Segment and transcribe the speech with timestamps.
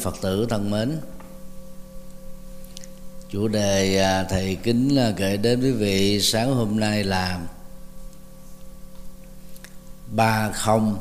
[0.00, 1.00] Phật tử thân mến.
[3.30, 7.40] Chủ đề à, thầy kính kể gửi đến quý vị sáng hôm nay là
[10.06, 10.98] ba không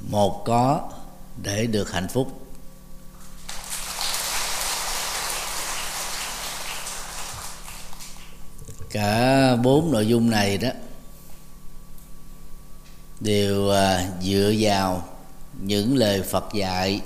[0.00, 0.90] một có
[1.42, 2.40] để được hạnh phúc.
[8.90, 10.68] Cả bốn nội dung này đó
[13.20, 15.08] đều à, dựa vào
[15.62, 17.00] những lời Phật dạy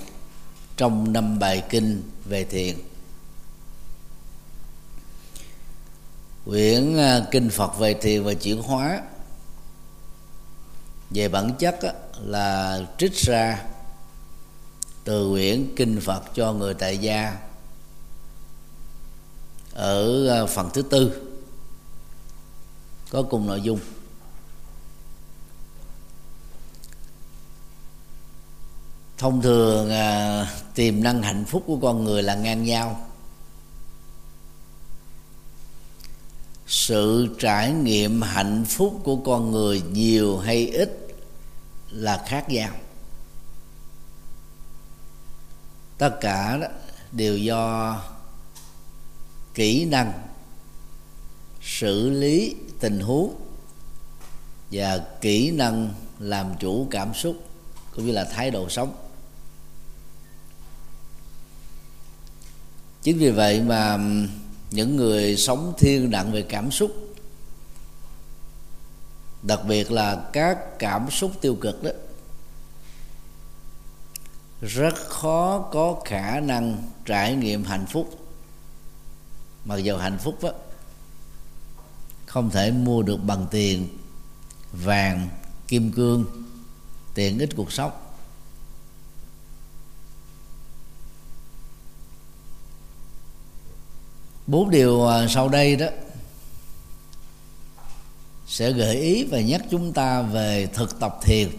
[0.79, 2.77] trong năm bài kinh về thiền.
[6.45, 9.01] Quyển à, kinh Phật về thiền và chuyển hóa
[11.09, 13.65] về bản chất á, là trích ra
[15.03, 17.37] từ quyển kinh Phật cho người tại gia
[19.73, 21.21] ở à, phần thứ tư
[23.09, 23.79] có cùng nội dung.
[29.19, 33.05] Thông thường à, tiềm năng hạnh phúc của con người là ngang nhau.
[36.67, 41.07] Sự trải nghiệm hạnh phúc của con người nhiều hay ít
[41.89, 42.71] là khác nhau.
[45.97, 46.67] Tất cả đó
[47.11, 47.97] đều do
[49.53, 50.13] kỹ năng
[51.61, 53.35] xử lý tình huống
[54.71, 57.35] và kỹ năng làm chủ cảm xúc
[57.95, 59.08] cũng như là thái độ sống.
[63.03, 63.99] Chính vì vậy mà
[64.71, 66.91] những người sống thiên nặng về cảm xúc
[69.43, 71.91] đặc biệt là các cảm xúc tiêu cực đó
[74.61, 78.19] rất khó có khả năng trải nghiệm hạnh phúc.
[79.65, 80.51] Mặc dù hạnh phúc đó,
[82.25, 83.87] không thể mua được bằng tiền
[84.71, 85.29] vàng
[85.67, 86.25] kim cương
[87.13, 87.91] tiện ích cuộc sống.
[94.49, 95.87] Bốn điều à, sau đây đó
[98.47, 101.49] sẽ gợi ý và nhắc chúng ta về thực tập thiền.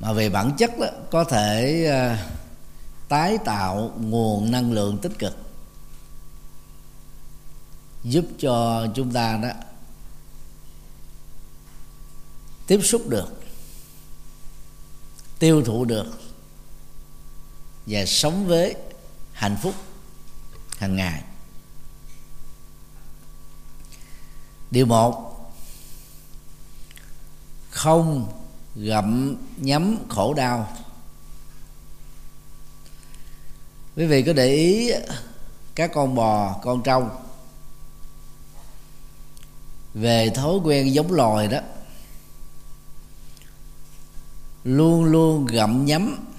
[0.00, 2.28] Mà về bản chất đó, có thể à,
[3.08, 5.36] tái tạo nguồn năng lượng tích cực,
[8.04, 9.50] giúp cho chúng ta đó
[12.66, 13.28] tiếp xúc được,
[15.38, 16.06] tiêu thụ được
[17.86, 18.74] và sống với
[19.42, 19.74] hạnh phúc
[20.78, 21.22] hàng ngày.
[24.70, 25.36] Điều một,
[27.70, 28.32] không
[28.74, 30.76] gặm nhấm khổ đau.
[33.96, 34.92] Quý vị có để ý
[35.74, 37.10] các con bò, con trâu
[39.94, 41.58] về thói quen giống loài đó,
[44.64, 46.31] luôn luôn gặm nhấm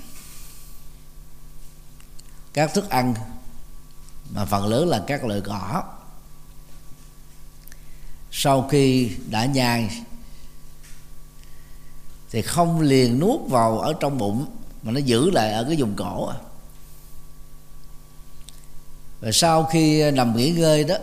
[2.54, 3.14] các thức ăn,
[4.30, 5.84] mà phần lớn là các loại cỏ.
[8.32, 10.04] Sau khi đã nhai
[12.30, 14.46] thì không liền nuốt vào ở trong bụng,
[14.84, 16.32] mà nó giữ lại ở cái vùng cổ.
[19.22, 20.96] Và sau khi nằm nghỉ ngơi đó,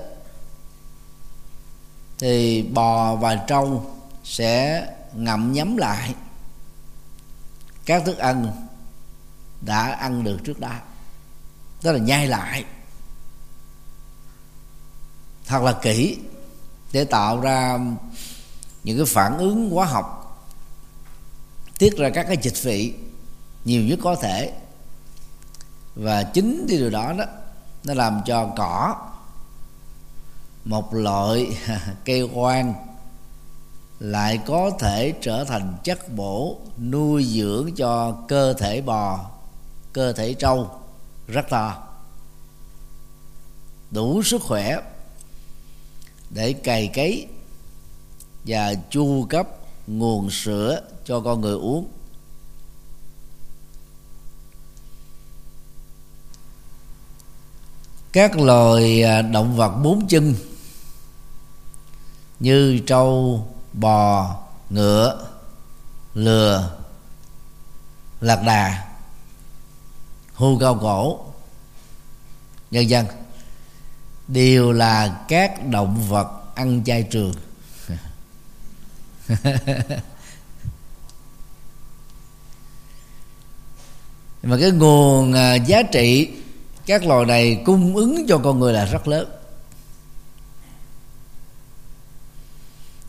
[2.18, 3.94] thì bò và trâu
[4.24, 6.14] sẽ ngậm nhấm lại.
[7.84, 8.66] Các thức ăn
[9.60, 10.72] đã ăn được trước đó
[11.82, 12.64] đó là nhai lại.
[15.46, 16.18] Thật là kỹ
[16.92, 17.78] để tạo ra
[18.84, 20.16] những cái phản ứng hóa học,
[21.78, 22.94] tiết ra các cái dịch vị
[23.64, 24.52] nhiều nhất có thể.
[25.94, 27.24] Và chính cái điều đó đó,
[27.84, 28.96] nó làm cho cỏ
[30.64, 31.56] một loại
[32.04, 32.74] cây quan
[34.00, 39.30] lại có thể trở thành chất bổ nuôi dưỡng cho cơ thể bò,
[39.92, 40.70] cơ thể trâu
[41.30, 41.86] rất to.
[43.90, 44.80] Đủ sức khỏe
[46.30, 47.26] để cày cấy
[48.44, 49.48] và chu cấp
[49.86, 51.88] nguồn sữa cho con người uống.
[58.12, 60.34] Các loài à, động vật bốn chân
[62.40, 64.36] như trâu, bò,
[64.70, 65.26] ngựa,
[66.14, 66.76] lừa,
[68.20, 68.89] lạc đà
[70.40, 71.20] hưu cao cổ.
[72.70, 73.06] Nhân dân,
[74.28, 77.34] đều là các động vật ăn chay trường.
[84.42, 86.30] Mà cái nguồn à, giá trị
[86.86, 89.28] các loài này cung ứng cho con người là rất lớn.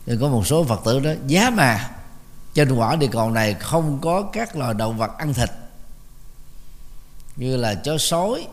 [0.06, 1.90] Nên có một số phật tử đó giá mà,
[2.54, 5.50] trên quả địa cầu này không có các loài động vật ăn thịt
[7.36, 8.48] như là chó sói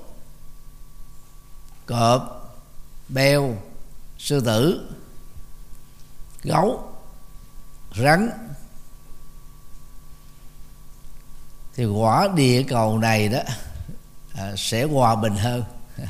[1.86, 2.54] cọp
[3.10, 3.58] beo
[4.18, 4.90] sư tử
[6.44, 6.84] gấu
[7.96, 8.30] rắn.
[11.76, 13.40] Thì quả địa cầu này đó
[14.34, 15.64] à, sẽ hòa bình hơn.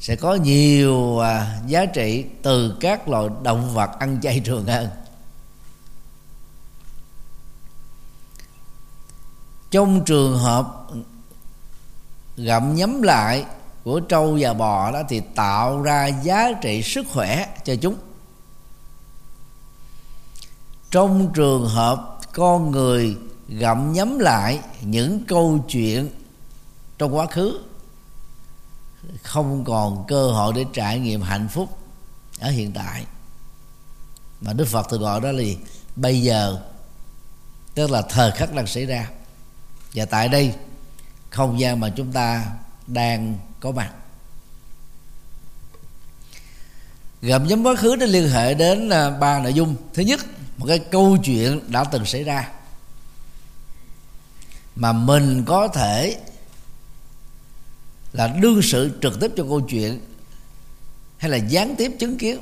[0.00, 4.88] Sẽ có nhiều à, giá trị từ các loài động vật ăn chay trường hơn.
[9.76, 10.86] Trong trường hợp
[12.36, 13.44] gặm nhấm lại
[13.84, 17.94] của trâu và bò đó thì tạo ra giá trị sức khỏe cho chúng.
[20.90, 23.16] Trong trường hợp con người
[23.48, 26.10] gặm nhấm lại những câu chuyện
[26.98, 27.60] trong quá khứ,
[29.22, 31.78] không còn cơ hội để trải nghiệm hạnh phúc
[32.40, 33.06] ở hiện tại.
[34.40, 35.58] Mà đức phật thường gọi đó là gì?
[35.96, 36.60] bây giờ,
[37.74, 39.10] tức là thời khắc đang xảy ra
[39.96, 40.54] và tại đây,
[41.30, 42.46] không gian mà chúng ta
[42.86, 43.92] đang có mặt.
[47.22, 49.76] Gồm nhấm quá khứ nó liên hệ đến à, ba nội dung.
[49.94, 50.20] Thứ nhất,
[50.56, 52.48] một cái câu chuyện đã từng xảy ra.
[54.76, 56.20] Mà mình có thể
[58.12, 60.00] là đương sự trực tiếp cho câu chuyện
[61.18, 62.38] hay là gián tiếp chứng kiến.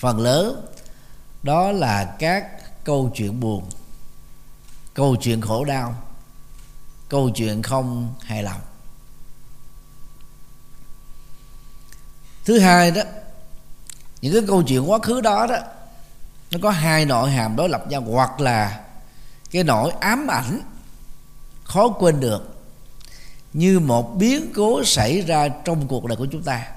[0.00, 0.66] Phần lớn
[1.42, 2.46] đó là các
[2.84, 3.64] câu chuyện buồn
[4.94, 5.94] câu chuyện khổ đau,
[7.08, 8.60] câu chuyện không hài lòng.
[12.44, 13.02] Thứ hai đó,
[14.20, 15.56] những cái câu chuyện quá khứ đó đó,
[16.50, 18.80] nó có hai nội hàm đối lập nhau, hoặc là
[19.50, 20.60] cái nỗi ám ảnh
[21.64, 22.48] khó quên được
[23.52, 26.68] như một biến cố xảy ra trong cuộc đời của chúng ta.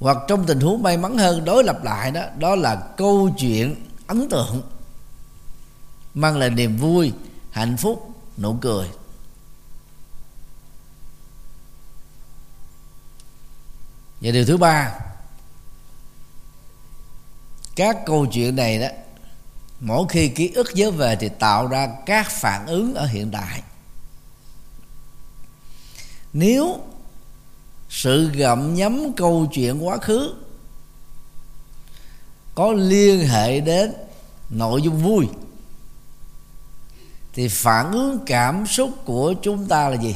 [0.00, 3.86] Hoặc trong tình huống may mắn hơn đối lập lại đó đó là câu chuyện
[4.06, 4.62] ấn tượng
[6.14, 7.12] mang lại niềm vui,
[7.50, 8.88] hạnh phúc, nụ cười
[14.20, 14.94] và điều thứ ba,
[17.76, 18.88] các câu chuyện này đó,
[19.80, 23.62] mỗi khi ký ức nhớ về thì tạo ra các phản ứng ở hiện đại.
[26.32, 26.80] nếu
[27.88, 30.34] sự gặm nhấm câu chuyện quá khứ
[32.54, 33.92] có liên hệ đến
[34.50, 35.28] nội dung vui
[37.32, 40.14] thì phản ứng cảm xúc của chúng ta là gì?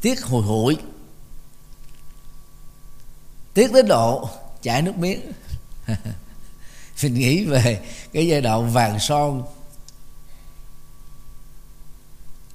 [0.00, 0.76] Tiếc hồi hụi.
[3.54, 4.28] Tiếc đến độ
[4.62, 5.20] chảy nước miếng.
[7.02, 7.82] Mình nghĩ về
[8.12, 9.42] cái giai đoạn vàng son.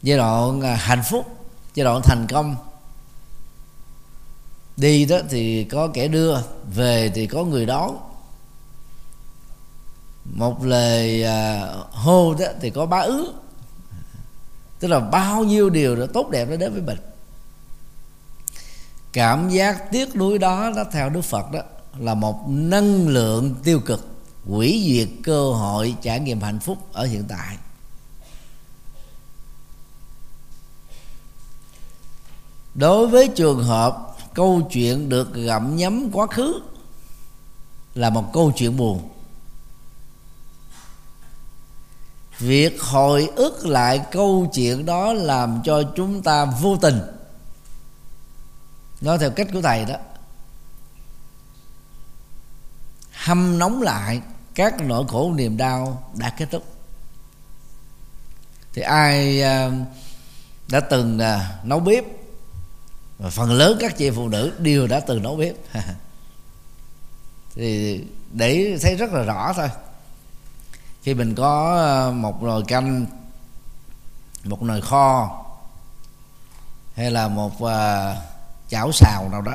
[0.02, 1.26] Giai đoạn à, hạnh phúc,
[1.74, 2.56] giai đoạn thành công.
[4.78, 6.38] Đi đó thì có kẻ đưa,
[6.76, 7.98] về thì có người đón.
[10.26, 13.34] Một lời à, hô đó thì có bá ứ
[14.82, 16.98] tức là bao nhiêu điều đó tốt đẹp nó đến với mình.
[19.14, 21.60] Cảm giác tiếc nuối đó nó theo đức phật đó,
[21.98, 24.08] là một năng lượng tiêu cực,
[24.46, 27.58] hủy diệt cơ hội trải nghiệm hạnh phúc ở hiện tại.
[32.76, 36.62] Đối với trường hợp câu chuyện được gặm nhấm quá khứ
[37.96, 39.10] là một câu chuyện buồn.
[42.42, 47.02] Việc hồi ức lại câu chuyện đó làm cho chúng ta vô tình.
[49.02, 49.96] Nói theo cách của thầy đó.
[53.12, 54.22] Hâm nóng lại,
[54.56, 56.64] các nỗi khổ niềm đau đã kết thúc.
[58.74, 59.72] Thì ai à,
[60.68, 62.04] đã từng à, nấu bếp?
[63.18, 65.56] Và phần lớn các chị phụ nữ đều đã từng nấu bếp.
[67.56, 69.70] Thì để thấy rất là rõ thôi
[71.02, 73.06] khi mình có ờ, một nồi canh
[74.44, 75.38] một nồi kho
[76.96, 78.18] hay là một uh,
[78.70, 79.54] chảo xào nào đó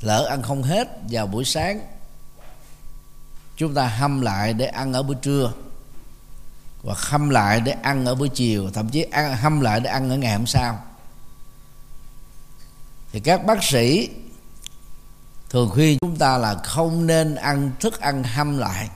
[0.00, 1.80] lỡ ăn không hết vào buổi sáng
[3.58, 5.52] chúng ta hâm lại để ăn ở buổi trưa.
[6.82, 10.10] Và hâm lại để ăn ở buổi chiều thậm chí ăn, hâm lại để ăn
[10.10, 10.84] ở ngày hôm sau.
[13.12, 14.10] Thì các bác sĩ
[15.50, 18.88] thường khuyên chúng ta là không nên ăn thức ăn hâm lại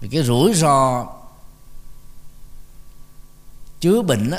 [0.00, 1.06] vì cái rủi ro
[3.80, 4.38] chứa bệnh đó,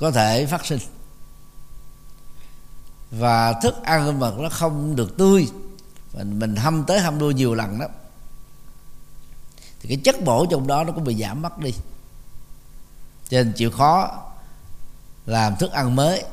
[0.00, 0.78] có thể phát sinh.
[3.10, 5.48] Và thức ăn mà nó không được tươi
[6.12, 7.86] mình mình hâm tới hâm đuôi nhiều lần đó
[9.80, 11.72] thì cái chất bổ trong đó nó cũng bị giảm mất đi.
[13.28, 14.22] Cho nên chịu khó
[15.26, 16.24] làm thức ăn mới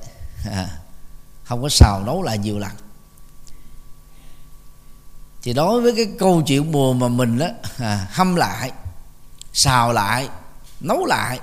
[1.44, 2.72] không có xào nấu lại nhiều lần
[5.48, 8.72] thì đối với cái câu chuyện buồn mà mình đó à, hâm lại
[9.54, 10.30] xào lại
[10.80, 11.40] nấu lại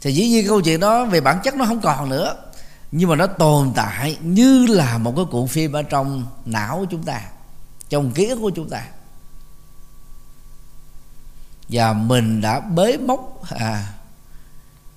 [0.00, 2.36] thì dĩ nhiên câu chuyện đó về bản chất nó không còn nữa.
[2.92, 6.86] Nhưng mà nó tồn tại như là một cái cuộn phim ở trong não của
[6.90, 7.22] chúng ta
[7.88, 8.88] trong ký ức của chúng ta.
[11.68, 13.92] Và mình đã bế móc à,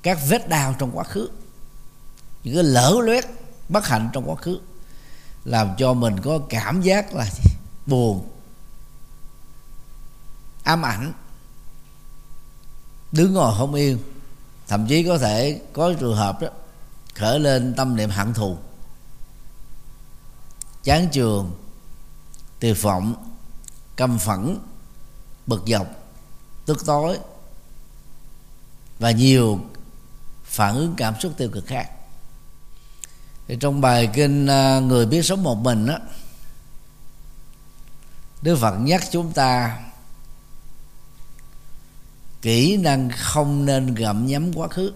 [0.03, 1.29] các vết đau trong quá khứ
[2.43, 3.25] những cái lỡ loét
[3.69, 4.59] bất hạnh trong quá khứ
[5.45, 7.27] làm cho mình có cảm giác là
[7.85, 8.29] buồn,
[10.63, 11.13] ám ảnh,
[13.11, 13.99] đứng ngồi không yên.
[14.67, 16.47] Thậm chí có thể có trường hợp đó,
[17.15, 18.57] khởi lên tâm niệm hận thù.
[20.83, 21.51] Chán trường,
[22.59, 23.35] tuyệt vọng,
[23.95, 24.57] căm phẫn,
[25.47, 25.87] bực dọc,
[26.65, 27.19] tức tối.
[28.99, 29.59] Và nhiều
[30.43, 31.89] phản ứng cảm xúc tiêu cực khác
[33.51, 35.97] thì trong bài kinh à, người biết sống một mình đó
[38.41, 39.79] Đức Phật nhắc chúng ta
[42.41, 44.93] kỹ năng không nên gặm nhấm quá khứ.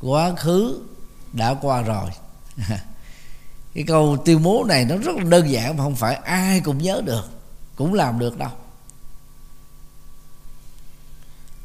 [0.00, 0.80] Quá khứ
[1.32, 2.10] đã qua rồi.
[3.74, 6.78] Cái câu tuyên bố này nó rất là đơn giản mà không phải ai cũng
[6.78, 7.30] nhớ được,
[7.76, 8.50] cũng làm được đâu.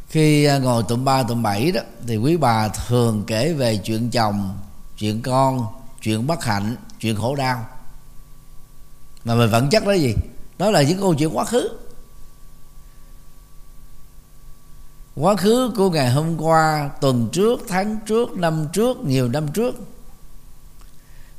[0.07, 4.09] Khi à, ngồi tụm ba tụm bảy đó, thì quý bà thường kể về chuyện
[4.09, 4.57] chồng,
[4.97, 5.65] chuyện con,
[6.01, 7.65] chuyện bất hạnh, chuyện khổ đau.
[9.23, 10.15] Mà về vật chất đó gì?
[10.57, 11.69] Đó là những câu chuyện quá khứ.
[15.15, 19.75] Quá khứ của ngày hôm qua, tuần trước, tháng trước, năm trước, nhiều năm trước.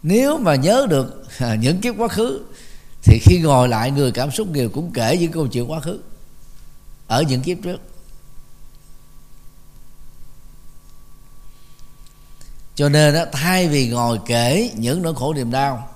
[0.02, 2.40] Nếu mà nhớ được à, những kiếp quá khứ,
[3.02, 6.00] thì khi ngồi lại, người cảm xúc nhiều cũng kể những câu chuyện quá khứ.
[7.06, 7.80] Ở những kiếp trước.
[12.78, 15.88] Cho nên đó, thay vì ngồi kể những nỗi khổ niềm đau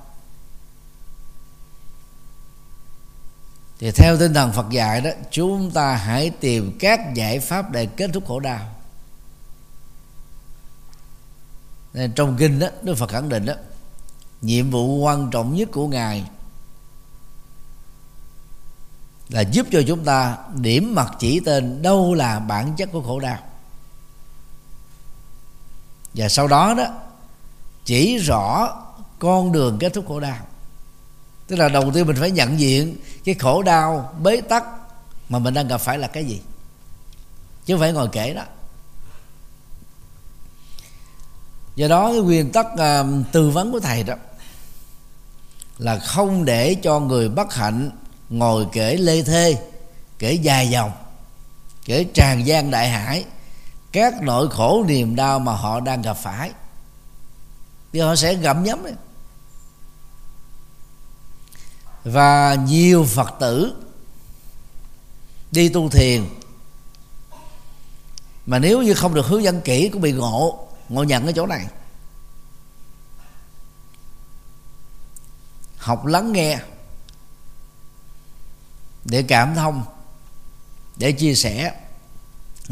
[3.79, 7.87] thì theo tinh thần Phật dạy đó chúng ta hãy tìm các giải pháp để
[7.87, 8.75] kết thúc khổ đau.
[11.93, 13.55] Nên trong kinh đó Đức Phật khẳng định đó
[14.41, 16.25] nhiệm vụ quan trọng nhất của ngài
[19.29, 23.21] là giúp cho chúng ta điểm mặt chỉ tên đâu là bản chất của khổ
[23.21, 23.52] đau
[26.15, 26.87] và sau đó đó
[27.85, 28.77] chỉ rõ
[29.19, 30.47] con đường kết thúc khổ đau.
[31.47, 34.65] Tức là đầu tiên mình phải nhận diện cái khổ đau bế tắc
[35.29, 36.41] mà mình đang gặp phải là cái gì.
[37.65, 38.43] Chứ không phải ngồi kể đó.
[41.75, 44.15] Do đó cái nguyên tắc uh, tư vấn của thầy đó
[45.79, 47.91] là không để cho người bất hạnh
[48.29, 49.57] ngồi kể lê thê
[50.19, 50.93] kể dài dòng
[51.85, 53.25] kể tràn gian đại hải
[53.93, 56.53] các nỗi khổ niềm đau mà họ đang gặp phải,
[57.93, 58.95] thì họ sẽ gặm nhấm đấy
[62.05, 63.85] và nhiều phật tử
[65.53, 66.29] đi tu thiền,
[68.47, 71.47] mà nếu như không được hướng dẫn kỹ cũng bị ngộ ngộ nhận cái chỗ
[71.47, 71.67] này.
[75.77, 76.59] Học lắng nghe
[79.05, 79.85] để cảm thông,
[80.97, 81.75] để chia sẻ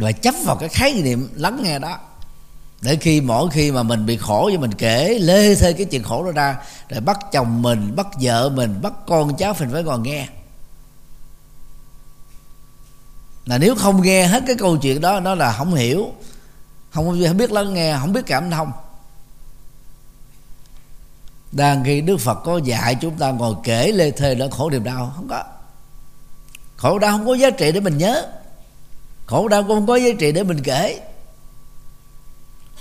[0.01, 1.99] và chấp vào cái khái niệm lắng nghe đó.
[2.81, 6.03] Để khi, mỗi khi mà mình bị khổ với mình kể, lê thê cái chuyện
[6.03, 6.57] khổ đó ra,
[6.89, 10.29] rồi bắt chồng mình, bắt vợ mình, bắt con cháu mình phải còn nghe.
[13.45, 16.13] Là nếu không nghe hết cái câu chuyện đó, nó là không hiểu,
[16.91, 18.73] không biết lắng nghe, không biết cảm thông.
[21.53, 24.85] Đang khi đức phật có dạy chúng ta ngồi kể lê thê là khổ niềm
[24.85, 25.45] đau, không có.
[26.77, 28.27] Khổ đau không có giá trị để mình nhớ
[29.31, 31.01] khổ đau không có giá trị để mình kể.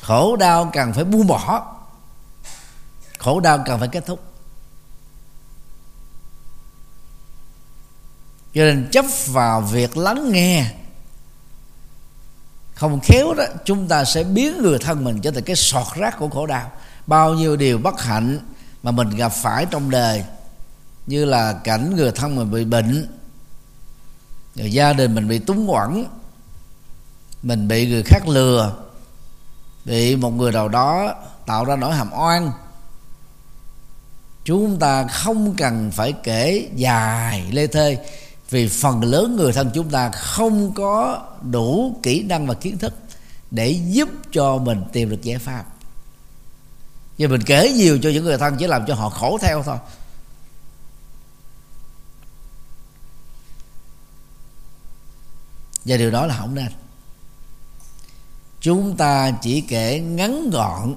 [0.01, 1.75] Khổ đau cần phải buông bỏ.
[3.19, 4.23] Khổ đau cần phải kết thúc.
[8.53, 10.71] Cho nên chấp vào việc lắng nghe.
[12.75, 16.19] Không khéo đó, chúng ta sẽ biến người thân mình trở thành cái sọt rác
[16.19, 16.71] của khổ đau.
[17.07, 18.39] Bao nhiêu điều bất hạnh
[18.83, 20.23] mà mình gặp phải trong đời.
[21.07, 23.07] Như là cảnh người thân mình bị bệnh,
[24.55, 26.05] rồi gia đình mình bị túng quẫn
[27.43, 28.75] mình bị người khác lừa.
[29.85, 31.15] Bị một người nào đó
[31.45, 32.51] tạo ra nỗi hàm oan.
[34.43, 38.05] Chúng ta không cần phải kể dài lê thê,
[38.49, 42.93] vì phần lớn người thân chúng ta không có đủ kỹ năng và kiến thức
[43.51, 45.65] để giúp cho mình tìm được giải pháp.
[47.17, 49.77] Vì mình kể nhiều cho những người thân chỉ làm cho họ khổ theo thôi.
[55.85, 56.69] Và điều đó là không nên
[58.61, 60.95] chúng ta chỉ kể ngắn gọn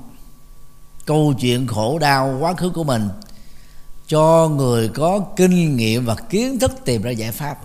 [1.06, 3.08] câu chuyện khổ đau quá khứ của mình
[4.06, 7.58] cho người có kinh nghiệm và kiến thức tìm ra giải pháp.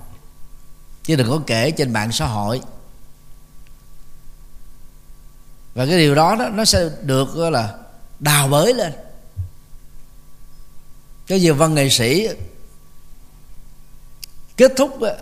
[1.04, 2.62] Chứ đừng có kể trên mạng xã hội.
[5.74, 7.78] Và cái điều đó, đó nó sẽ được là
[8.20, 8.94] đào bới lên.
[11.28, 12.28] Cái nhiều văn nghệ sĩ
[14.58, 15.18] kết thúc ờ,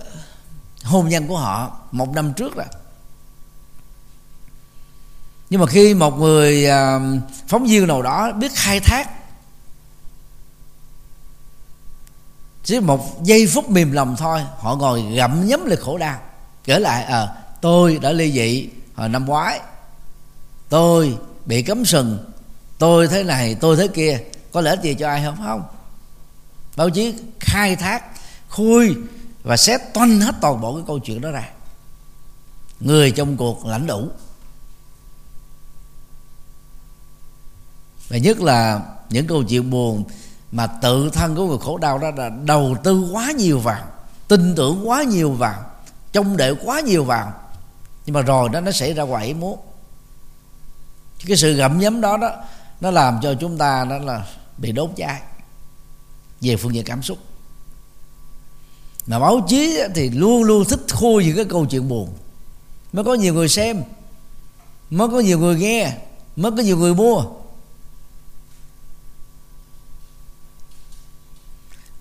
[0.84, 2.65] hôn nhân của họ một năm trước rồi
[5.49, 6.99] nhưng mà khi một người à,
[7.47, 9.09] phóng viên nào đó biết khai thác
[12.65, 16.19] chỉ một giây phút mềm lòng thôi họ ngồi gặm nhấm lại khổ đau.
[16.63, 17.27] Kể lại à,
[17.61, 19.59] tôi đã ly dị hồi năm ngoái.
[20.70, 22.17] Tôi bị cấm sừng.
[22.77, 24.20] Tôi thế này tôi thế kia.
[24.51, 25.37] Có lẽ gì cho ai không?
[25.46, 25.63] Không.
[26.75, 28.03] Báo chí khai thác
[28.50, 28.96] khui
[29.43, 31.50] và xét toanh hết toàn bộ cái câu chuyện đó ra.
[32.79, 34.09] Người trong cuộc lãnh đủ.
[38.09, 40.03] Và nhất là những câu chuyện buồn
[40.51, 43.83] mà tự thân của người khổ đau đó là đầu tư quá nhiều vào,
[44.27, 45.65] tin tưởng quá nhiều vào,
[46.11, 47.33] trông đợi quá nhiều vào.
[48.05, 49.59] Nhưng mà rồi đó, nó xảy ra ngoài ý muốn.
[51.25, 52.31] Cái sự gặm nhấm đó đó,
[52.81, 54.25] nó làm cho chúng ta đó là
[54.57, 55.22] bị đốt cháy
[56.41, 57.18] về phương diện cảm xúc.
[59.07, 62.09] Mà báo chí thì luôn luôn thích khui những cái câu chuyện buồn.
[62.94, 63.83] Mới có nhiều người xem,
[64.89, 65.94] mới có nhiều người nghe,
[66.35, 67.24] mới có nhiều người mua.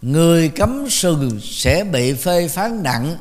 [0.04, 3.16] Người cấm sừng sẽ bị phê phán nặng.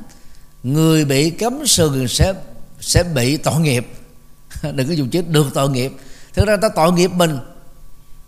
[0.64, 2.34] Người bị cấm sừng sẽ
[2.80, 3.88] sẽ bị tội nghiệp.
[4.64, 5.92] Đừng có dùng chữ được tội nghiệp.
[6.34, 7.40] Thực ra ta tội nghiệp mình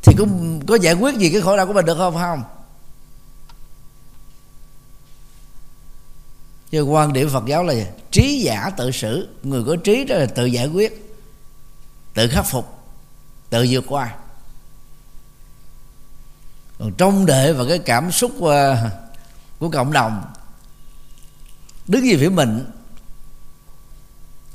[0.04, 2.14] thì cũng có giải quyết gì cái khổ đau của mình được không?
[2.14, 2.44] Không?
[6.72, 7.74] Chứ quan điểm phật giáo là
[8.12, 9.28] trí giả tự xử.
[9.44, 11.18] Người có trí đó là tự giải quyết,
[12.14, 12.66] tự khắc phục,
[13.50, 14.16] tự vượt qua
[16.80, 18.90] còn trông đợi vào cái cảm xúc ờ,
[19.60, 20.26] của cộng đồng,
[21.88, 22.72] đứng về phía mình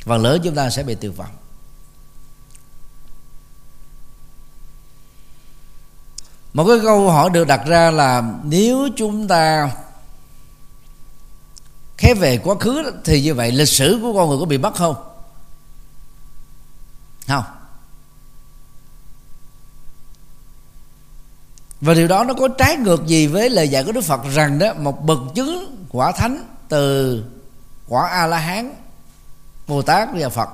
[0.05, 1.35] và lớn chúng ta sẽ bị tuyệt vọng.
[6.53, 9.71] Một cái câu hỏi được đặt ra là nếu chúng ta
[11.97, 14.75] khép về quá khứ, thì như vậy lịch sử của con người có bị mất
[14.75, 14.95] không?
[17.29, 17.45] Không.
[21.81, 24.59] Và điều đó nó có trái ngược gì với lời dạy của đức phật rằng
[24.59, 27.25] đó, một bậc chứng quả thánh từ
[27.89, 28.75] quả a la hán
[29.67, 30.49] bồ tát và phật.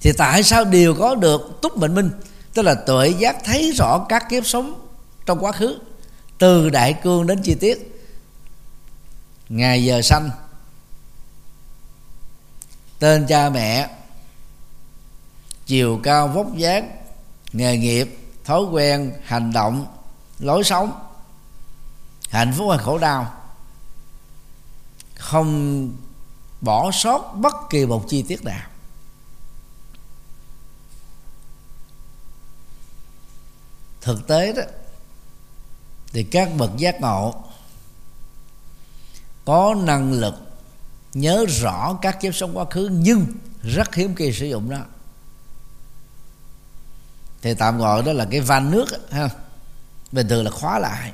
[0.00, 2.10] Thì tại sao đều có được túc mệnh minh?
[2.54, 4.88] Tức là tuệ giác thấy rõ các kiếp sống
[5.26, 5.78] trong quá khứ,
[6.38, 8.04] từ đại cương đến chi tiết.
[9.48, 10.30] Ngày giờ sanh,
[12.98, 13.90] tên cha mẹ,
[15.66, 16.90] chiều cao vóc dáng,
[17.52, 19.86] nghề nghiệp thói quen, hành động,
[20.38, 20.92] lối sống,
[22.30, 23.34] hạnh phúc hay khổ đau.
[25.14, 25.90] Không
[26.60, 28.68] bỏ sót bất kỳ một chi tiết nào.
[34.00, 34.62] Thực tế đó,
[36.12, 37.34] thì các bậc giác ngộ
[39.44, 40.34] có năng lực
[41.14, 43.26] nhớ rõ các kiếp sống quá khứ, nhưng
[43.62, 44.80] rất hiếm khi sử dụng đó
[47.42, 49.28] thì tạm gọi đó là cái van nước ha.
[50.12, 51.12] Bình thường là khóa lại.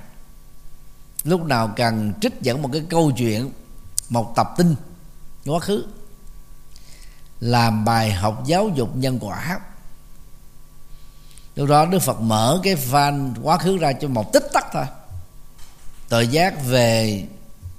[1.24, 3.50] Lúc nào cần trích dẫn một cái câu chuyện,
[4.08, 4.74] một tập tin,
[5.46, 5.84] quá khứ,
[7.40, 9.60] làm bài học giáo dục nhân quả.
[11.56, 14.84] Lúc đó đức phật mở cái van quá khứ ra cho một tích tắc thôi.
[16.08, 17.24] Tự giác về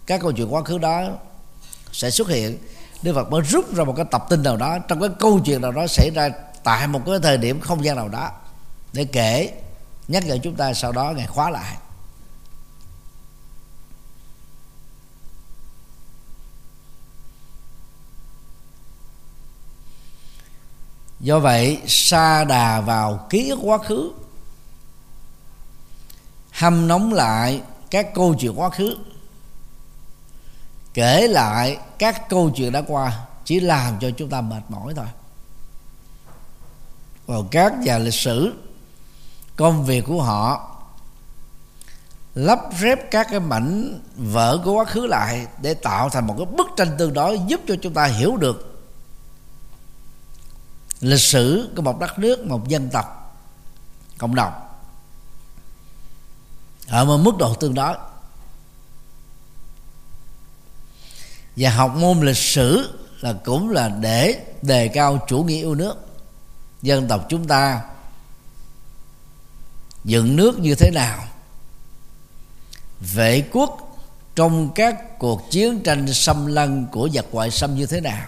[0.05, 1.09] các câu chuyện quá khứ đó
[1.91, 2.57] sẽ xuất hiện.
[3.01, 5.61] Đức Phật mới rút ra một cái tập tin nào đó, trong cái câu chuyện
[5.61, 6.29] nào đó xảy ra
[6.65, 8.31] tại một cái thời điểm không gian nào đó
[8.93, 9.61] để kể,
[10.07, 11.77] nhắc nhở chúng ta sau đó ngày khóa lại.
[21.19, 24.11] Do vậy, sa đà vào ký ức quá khứ,
[26.51, 28.97] hâm nóng lại các câu chuyện quá khứ,
[30.93, 35.07] kể lại các câu chuyện đã qua, chỉ làm cho chúng ta mệt mỏi thôi
[37.25, 38.53] vào các nhà lịch sử,
[39.55, 40.71] công việc của họ,
[42.35, 46.45] lắp rép các cái mảnh vỡ của quá khứ lại để tạo thành một cái
[46.45, 48.83] bức tranh tương đối giúp cho chúng ta hiểu được
[51.01, 53.37] lịch sử của một đất nước, một dân tộc,
[54.17, 54.53] cộng đồng.
[56.87, 57.95] Ở một mức độ tương đối.
[61.55, 66.04] Và học môn lịch sử là cũng là để đề cao chủ nghĩa yêu nước
[66.85, 67.81] dân tộc chúng ta
[70.03, 71.23] dựng nước như thế nào,
[72.99, 73.97] vệ quốc
[74.35, 78.27] trong các cuộc chiến tranh xâm lăng của giặc ngoại xâm như thế nào,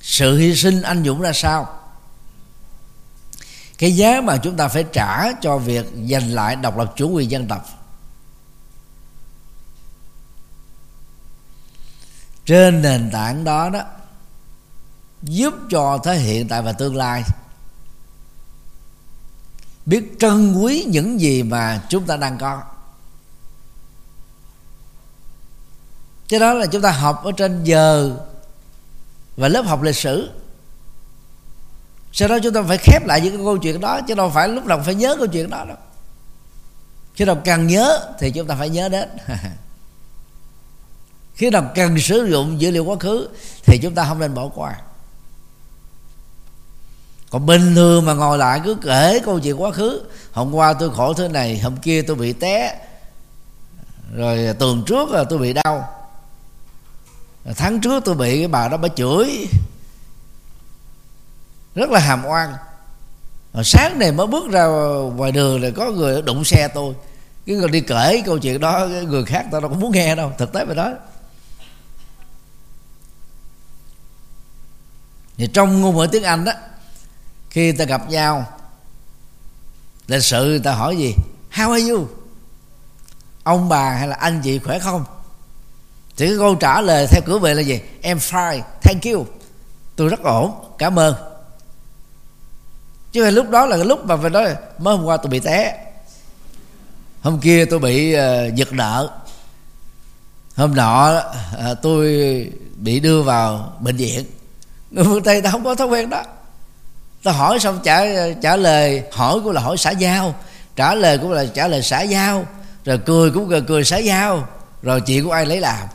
[0.00, 1.80] sự hy sinh anh dũng ra sao,
[3.78, 7.30] cái giá mà chúng ta phải trả cho việc giành lại độc lập chủ quyền
[7.30, 7.66] dân tộc.
[12.46, 13.84] Trên nền tảng đó đó
[15.24, 17.22] giúp cho thế hiện tại và tương lai.
[19.86, 22.62] Biết trân quý những gì mà chúng ta đang có.
[26.28, 28.16] Cái đó là chúng ta học ở trên giờ
[29.36, 30.30] và lớp học lịch sử.
[32.12, 34.48] Sau đó chúng ta phải khép lại những cái câu chuyện đó, chứ đâu phải
[34.48, 35.76] lúc nào phải nhớ câu chuyện đó đâu.
[37.14, 39.08] Khi nào cần nhớ thì chúng ta phải nhớ đến.
[41.34, 43.28] Khi nào cần sử dụng dữ liệu quá khứ
[43.64, 44.80] thì chúng ta không nên bỏ qua
[47.34, 50.02] còn bình thường mà ngồi lại cứ kể câu chuyện quá khứ.
[50.32, 52.80] Hôm qua tôi khổ thế này, hôm kia tôi bị té.
[54.12, 55.88] Rồi tuần trước là tôi bị đau.
[57.56, 59.46] Tháng trước tôi bị, cái bà đó bà chửi.
[61.74, 62.54] Rất là hàm oan.
[63.54, 64.66] Rồi sáng này mới bước ra
[65.14, 66.94] ngoài đường là có người đụng xe tôi.
[67.46, 70.32] Cái người đi kể câu chuyện đó người khác tao đâu có muốn nghe đâu,
[70.38, 70.92] thực tế vậy đó
[75.36, 76.52] thì trong ngôn ngữ tiếng anh đó
[77.54, 78.46] khi ta gặp nhau
[80.06, 81.14] lịch sự ta hỏi gì?
[81.52, 82.08] How are you?
[83.42, 85.04] Ông bà hay là anh chị khỏe không?
[86.16, 87.80] Thì cái câu trả lời theo cửa về là gì?
[88.02, 89.26] Em fine thank you.
[89.96, 91.14] Tôi rất ổn cảm ơn.
[93.12, 95.86] Chứ lúc đó là cái lúc mà phải nói mới hôm qua tôi bị té.
[97.22, 99.10] Hôm kia tôi bị uh, giật nợ.
[100.56, 101.22] Hôm nọ
[101.70, 102.06] uh, tôi
[102.76, 104.24] bị đưa vào bệnh viện.
[104.90, 106.22] Người phương tây ta không có thói quen đó
[107.24, 108.04] ta hỏi xong trả
[108.42, 110.34] trả lời, hỏi cũng là hỏi xã giao.
[110.76, 112.46] Trả lời cũng là trả lời xã giao.
[112.84, 114.48] Rồi cười cũng cười cười xã giao.
[114.82, 115.88] Rồi chuyện của ai lấy làm?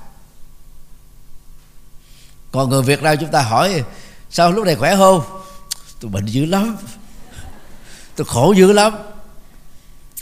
[2.52, 3.84] Còn người việt nam chúng ta hỏi,
[4.30, 5.22] sao lúc này khỏe không?
[6.00, 6.78] Tôi bệnh dữ lắm.
[8.16, 8.98] Tôi khổ dữ lắm.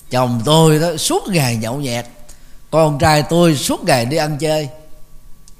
[0.10, 2.06] Chồng tôi đó, suốt ngày nhậu nhẹt.
[2.72, 4.70] Con trai tôi suốt ngày đi ăn chơi.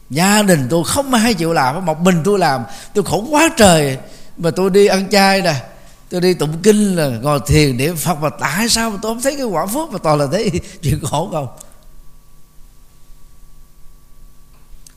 [0.10, 2.64] Gia đình tôi không ai chịu làm, một mình tôi làm.
[2.94, 3.98] Tôi khổ quá trời
[4.38, 5.64] mà tôi đi ăn chay nè,
[6.10, 9.22] tôi đi tụng kinh là ngồi thiền niệm phật mà tại sao mà tôi không
[9.22, 11.48] thấy cái quả phước mà toàn là thấy chuyện khổ không?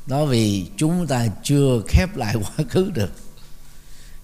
[0.06, 3.10] Đó vì chúng ta chưa khép lại quá khứ được.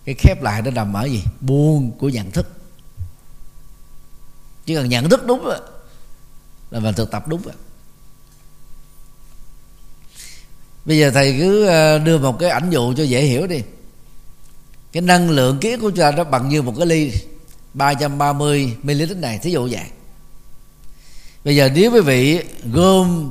[0.05, 1.23] Cái khép lại nó nằm ở gì?
[1.41, 2.49] Buông của nhận thức.
[4.67, 5.47] Chỉ cần nhận thức đúng
[6.71, 7.55] là mình thực tập đúng rồi
[10.87, 13.63] bây giờ thầy cứ ờ, đưa một cái ảnh dụ cho dễ hiểu đi
[14.97, 17.13] cái năng lượng ký của chúng ta nó bằng như một cái ly
[17.75, 19.85] 330 ml này, thí dụ vậy.
[21.45, 23.31] Bây giờ nếu quý vị gom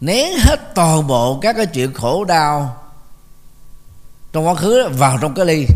[0.00, 2.76] nén hết toàn bộ các cái chuyện khổ đau
[4.32, 5.66] trong quá khứ vào trong cái ly,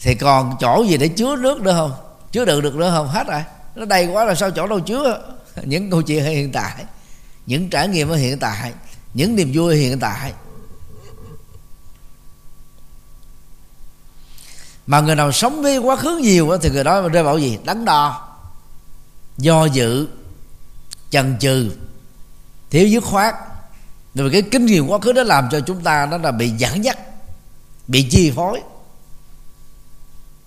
[0.00, 1.92] thì còn chỗ gì để chứa nước nữa không?
[2.32, 3.08] Chứa đựng được nữa không?
[3.08, 3.42] Hết rồi.
[3.74, 5.22] Nó đầy quá là sao chỗ đâu chứa?
[5.64, 6.84] Những câu chuyện hiện tại,
[7.46, 8.72] những trải nghiệm ở hiện tại,
[9.14, 10.32] những niềm vui hiện tại.
[14.90, 17.58] Mà người nào sống với quá khứ nhiều thì người đó rơi vào gì?
[17.64, 18.28] Đắn đo,
[19.38, 20.08] do dự,
[21.10, 21.70] chần chừ,
[22.70, 23.34] thiếu dứt khoát.
[24.14, 26.84] Vì cái kinh nghiệm quá khứ đó làm cho chúng ta nó là bị dẫn
[26.84, 26.98] dắt,
[27.86, 28.62] bị chi phối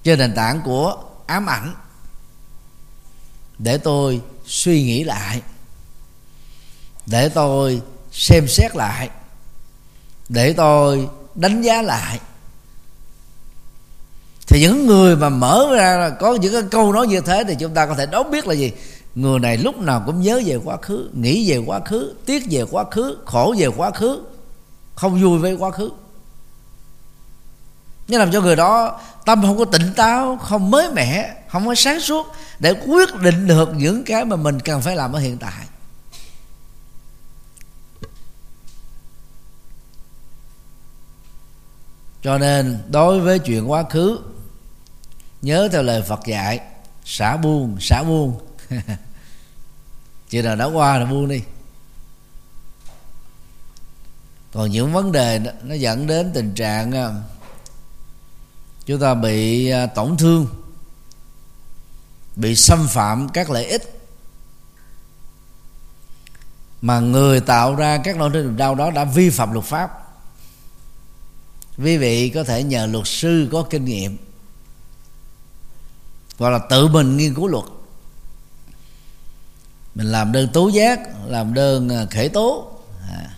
[0.04, 1.74] trên nền tảng của ám ảnh.
[3.58, 5.42] Để tôi suy nghĩ lại,
[7.06, 9.10] để tôi xem xét lại,
[10.30, 12.20] để tôi đánh giá lại
[14.48, 17.74] thì những người mà mở ra có những cái câu nói như thế thì chúng
[17.74, 18.72] ta có thể đoán biết là gì?
[19.16, 22.66] Người này lúc nào cũng nhớ về quá khứ, nghĩ về quá khứ, tiếc về
[22.72, 24.24] quá khứ, khổ về quá khứ,
[24.96, 25.90] không vui với quá khứ.
[28.08, 31.76] Nhưng làm cho người đó tâm không có tỉnh táo, không mới mẻ, không có
[31.76, 32.28] sáng suốt
[32.60, 35.66] để quyết định được những cái mà mình cần phải làm ở hiện tại.
[42.24, 44.20] Cho nên đối với chuyện quá khứ
[45.44, 46.60] nhớ theo lời phật dạy
[47.06, 48.42] xả buông xả buông.
[50.30, 51.42] Chuyện nào đã qua là buông đi.
[54.54, 57.10] Còn những vấn đề đó, nó dẫn đến tình trạng à,
[58.86, 60.48] chúng ta bị à, tổn thương
[62.36, 64.00] bị xâm phạm các lợi ích
[66.82, 69.92] mà người tạo ra các nỗi niềm đau đó đã vi phạm luật pháp.
[71.78, 74.18] Quý vị có thể nhờ luật sư có kinh nghiệm
[76.38, 77.66] hoặc là tự mình nghiên cứu luật.
[79.96, 82.72] Mình làm đơn tố giác làm đơn à, khởi tố.
[83.10, 83.38] À,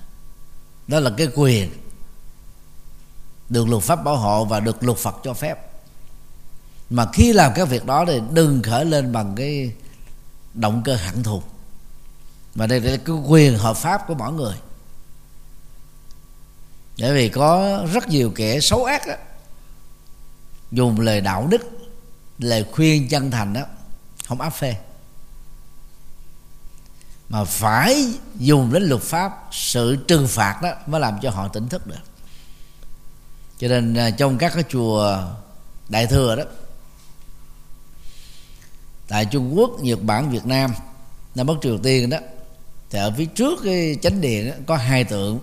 [0.88, 1.71] đó là cái quyền
[3.49, 5.71] được luật pháp bảo hộ và được luật Phật cho phép.
[6.89, 9.71] Mà khi làm các việc đó thì đừng khởi lên bằng cái
[10.53, 11.41] động cơ hận thù.
[12.55, 14.55] Mà đây là cái quyền hợp pháp của mỗi người.
[16.99, 19.13] Bởi vì có rất nhiều kẻ xấu ác đó,
[20.71, 21.62] dùng lời đạo đức
[22.39, 23.62] lời khuyên chân thành đó
[24.26, 24.76] không áp phê.
[27.30, 31.69] Mà phải dùng đến luật pháp sự trừng phạt đó mới làm cho họ tỉnh
[31.69, 31.95] thức được.
[33.58, 35.24] Cho nên à, trong các cái chùa
[35.89, 36.43] đại thừa đó
[39.08, 40.74] tại Trung Quốc, Nhật Bản, Việt Nam,
[41.36, 42.17] Nam Bắc Triều Tiên đó
[42.89, 45.39] thì ở phía trước cái chánh điện đó, có hai tượng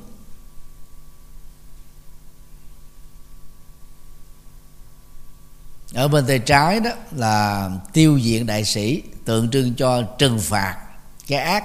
[5.94, 10.78] ở bên tay trái đó là tiêu diện đại sĩ tượng trưng cho trừng phạt
[11.26, 11.64] cái ác,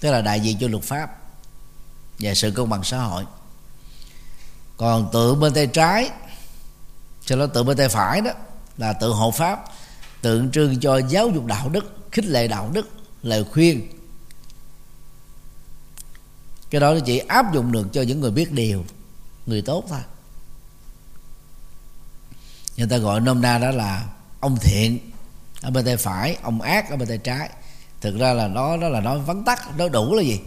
[0.00, 1.18] tức là đại diện cho luật pháp
[2.18, 3.24] và sự công bằng xã hội.
[4.76, 6.10] Còn tượng bên tay trái,
[7.24, 8.30] cho nó tượng bên tay phải đó,
[8.78, 9.64] là tượng hộ pháp
[10.22, 12.88] tượng trưng cho giáo dục đạo đức, khích lệ đạo đức,
[13.22, 13.88] lời khuyên.
[16.70, 18.84] Cái đó nó chỉ áp dụng được cho những người biết điều,
[19.46, 20.00] người tốt thôi
[22.76, 24.04] người ta gọi nôm na đó là
[24.40, 24.98] ông thiện
[25.62, 27.48] ở bên tay phải ông ác ở bên tay trái.
[28.00, 30.40] Thực ra là nó đó là nói vắn tắt nó đủ là gì?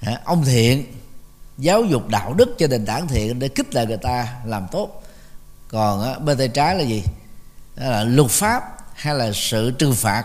[0.00, 0.20] Hả?
[0.24, 0.84] ông thiện
[1.58, 5.02] giáo dục đạo đức cho nền tảng thiện để kích lệ người ta làm tốt.
[5.68, 7.02] Còn á, bên tay trái là gì?
[7.76, 8.62] Đó là luật pháp
[8.94, 10.24] hay là sự trừng phạt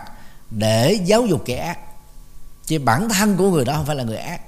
[0.50, 1.78] để giáo dục kẻ ác.
[2.66, 4.40] Chứ bản thân của người đó không phải là người ác.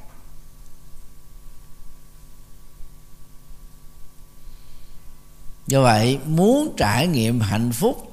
[5.66, 8.12] Do vậy, muốn trải nghiệm hạnh phúc,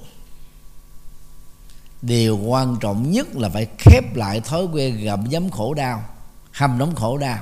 [2.01, 6.03] điều quan trọng nhất là phải khép lại thói quen gặm nhấm khổ đau
[6.51, 7.37] hầm nóng khổ đau.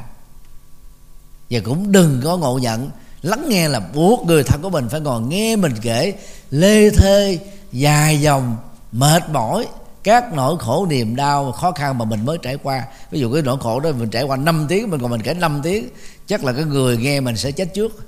[1.50, 2.90] Và cũng đừng có ngộ nhận,
[3.22, 6.14] lắng nghe là buộc người thân của mình phải ngồi nghe mình kể,
[6.52, 7.40] lê thê,
[7.72, 8.58] dài dòng,
[8.92, 9.68] mệt mỏi,
[10.04, 12.84] các nỗi khổ, niềm đau, khó khăn mà mình mới trải qua.
[13.12, 15.34] Ví dụ cái nỗi khổ đó mình trải qua 5 tiếng, mình còn mình kể
[15.34, 15.90] 5 tiếng,
[16.28, 18.08] chắc là cái người nghe mình sẽ chết trước.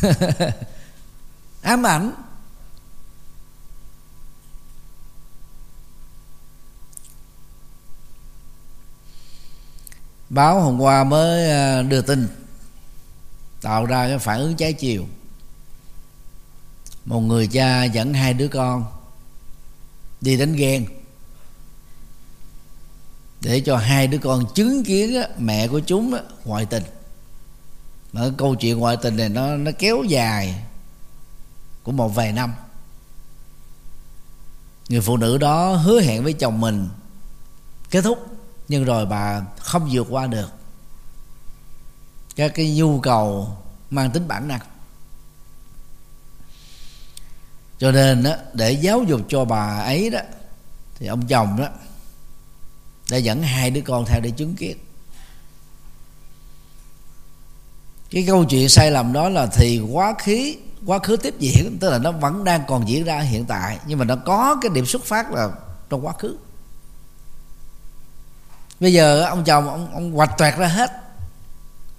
[1.62, 2.12] ám ảnh.
[10.28, 12.28] Báo hôm qua mới ờ, đưa tin,
[13.60, 15.06] tạo ra cái phản ứng trái chiều.
[17.04, 18.84] Một người cha dẫn hai đứa con
[20.20, 20.86] đi đánh ghen
[23.40, 26.82] để cho hai đứa con chứng kiến mẹ của chúng ngoại tình
[28.12, 30.64] mà cái câu chuyện ngoại tình này nó nó kéo dài
[31.82, 32.54] của một vài năm.
[34.88, 36.88] Người phụ nữ đó hứa hẹn với chồng mình
[37.90, 38.26] kết thúc
[38.68, 40.50] nhưng rồi bà không vượt qua được.
[42.36, 43.56] Các cái nhu cầu
[43.90, 44.60] mang tính bản năng.
[47.78, 50.20] Cho nên đó, để giáo dục cho bà ấy đó
[50.98, 51.68] thì ông chồng đó
[53.10, 54.78] đã dẫn hai đứa con theo để chứng kiến.
[58.12, 60.52] Cái câu chuyện sai lầm đó là thì quá khứ
[60.86, 63.98] quá khứ tiếp diễn, tức là nó vẫn đang còn diễn ra hiện tại, nhưng
[63.98, 65.50] mà nó có cái điểm xuất phát là
[65.90, 66.36] trong quá khứ.
[68.80, 70.90] Bây giờ ông chồng, ông ông hoạch toẹt ra hết,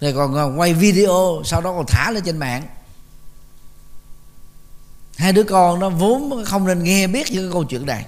[0.01, 2.67] rồi còn quay video, sau đó còn thả lên trên mạng.
[5.17, 8.05] Hai đứa con nó vốn không nên nghe biết những cái câu chuyện này,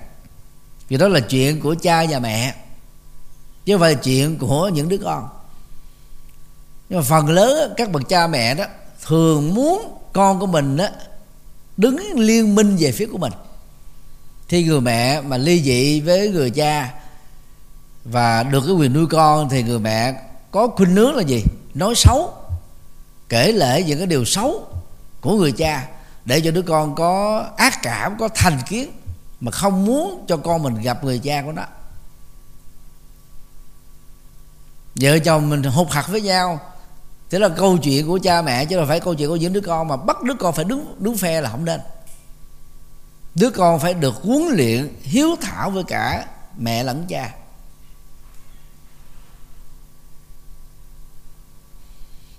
[0.87, 2.55] vì đó là chuyện của cha và mẹ,
[3.65, 5.29] chứ không phải là chuyện của những đứa con
[6.89, 8.65] nhưng mà phần lớn các bậc cha mẹ đó
[9.05, 10.85] thường muốn con của mình đó
[11.77, 13.33] đứng liên minh về phía của mình.
[14.47, 16.93] Thì người mẹ mà ly dị với người cha
[18.03, 20.21] và được cái quyền nuôi con thì người mẹ
[20.51, 21.43] có khuynh hướng là gì?
[21.73, 22.33] Nói xấu,
[23.29, 24.67] kể lể những cái điều xấu
[25.21, 25.87] của người cha
[26.25, 28.91] để cho đứa con có ác cảm, có thành kiến
[29.39, 31.63] mà không muốn cho con mình gặp người cha của nó.
[34.95, 36.59] Vợ chồng mình hụt hạt với nhau
[37.29, 39.61] thế là câu chuyện của cha mẹ, chứ là phải câu chuyện của những đứa
[39.61, 41.81] con mà bắt đứa con phải đứng đứng phe là không nên.
[43.35, 47.33] Đứa con phải được huấn luyện hiếu thảo với cả mẹ lẫn cha.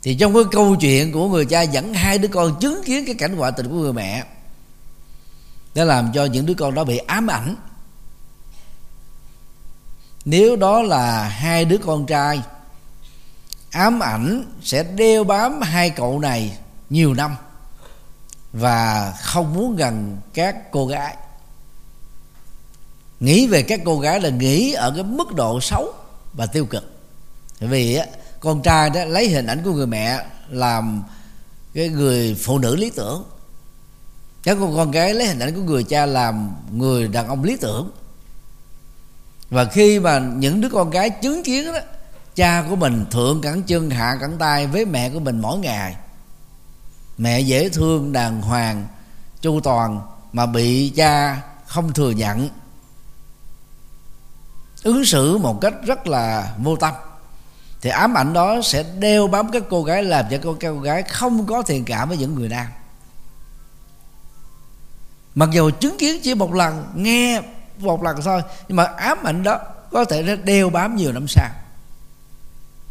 [0.03, 3.14] Thì trong cái câu chuyện của người cha dẫn hai đứa con chứng kiến cái
[3.14, 4.25] cảnh ngoại tình của người mẹ,
[5.75, 7.57] đã làm cho những đứa con đó bị ám ảnh.
[10.25, 12.42] Nếu đó là hai đứa con trai
[13.77, 16.59] ám ảnh sẽ đeo bám hai cậu này
[16.91, 17.37] nhiều năm
[18.53, 21.17] và không muốn gần các cô gái.
[23.21, 25.95] Nghĩ về các cô gái là nghĩ ở cái mức độ xấu
[26.33, 26.93] và tiêu cực.
[27.61, 28.01] Vì
[28.41, 31.03] con trai đó lấy hình ảnh của người mẹ làm
[31.75, 33.25] cái người phụ nữ lý tưởng.
[34.43, 37.57] Các con con gái lấy hình ảnh của người cha làm người đàn ông lý
[37.57, 37.91] tưởng.
[39.51, 41.79] Và khi mà những đứa con gái chứng kiến đó
[42.37, 45.96] cha của mình thượng cẳng chân, hạ cẳng tay với mẹ của mình mỗi ngày.
[47.18, 48.87] Mẹ dễ thương đàng hoàng,
[49.40, 50.01] chu toàn
[50.33, 52.49] mà bị cha không thừa nhận.
[54.83, 56.94] Ứng xử một cách rất là vô tâm.
[57.81, 61.03] Thì ám ảnh đó sẽ đeo bám các cô gái, làm cho các cô gái
[61.03, 62.66] không có thiện cảm với những người nam.
[65.35, 67.42] Mặc dù chứng kiến chỉ một lần, nghe
[67.79, 69.59] một lần thôi, nhưng mà ám ảnh đó
[69.92, 71.51] có thể nó đeo bám nhiều năm sau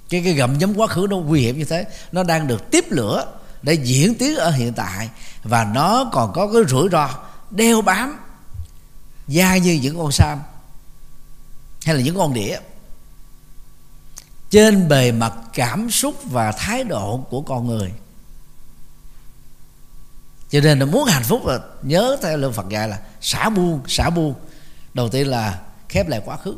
[0.09, 1.85] cái cái gầm giống quá khứ nó nguy hiểm như thế.
[2.11, 3.25] Nó đang được tiếp lửa
[3.61, 5.09] để diễn tiến ở hiện tại.
[5.43, 7.09] Và nó còn có cái rủi ro
[7.51, 8.19] đeo bám
[9.27, 10.39] da như những con sam
[11.85, 12.59] hay là những con đĩa.
[14.49, 17.91] Trên bề mặt cảm xúc và thái độ của con người.
[20.49, 23.81] Cho nên là muốn hạnh phúc là nhớ theo lời Phật dạy là xả buông
[23.87, 24.33] xả buông.
[24.93, 26.55] Đầu tiên là khép lại quá khứ.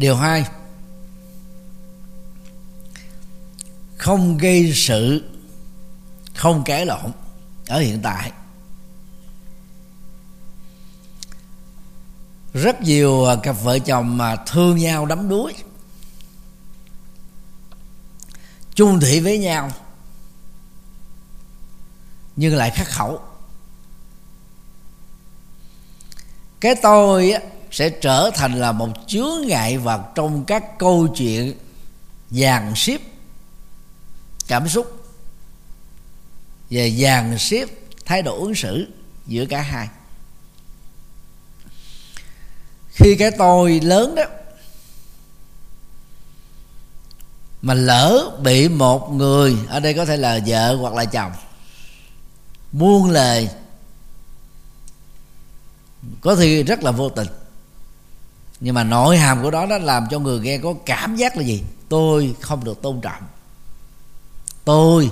[0.00, 0.44] Điều hai
[3.96, 5.24] không gây sự
[6.34, 7.12] không cãi lộn
[7.66, 8.32] ở hiện tại.
[12.54, 15.54] Rất nhiều à, cặp vợ chồng mà thương nhau đắm đuối
[18.74, 19.70] chung thủy với nhau
[22.36, 23.20] nhưng lại khắc khẩu.
[26.60, 31.54] Cái tôi á, sẽ trở thành là một chướng ngại vật trong các câu chuyện
[32.30, 33.00] dàn xếp
[34.48, 35.04] cảm xúc
[36.70, 37.68] và dàn xếp
[38.04, 38.86] thái độ ứng xử
[39.26, 39.88] giữa cả hai.
[42.88, 44.22] Khi cái tôi lớn đó
[47.62, 51.32] mà lỡ bị một người, ở đây có thể là vợ hoặc là chồng
[52.72, 53.48] buông lời,
[56.20, 57.26] có khi rất là vô tình
[58.60, 61.42] nhưng mà nội hàm của đó nó làm cho người nghe có cảm giác là
[61.42, 61.62] gì?
[61.88, 63.22] Tôi không được tôn trọng.
[64.64, 65.10] Tôi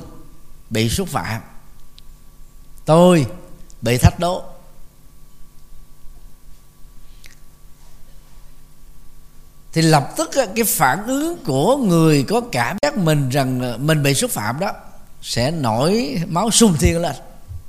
[0.71, 1.41] bị xúc phạm.
[2.85, 3.27] Tôi
[3.83, 4.43] bị thách đố.
[9.73, 14.15] Thì lập tức cái phản ứng của người có cảm giác mình rằng mình bị
[14.15, 14.73] xúc phạm đó
[15.23, 17.17] sẽ nổi máu sung thiên lên,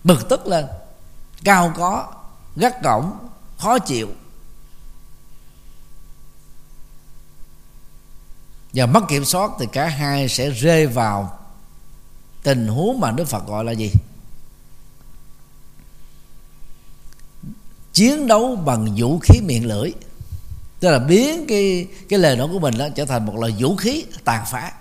[0.04, 0.66] bực tức lên,
[1.44, 2.08] cao có,
[2.56, 4.08] gắt gỏng, khó chịu.
[8.74, 11.40] Và mất kiểm soát thì cả hai sẽ rơi vào
[12.44, 13.92] tình huống mà Đức Phật gọi là gì?
[17.94, 19.92] Chiến đấu bằng vũ khí miệng lưỡi.
[20.80, 23.76] Tức là biến cái cái lời nói của mình đó trở thành một loại vũ
[23.76, 24.72] khí tàn phá.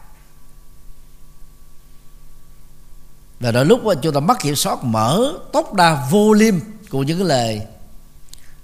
[3.41, 6.55] Và đôi lúc chúng ta mất kiểm soát, mở tốc đa vô liêm
[6.91, 7.62] của những cái lời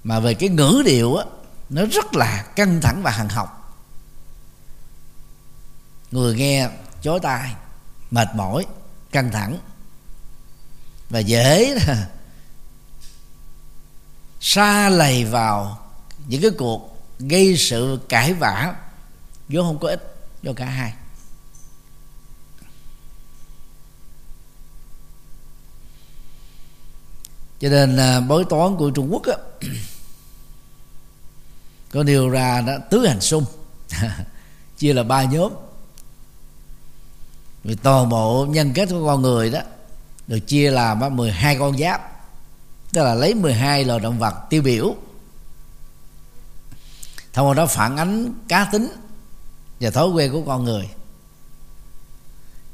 [0.03, 1.25] mà về cái ngữ điệu á,
[1.69, 3.64] nó rất là căng thẳng và hằng học
[6.11, 6.69] người nghe
[7.01, 7.55] chối tai
[8.11, 8.65] mệt mỏi
[9.11, 9.59] căng thẳng
[11.09, 11.77] và dễ
[14.39, 15.79] xa lầy vào
[16.27, 18.75] những cái cuộc gây sự cãi vã
[19.49, 20.93] vốn không có ích cho cả hai.
[27.59, 29.35] Cho nên à, bói toán của Trung Quốc á,
[31.91, 33.45] có điều ra đó tứ hành xung
[34.77, 35.51] chia là ba nhóm
[37.65, 39.59] vì toàn bộ nhân kết của con người đó
[40.27, 42.01] được chia làm 12 con giáp.
[42.93, 44.95] Tức là lấy 12 loài động vật tiêu biểu.
[47.33, 48.87] Thông qua đó phản ánh cá tính
[49.79, 50.89] và thói quen của con người.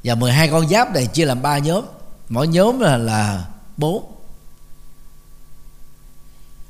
[0.04, 1.84] Và 12 con giáp này chia làm ba nhóm.
[2.28, 4.12] Mỗi nhóm là là bốn.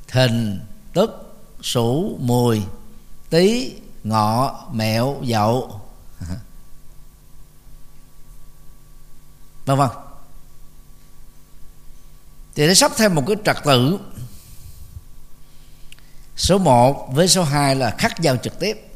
[0.08, 0.60] Thìn,
[0.92, 2.62] tức sủ mùi,
[3.30, 3.72] tý,
[4.04, 5.81] ngọ, mẹo, dậu.
[9.66, 9.88] Vân vân
[12.54, 13.98] thì nó sắp thêm một cái trật tự,
[16.36, 18.88] số 1 với số 2 là khắc nhau trực tiếp,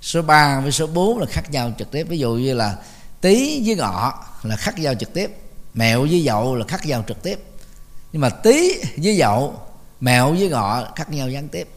[0.00, 2.06] số 3 với số 4 là khắc nhau trực tiếp.
[2.08, 2.76] Ví dụ như là
[3.20, 5.30] tí với ngọ là khắc nhau trực tiếp,
[5.74, 7.40] mẹo với dậu là khắc nhau trực tiếp.
[8.12, 9.60] Nhưng mà tí với dậu,
[10.00, 11.68] mẹo với ngọ khắc nhau gián tiếp.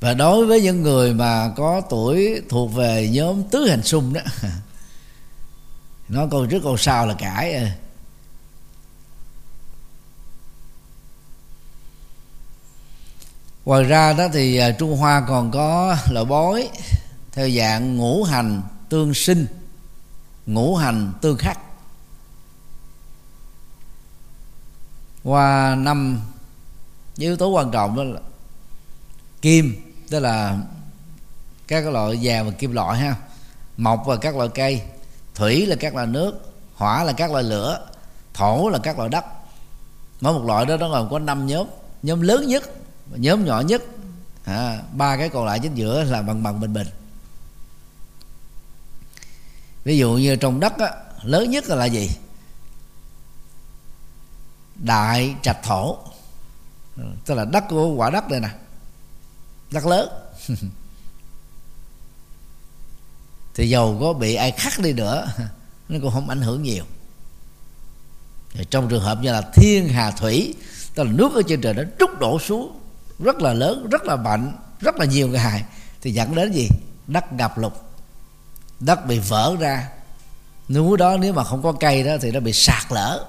[0.00, 4.20] Và đối với những người mà có tuổi thuộc về nhóm tứ hành xung đó,
[6.08, 7.76] nó câu trước câu sau là cãi à.
[13.64, 16.68] ngoài ra đó thì à, trung hoa còn có loại bói,
[17.32, 19.46] theo dạng ngũ hành tương sinh,
[20.46, 21.58] ngũ hành tương khắc
[25.24, 26.20] qua năm,
[27.16, 28.20] yếu tố quan trọng đó là
[29.42, 30.58] kim tức là
[31.68, 33.16] các loại vàng và kim loại ha.
[33.76, 34.82] Mộc và các loại cây
[35.34, 37.86] thủy là các loại nước hỏa là các loại lửa
[38.34, 39.24] thổ là các loại đất.
[40.20, 41.66] Mỗi một loại đó nó gồm có năm nhóm.
[42.02, 42.62] Nhóm lớn nhất
[43.14, 43.82] nhóm nhỏ nhất.
[44.44, 46.86] À, ba cái còn lại chính giữa là bằng bằng bình bình.
[49.84, 50.92] Ví dụ như trong đất á,
[51.22, 52.10] lớn nhất là, là gì?
[54.74, 55.98] Đại trạch thổ.
[57.24, 58.48] Tức là đất của quả đất đây nè
[59.70, 60.08] rất lớn.
[63.54, 65.26] Thì dầu có bị ai khắc đi nữa,
[65.88, 66.84] nó cũng không ảnh hưởng nhiều.
[68.70, 70.54] Trong trường hợp như là thiên hà thủy,
[70.94, 72.80] tức là nước ở trên trời nó trút đổ xuống,
[73.18, 75.64] rất là lớn, rất là mạnh, rất là nhiều ngày
[76.02, 76.68] thì dẫn đến gì?
[77.06, 77.72] Đất ngập lụt.
[78.80, 79.88] Đất bị vỡ ra.
[80.68, 83.24] Núi đó nếu mà không có cây đó thì nó bị sạt lở.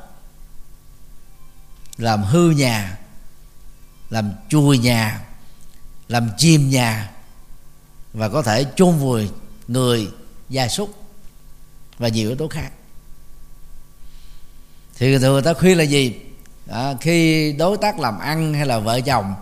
[1.97, 2.97] Làm hư nhà,
[4.09, 5.26] làm chui nhà
[6.07, 7.11] làm chìm nhà
[8.13, 9.29] và có thể chôn vùi
[9.67, 10.07] người
[10.49, 11.03] gia súc
[11.97, 12.71] và nhiều yếu tố khác.
[14.97, 16.15] Thì thường người ta khuyên là gì?
[16.67, 19.33] À, khi đối tác làm ăn hay là vợ chồng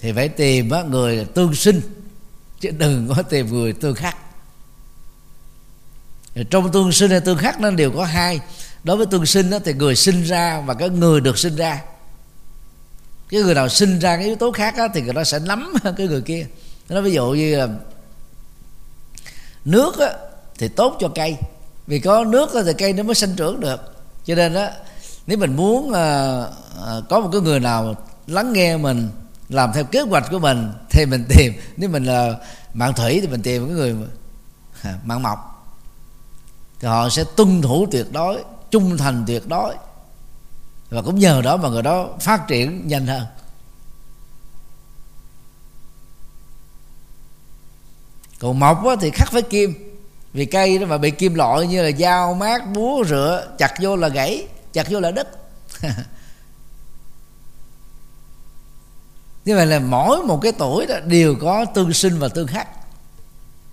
[0.00, 1.80] thì phải tìm á, người tương sinh
[2.60, 4.16] chứ đừng có tìm người tương khắc.
[6.50, 8.40] Trong tương sinh hay tương khắc nó đều có hai.
[8.84, 11.82] Đối với tương sinh đó, thì người sinh ra và cái người được sinh ra
[13.28, 15.74] cái người nào sinh ra cái yếu tố khác đó, thì người đó sẽ nắm
[15.96, 16.46] cái người kia.
[16.88, 17.68] Nó ví dụ như là
[19.64, 20.12] nước á,
[20.58, 21.36] thì tốt cho cây.
[21.86, 23.80] Vì có nước thì cây nó mới sinh trưởng được.
[24.24, 24.68] Cho nên đó
[25.26, 26.40] nếu mình muốn à,
[26.86, 27.94] à, có một cái người nào
[28.26, 29.08] lắng nghe mình
[29.48, 31.52] làm theo kế hoạch của mình thì mình tìm.
[31.76, 32.34] Nếu mình là
[32.74, 33.94] mạng thủy thì mình tìm cái người
[34.82, 35.38] à, mạng mộc
[36.80, 39.74] thì họ sẽ tuân thủ tuyệt đối trung thành tuyệt đối
[40.90, 43.26] và cũng nhờ đó mà người đó phát triển nhanh hơn.
[48.38, 49.74] Còn mộc thì khắc với kim.
[50.32, 53.96] Vì cây đó mà bị kim loại như là dao mát, búa rửa chặt vô
[53.96, 55.28] là gãy, chặt vô là đứt.
[59.44, 62.68] Như vậy là mỗi một cái tuổi đó đều có tương sinh và tương khắc.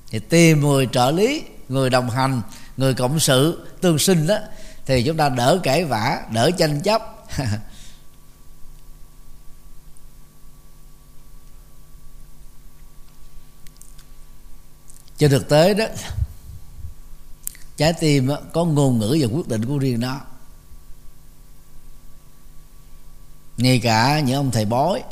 [0.09, 2.41] Thì tìm người trợ lý, người đồng hành,
[2.77, 4.37] người cộng sự, tương sinh đó
[4.85, 7.01] thì chúng ta đỡ cãi vã, đỡ tranh chấp.
[15.17, 15.85] Trên thực tế đó,
[17.77, 20.21] trái tim có ngôn ngữ và quyết định của riêng nó.
[23.57, 25.03] Ngay cả những ông thầy bói,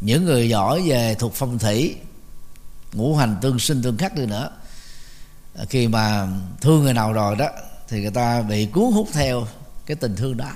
[0.00, 1.96] những người giỏi về thuộc phong thủy,
[2.92, 4.50] ngũ hành tương sinh tương khắc đi nữa,
[5.68, 6.28] khi mà
[6.60, 7.48] thương người nào rồi đó
[7.92, 9.46] thì người ta bị cuốn hút theo
[9.86, 10.50] cái tình thương đó.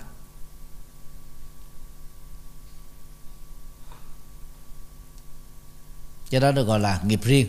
[6.31, 7.49] Cho đó được gọi là nghiệp riêng.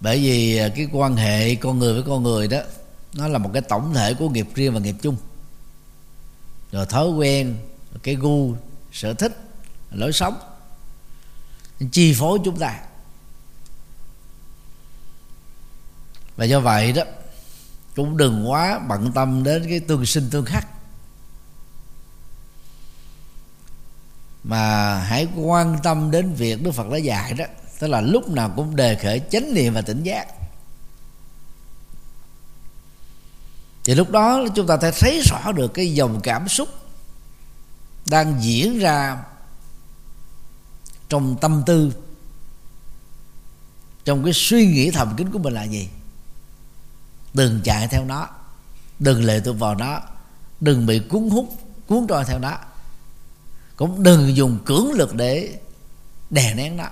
[0.00, 2.60] Bởi vì cái quan hệ con người với con người đó,
[3.14, 5.16] nó là một cái tổng thể của nghiệp riêng và nghiệp chung.
[6.72, 7.56] Rồi thói quen
[8.02, 8.54] cái gu,
[8.92, 9.36] sở thích,
[9.90, 10.34] lối sống,
[11.92, 12.87] chi phối chúng ta.
[16.38, 17.02] Và do vậy đó,
[17.96, 20.66] cũng đừng quá bận tâm đến cái tương sinh tương khắc.
[24.44, 27.44] Mà hãy quan tâm đến việc Đức Phật đã dạy đó,
[27.78, 30.26] tức là lúc nào cũng đề khởi chánh niệm và tỉnh giác.
[33.84, 36.68] Thì lúc đó chúng ta sẽ thấy rõ được cái dòng cảm xúc
[38.06, 39.24] đang diễn ra
[41.08, 41.92] trong tâm tư,
[44.04, 45.88] trong cái suy nghĩ thầm kín của mình là gì
[47.34, 48.28] đừng chạy theo nó.
[48.98, 50.00] Đừng lệ thuộc vào nó.
[50.60, 51.54] Đừng bị cuốn hút,
[51.86, 52.58] cuốn trôi theo nó.
[53.76, 55.58] Cũng đừng dùng cưỡng lực để
[56.30, 56.84] đè nén nó.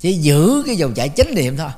[0.00, 1.70] Chỉ giữ cái dòng chảy chánh niệm thôi.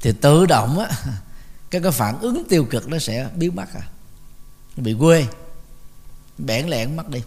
[0.00, 0.90] Thì tự động á,
[1.70, 3.82] cái cái phản ứng tiêu cực nó sẽ biến mất à.
[4.76, 5.26] Bị quê.
[6.38, 7.22] Bẽn lẽn mất đi.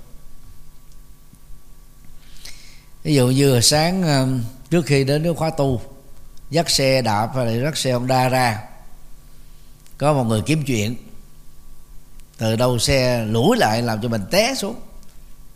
[3.04, 4.28] Ví dụ như sáng ờ,
[4.70, 5.82] trước khi đến nước khóa tu
[6.54, 8.64] dắt xe đạp hay là dắt xe Honda ra.
[9.98, 10.96] Có một người kiếm chuyện.
[12.38, 14.76] Từ đâu xe lủi lại làm cho mình té xuống.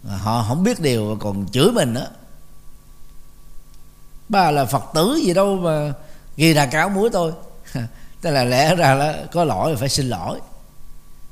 [0.04, 2.08] Họ không biết điều còn chửi mình nữa.
[4.30, 5.93] Ba là phật tử gì đâu mà
[6.38, 7.32] ghi là cáo muối tôi
[8.22, 10.39] tức là lẽ ra là có lỗi phải xin lỗi.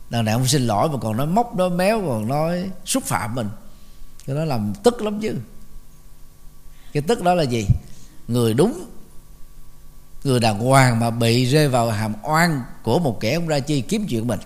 [0.10, 3.36] Lần này không xin lỗi mà còn nói móc, nói méo, còn nói xúc phạm
[3.36, 3.50] mình.
[4.26, 5.36] Cái đó làm tức lắm chứ.
[6.94, 7.68] Cái tức đó là gì?
[8.28, 8.86] Người đúng
[10.26, 13.82] người đàng hoàng mà bị rơi vào hàm oan của một kẻ không ra chi
[13.82, 14.40] kiếm chuyện mình.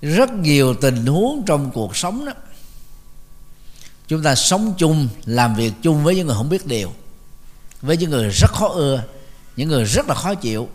[0.00, 2.32] Rất nhiều tình huống trong cuộc sống đó,
[4.08, 6.92] chúng ta sống chung, làm việc chung với những người không biết điều,
[7.82, 9.04] với những người rất khó ưa,
[9.56, 10.68] những người rất là khó chịu.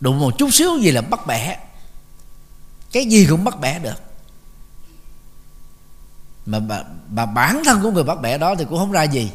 [0.00, 1.58] Đụng một chút xíu gì là bắt bẻ.
[2.92, 4.13] Cái gì cũng bắt bẻ được
[6.46, 9.30] mà bà, bà bản thân của người bắt bẻ đó thì cũng không ra gì.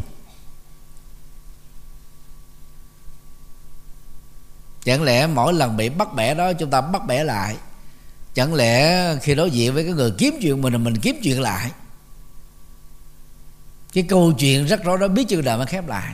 [4.84, 7.58] Chẳng lẽ mỗi lần bị bắt bẻ đó chúng ta bắt bẻ lại?
[8.34, 11.42] Chẳng lẽ khi đối diện với cái người kiếm chuyện mình là mình kiếm chuyện
[11.42, 11.72] lại?
[13.94, 16.14] Cái câu chuyện rất rõ đó biết chừng nào mà khép lại.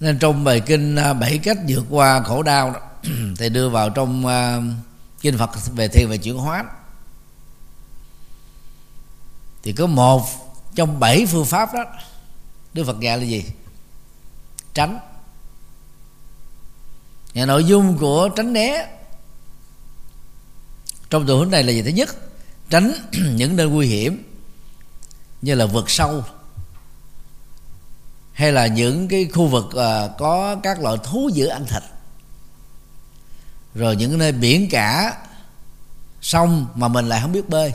[0.00, 2.80] Nên trong bài kinh à, bảy cách vượt qua khổ đau đó,
[3.38, 4.64] thì đưa vào trong uh,
[5.20, 6.64] kinh Phật về thiền và chuyển hóa
[9.62, 10.26] thì có một
[10.74, 11.84] trong bảy phương pháp đó
[12.74, 13.44] Đức Phật dạy là gì?
[14.74, 14.98] Tránh.
[17.34, 18.86] Nhà nội dung của tránh né
[21.10, 21.82] trong tình huống này là gì?
[21.82, 22.16] Thứ nhất
[22.70, 24.24] tránh những nơi nguy hiểm
[25.42, 26.24] như là vực sâu
[28.32, 31.82] hay là những cái khu vực uh, có các loại thú dữ ăn thịt.
[33.74, 35.18] Rồi những nơi biển cả
[36.22, 37.72] sông mà mình lại không biết bơi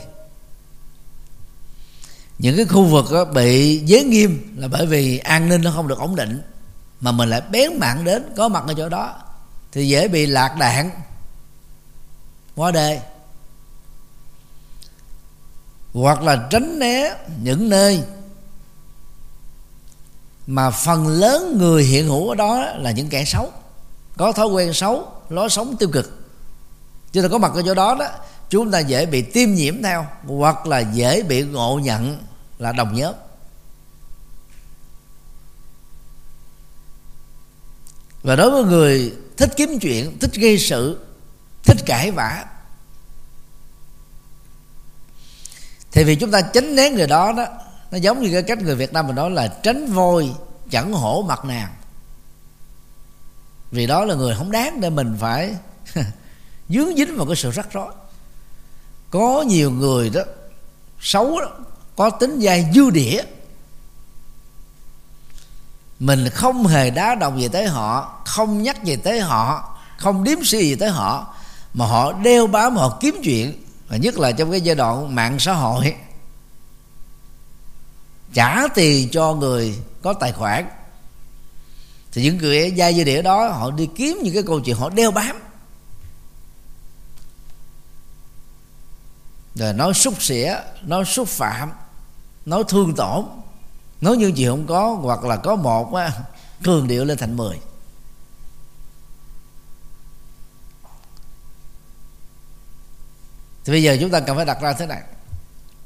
[2.38, 5.88] những cái khu vực đó bị giới nghiêm là bởi vì an ninh nó không
[5.88, 6.42] được ổn định,
[7.00, 9.14] mà mình lại bén mạng đến có mặt ở chỗ đó,
[9.72, 10.90] thì dễ bị lạc đạn,
[12.54, 13.00] quá đề
[15.92, 18.02] hoặc là tránh né những nơi
[20.46, 23.52] mà phần lớn người hiện hữu ở đó là những kẻ xấu,
[24.16, 26.18] có thói quen xấu, lối sống tiêu cực.
[27.12, 28.06] Chứ là có mặt ở chỗ đó đó
[28.50, 32.22] chúng ta dễ bị tiêm nhiễm theo, hoặc là dễ bị ngộ nhận
[32.58, 33.14] là đồng nhóm
[38.22, 41.06] và đối với người thích kiếm chuyện, thích gây sự,
[41.64, 42.44] thích cãi vã,
[45.92, 47.46] thì vì chúng ta tránh né người đó đó,
[47.90, 50.34] nó giống như cái cách người việt nam mình nói là tránh voi
[50.70, 51.74] chẳng hổ mặt nàng.
[53.70, 55.54] Vì đó là người không đáng để mình phải
[56.68, 57.92] dướng dính vào cái sự rắc rối
[59.10, 60.20] có nhiều người đó
[61.00, 61.48] xấu đó,
[61.96, 63.22] có tính dai dư đĩa
[65.98, 70.44] mình không hề đá động gì tới họ không nhắc gì tới họ không điếm
[70.44, 71.34] suy gì tới họ
[71.74, 75.38] mà họ đeo bám họ kiếm chuyện và nhất là trong cái giai đoạn mạng
[75.38, 75.94] xã hội.
[78.32, 80.68] Trả tiền cho người có tài khoản
[82.12, 84.90] thì những người dai dư địa đó họ đi kiếm những cái câu chuyện họ
[84.90, 85.36] đeo bám.
[89.56, 91.72] Rồi nói xúc xỉa nói xúc phạm,
[92.46, 93.24] nói thương tổn.
[94.00, 96.12] Nói như gì không có, hoặc là có một á,
[96.62, 97.58] cường điệu lên thành mười.
[103.64, 105.02] Thì bây giờ chúng ta cần phải đặt ra thế này.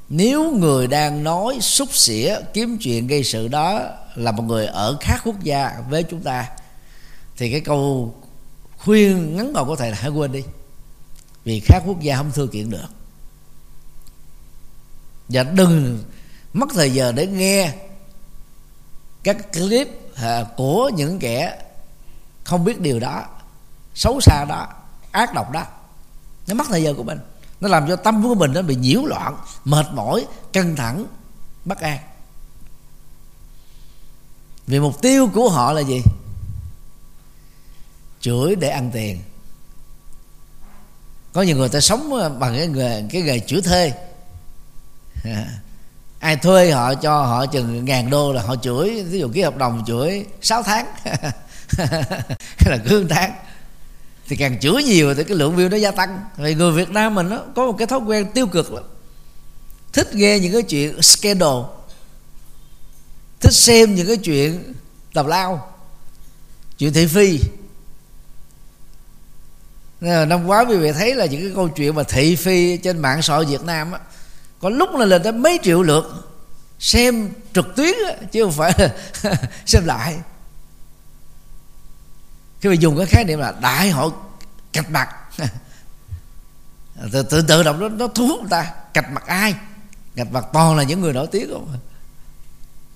[0.09, 3.81] Nếu người đang nói xúc xỉa kiếm chuyện gây sự đó
[4.15, 6.49] là một người ở khác quốc gia với chúng ta,
[7.37, 8.15] thì cái câu
[8.77, 10.43] khuyên ngắn gọn có thể là hãy quên đi.
[11.43, 12.87] Vì khác quốc gia không thưa kiện được
[15.31, 16.03] và đừng
[16.53, 17.73] mất thời giờ để nghe
[19.23, 21.57] các clip à, của những kẻ
[22.43, 23.25] không biết điều đó,
[23.95, 24.67] xấu xa đó,
[25.11, 25.65] ác độc đó.
[26.47, 27.19] Nó mất thời giờ của mình.
[27.61, 31.05] Nó làm cho tâm của mình nó bị nhiễu loạn, mệt mỏi, căng thẳng,
[31.65, 31.99] bất an.
[34.67, 36.01] Vì mục tiêu của họ là gì?
[38.19, 39.21] Chửi để ăn tiền.
[41.33, 43.93] Có nhiều người ta sống à, bằng cái nghề cái nghề chửi thê
[46.19, 49.03] ai thuê họ cho họ chừng ngàn đô là họ chửi.
[49.03, 50.85] Ví dụ ký hợp đồng chửi 6 tháng.
[51.77, 53.33] Hay là cương tháng.
[54.27, 56.21] Thì càng chửi nhiều thì cái lượng view nó gia tăng.
[56.37, 58.83] Vì người Việt Nam mình nó có một cái thói quen tiêu cực lắm.
[59.93, 61.57] Thích nghe những cái chuyện scandal.
[63.39, 64.73] Thích xem những cái chuyện
[65.13, 65.73] tào lao.
[66.77, 67.39] Chuyện thị phi.
[70.01, 73.21] Năm quá quý vị thấy là những cái câu chuyện mà thị phi trên mạng
[73.21, 73.99] xã hội Việt Nam á
[74.61, 76.31] có lúc là lên tới mấy triệu lượt
[76.79, 77.95] xem trực tuyến
[78.31, 78.73] chứ không phải
[79.65, 80.17] xem lại.
[82.61, 84.11] Khi mà dùng cái khái niệm là đại hội
[84.73, 85.09] cạch mặt.
[87.11, 88.71] Tự, tự tự động nó, nó thu hút người ta.
[88.93, 89.55] Cạch mặt ai?
[90.15, 91.77] Cạch mặt toàn là những người nổi tiếng không?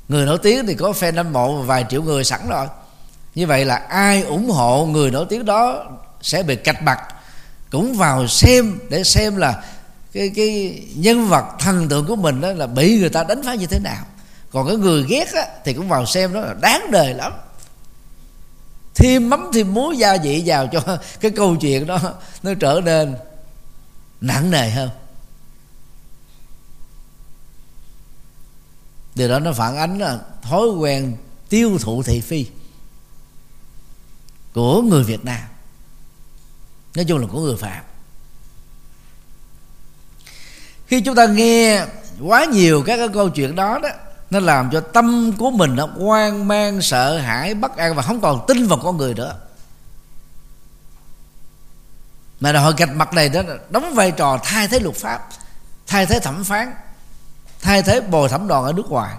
[0.08, 2.68] Người nổi tiếng thì có fan hâm mộ vài triệu người sẵn rồi.
[3.36, 5.86] Như vậy là ai ủng hộ người nổi tiếng đó
[6.22, 7.00] sẽ bị cạch mặt
[7.72, 9.64] cũng vào xem để xem là
[10.16, 13.56] cái cái nhân vật thần tượng của mình đó là bị người ta đánh phá
[13.56, 14.06] như thế nào.
[14.52, 17.34] Còn cái người ghét á, thì cũng vào xem đó là đáng đời lắm.
[18.96, 22.00] Thêm mắm thêm muối gia vị vào cho cái câu chuyện đó
[22.44, 23.16] nó trở nên
[24.22, 24.90] nặng nề hơn.
[29.16, 31.18] Điều đó nó phản ánh là thói quen
[31.50, 32.46] tiêu thụ thị phi
[34.54, 35.42] của người Việt Nam.
[36.96, 37.84] Nói chung là của người Phạm
[40.96, 41.86] khi chúng ta nghe
[42.22, 43.90] quá nhiều các cái câu chuyện đó đó,
[44.30, 48.22] nó làm cho tâm của mình nó hoang mang, sợ hãi, bất an và không
[48.22, 49.36] còn tin vào con người nữa.
[52.40, 55.28] Mà đòi hỏi gạch mặt này đó, đóng vai trò thay thế luật pháp,
[55.88, 56.74] thay thế thẩm phán,
[57.62, 59.16] thay thế bồi thẩm đoàn ở nước ngoài.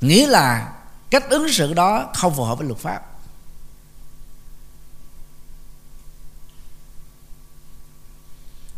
[0.00, 0.72] Nghĩa là
[1.10, 3.02] cách ứng xử đó không phù hợp với luật pháp.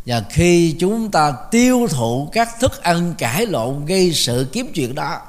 [0.07, 4.95] Và khi chúng ta tiêu thụ các thức ăn cải lộn gây sự kiếm chuyện
[4.95, 5.21] đó,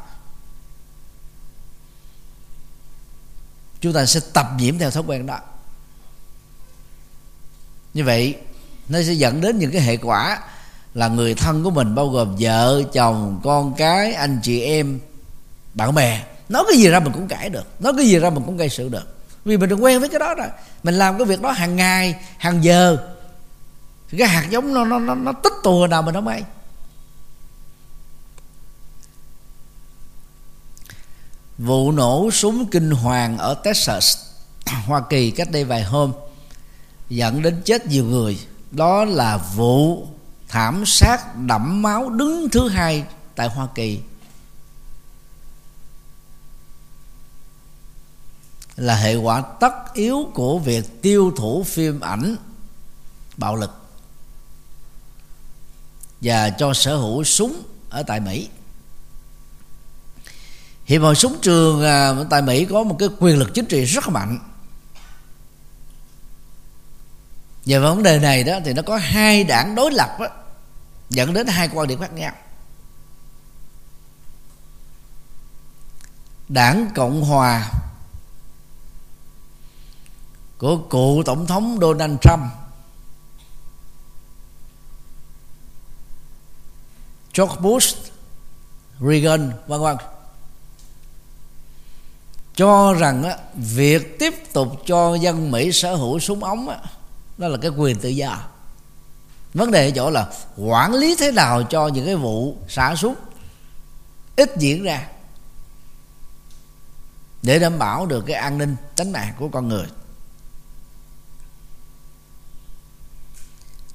[3.82, 5.40] chúng ta sẽ tập nhiễm theo thói quen đó.
[7.94, 8.36] Như vậy,
[8.90, 10.40] nó sẽ dẫn đến những cái hệ quả
[10.94, 15.00] là người thân của mình, bao gồm vợ, chồng, con cái, anh chị em,
[15.74, 16.24] bạn bè.
[16.50, 18.70] Nói cái gì ra mình cũng cãi được, nói cái gì ra mình cũng gây
[18.70, 19.18] sự được.
[19.46, 20.48] Vì mình được quen với cái đó rồi,
[20.84, 22.98] mình làm cái việc đó hàng ngày, hàng giờ
[24.10, 26.44] thì cái hạt giống nó nó nó, nó tích tù nào mình không ai
[31.58, 34.18] vụ nổ súng kinh hoàng ở Texas
[34.86, 36.14] Hoa Kỳ cách đây vài hôm
[37.10, 38.40] dẫn đến chết nhiều người.
[38.72, 40.08] Đó là vụ
[40.48, 44.00] thảm sát đẫm máu đứng thứ hai tại Hoa Kỳ.
[48.76, 52.36] Là hệ quả tất yếu của việc tiêu thụ phim ảnh
[53.38, 53.85] bạo lực
[56.22, 58.50] và cho sở hữu súng ở tại Mỹ.
[60.86, 64.10] Hiệp hội súng trường à, tại Mỹ có một cái quyền lực chính trị rất
[64.10, 64.40] mạnh.
[67.66, 70.28] Về vấn đề này đó thì nó có hai đảng đối lập đó,
[71.10, 72.34] dẫn đến hai quan điểm khác nhau.
[76.50, 77.72] Đảng cộng hòa
[80.58, 82.65] của cựu tổng thống donald trump
[87.38, 87.98] george bush
[89.00, 89.98] reagan vân vân.
[92.56, 96.78] Cho rằng á, việc tiếp tục cho dân mỹ sở hữu súng ống á,
[97.38, 98.38] đó là cái quyền tự do.
[99.54, 103.16] Vấn đề ở chỗ là quản lý thế nào cho những cái vụ xả súng
[104.36, 105.08] ít diễn ra
[107.42, 109.86] để đảm bảo được cái an ninh tính mạng của con người.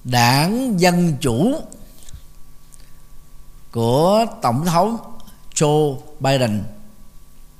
[0.04, 1.62] Đảng dân chủ
[3.72, 4.98] của tổng thống
[5.54, 6.64] Joe Biden,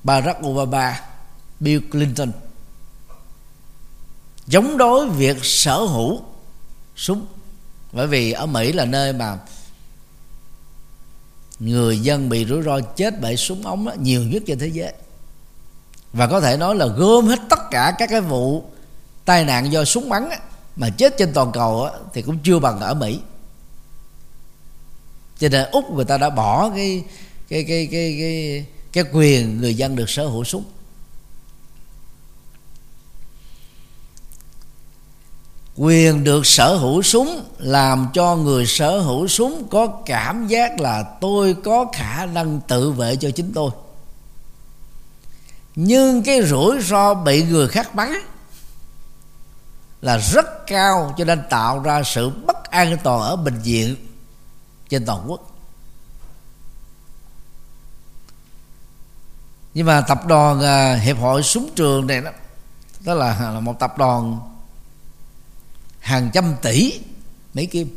[0.05, 1.01] Barack Obama,
[1.61, 2.33] Bill Clinton.
[4.49, 6.21] Chống đối việc sở hữu
[6.97, 7.27] súng
[7.93, 9.39] bởi vì ở Mỹ là nơi mà
[11.59, 14.93] người dân bị rủi ro chết bởi súng ống đó, nhiều nhất trên thế giới.
[16.13, 18.65] Và có thể nói là gom hết tất cả các cái vụ
[19.25, 20.29] tai nạn do súng bắn
[20.77, 23.21] mà chết trên toàn cầu thì cũng chưa bằng ở Mỹ
[25.41, 27.05] cho nên úc người ta đã bỏ cái
[27.49, 30.64] cái cái cái cái cái quyền người dân được sở hữu súng.
[35.76, 41.03] Quyền được sở hữu súng làm cho người sở hữu súng có cảm giác là
[41.20, 43.70] tôi có khả năng tự vệ cho chính tôi.
[45.76, 48.12] Nhưng cái rủi ro bị người khác bắn
[50.03, 53.97] là rất cao, cho nên tạo ra sự bất an toàn ở bệnh viện
[54.91, 55.57] trên toàn quốc.
[59.74, 62.30] Nhưng mà tập đoàn à, hiệp hội súng trường này đó
[63.01, 64.41] đó là, là một tập đoàn
[66.01, 67.01] hàng trăm tỷ
[67.55, 67.97] mỹ kim.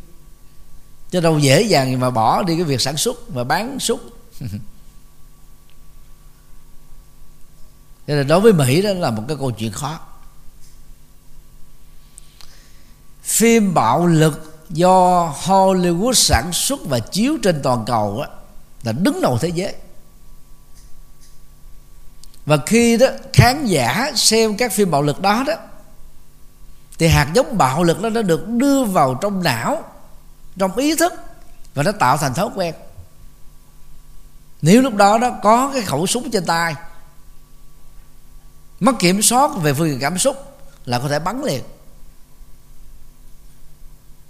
[1.09, 4.09] Chứ đâu dễ dàng mà bỏ đi cái việc sản xuất và bán súng.
[8.07, 9.99] Cho nên đối với mỹ đó là một cái câu chuyện khó.
[13.23, 18.27] Phim bạo lực do Hollywood sản xuất và chiếu trên toàn cầu á,
[18.83, 19.75] là đứng đầu thế giới.
[22.45, 25.53] Và khi đó khán giả xem các phim bạo lực đó đó
[26.97, 29.83] thì hạt giống bạo lực đó nó được đưa vào trong não
[30.57, 31.13] trong ý thức
[31.73, 32.75] và nó tạo thành thói quen.
[34.61, 36.75] Nếu lúc đó đó có cái khẩu súng trên tay
[38.79, 41.63] mất kiểm soát về phương diện cảm xúc là có thể bắn liền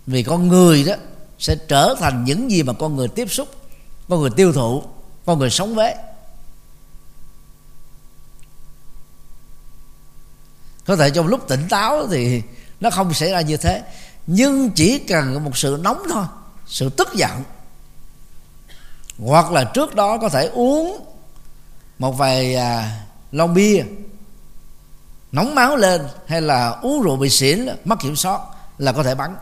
[0.08, 0.93] vì con người đó
[1.39, 3.47] sẽ trở thành những gì mà con người tiếp xúc
[4.10, 4.84] con người tiêu thụ
[5.26, 5.95] con người sống với.
[10.86, 12.41] Có thể trong lúc tỉnh táo thì
[12.80, 13.84] nó không xảy ra như thế
[14.28, 16.26] nhưng chỉ cần một sự nóng thôi
[16.68, 17.43] sự tức giận.
[19.20, 21.06] Hoặc là trước đó có thể uống
[21.99, 23.01] một vài à,
[23.32, 23.84] lon bia
[25.32, 28.41] nóng máu lên hay là uống rượu bị xỉn mất kiểm soát
[28.78, 29.36] là có thể bắn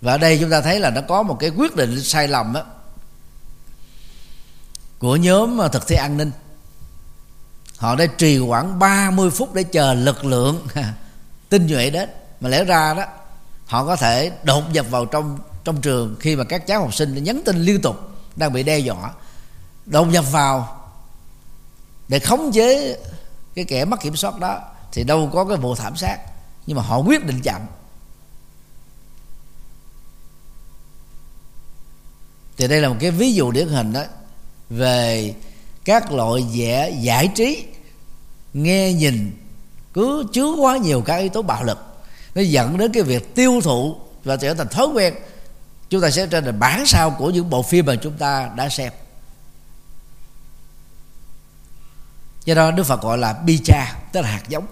[0.00, 2.52] và ở đây chúng ta thấy là nó có một cái quyết định sai lầm
[2.52, 2.62] đó,
[4.98, 6.30] của nhóm à, thực thi an ninh.
[7.76, 10.66] Họ đã trì khoảng 30 phút để chờ lực lượng
[11.48, 12.08] tinh nhuệ đến.
[12.40, 13.04] Mà lẽ ra đó
[13.66, 17.24] họ có thể đột nhập vào trong trong trường khi mà các cháu học sinh
[17.24, 17.96] nhắn tin liên tục
[18.36, 19.10] đang bị đe dọa.
[19.86, 20.80] Đột nhập vào
[22.08, 22.98] để khống chế
[23.54, 24.60] cái kẻ mất kiểm soát đó
[24.92, 26.18] thì đâu có cái vụ thảm sát.
[26.66, 27.60] Nhưng mà họ quyết định chậm
[32.58, 34.02] thì đây là một cái ví dụ điển hình đó
[34.70, 35.34] về
[35.84, 37.64] các loại vẻ giải trí,
[38.54, 39.36] nghe nhìn,
[39.92, 41.78] cứ chứa quá nhiều các yếu tố bạo lực.
[42.34, 45.14] Nó dẫn đến cái việc tiêu thụ và trở thành thói quen.
[45.90, 48.68] Chúng ta sẽ trở thành bản sao của những bộ phim mà chúng ta đã
[48.68, 48.92] xem.
[52.44, 54.66] Do đó đức phật gọi là bi cha, tức là hạt giống.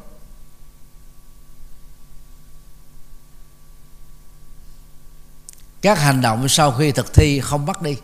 [5.83, 7.97] Các hành động sau khi thực thi không mất đi,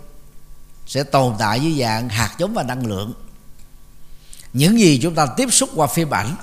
[0.86, 3.12] sẽ tồn tại dưới dạng hạt giống và năng lượng.
[4.52, 6.36] Những gì chúng ta tiếp xúc qua phim ảnh,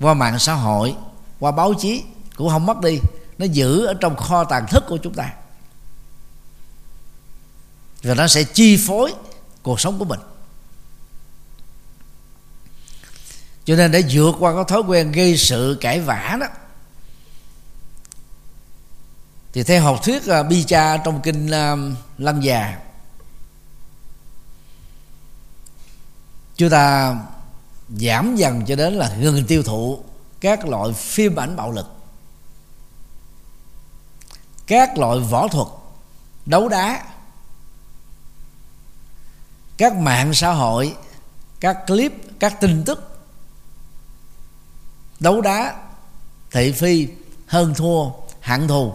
[0.00, 0.94] qua mạng xã hội,
[1.38, 2.02] qua báo chí
[2.36, 3.00] cũng không mất đi.
[3.38, 5.32] Nó giữ ở trong kho tàng thức của chúng ta.
[8.02, 9.14] Và nó sẽ chi phối
[9.62, 10.20] cuộc sống của mình.
[13.64, 16.46] Cho nên để vượt qua cái thói quen gây sự cãi vã đó
[19.52, 21.78] thì theo học thuyết uh, bi cha trong kinh à, uh,
[22.18, 22.78] lăng già
[26.56, 27.16] chúng ta
[27.88, 30.02] giảm dần cho đến là ngừng tiêu thụ
[30.40, 31.86] các loại phim ảnh bạo lực
[34.66, 35.68] các loại võ thuật
[36.46, 37.04] đấu đá
[39.76, 40.96] các mạng xã hội
[41.60, 43.08] các clip các tin tức
[45.20, 45.76] đấu đá
[46.50, 47.08] thị phi
[47.46, 48.94] hơn thua hạng thù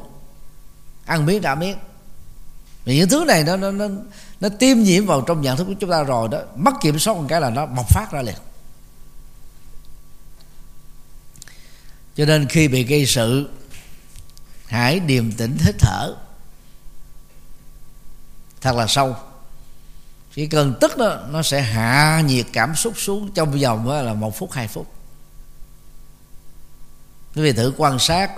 [1.05, 1.77] ăn miếng trả miếng.
[2.85, 3.87] Vì những thứ này nó nó nó
[4.39, 7.17] nó tiêm nhiễm vào trong nhận thức của chúng ta rồi đó, mất kiểm soát
[7.17, 8.35] một cái là nó bộc phát ra liền.
[12.15, 13.49] Cho nên khi bị gây sự,
[14.65, 16.15] hãy điềm tĩnh hít thở.
[18.61, 19.15] Thật là sâu.
[20.35, 24.37] Chỉ cần tức đó, nó sẽ hạ nhiệt cảm xúc xuống trong vòng là một
[24.37, 24.93] phút, hai phút.
[27.35, 28.31] Quý vị thử quan sát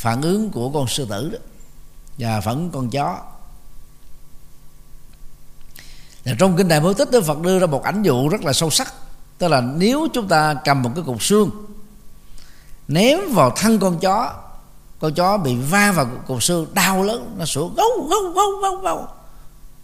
[0.00, 1.38] phản ứng của con sư tử đó.
[2.18, 3.18] Và phản ứng con chó.
[6.24, 8.52] Và trong kinh đại bố tích, Đức Phật đưa ra một ảnh dụ rất là
[8.52, 8.94] sâu sắc.
[9.38, 11.50] Tức là nếu chúng ta cầm một cái cục xương,
[12.88, 14.34] ném vào thân con chó
[14.98, 18.76] con chó bị va vào cục xương, đau lớn, nó sủa gâu gâu gâu gâu
[18.76, 19.06] gâu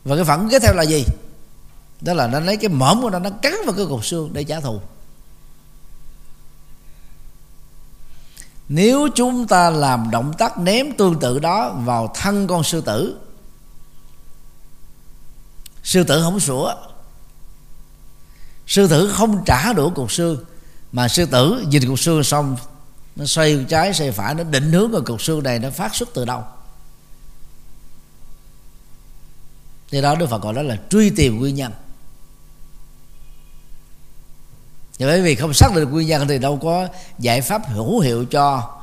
[0.05, 1.05] và cái phản ứng kế theo là gì?
[2.01, 4.45] Đó là nó lấy cái mõm của nó nó cắn vào cái cục xương để
[4.45, 4.81] trả thù.
[8.69, 13.19] Nếu chúng ta làm động tác ném tương tự đó vào thân con sư tử
[15.87, 16.75] sư tử không sủa.
[18.67, 20.45] Sư tử không trả đũa cục xương,
[20.93, 22.57] mà sư tử nhìn cục xương xong,
[23.17, 26.09] nó xoay trái xoay phải, nó định hướng vào cục xương này nó phát xuất
[26.15, 26.45] từ đâu.
[29.91, 31.73] Thì đó đức phật gọi đó là truy tìm nguyên nhân.
[34.99, 36.89] Và bởi vì không xác định được nguyên nhân thì đâu có
[37.19, 38.79] giải pháp hữu hiệu cho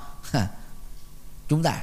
[1.50, 1.74] chúng ta.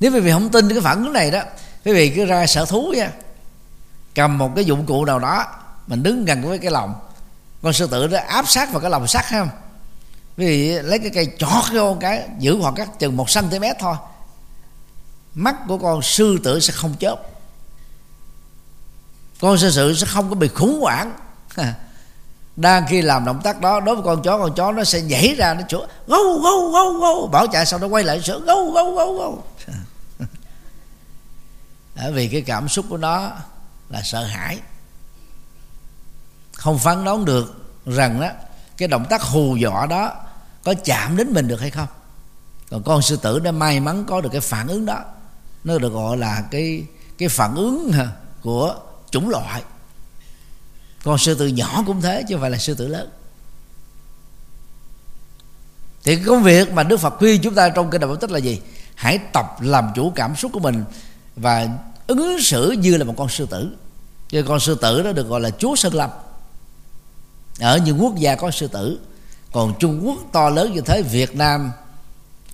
[0.00, 1.42] Nếu quý vị không tin cái phản ứng này đó,
[1.84, 3.12] quý vị cứ ra sở thú nha.
[4.14, 5.46] Cầm một cái dụng cụ nào đó,
[5.86, 6.94] mình đứng gần với cái lòng.
[7.62, 9.50] Con sư tử đó áp sát vào cái lòng sắt không
[10.36, 13.96] quý vị lấy cái cây chọt vô cái, giữ khoảng cách chừng một cm thôi.
[15.34, 17.16] Mắt của con sư tử sẽ không chớp.
[19.40, 21.12] Con sư tử sẽ không có bị khủng hoảng
[22.58, 25.34] đang khi làm động tác đó, đối với con chó con chó nó sẽ nhảy
[25.34, 27.28] ra, nó chỗ gâu gâu gâu gâu.
[27.32, 29.44] Bỏ chạy sau đó quay lại sửa gâu gâu gâu gâu.
[31.96, 33.30] Bởi vì cái cảm xúc của nó
[33.88, 34.58] là sợ hãi.
[36.52, 37.54] Không phán đoán được
[37.86, 38.28] rằng đó
[38.76, 40.12] cái động tác hù dọa đó
[40.64, 41.88] có chạm đến mình được hay không.
[42.70, 45.04] Còn con sư tử nó may mắn có được cái phản ứng đó.
[45.64, 46.84] Nó được gọi là cái
[47.18, 47.92] cái phản ứng
[48.42, 48.74] của
[49.10, 49.62] chủng loại
[51.08, 53.08] con sư tử nhỏ cũng thế, chứ không phải là sư tử lớn.
[56.04, 58.30] Thì cái công việc mà đức phật khuyên chúng ta trong kinh đạo bảo tích
[58.30, 58.60] là gì?
[58.94, 60.84] Hãy tập làm chủ cảm xúc của mình
[61.36, 61.68] và
[62.06, 63.70] ứng xử như là một con sư tử.
[64.28, 66.10] Chứ con sư tử đó được gọi là chúa sơn lâm.
[67.60, 68.98] Ở những quốc gia có sư tử.
[69.52, 71.72] Còn trung quốc to lớn như thế, việt nam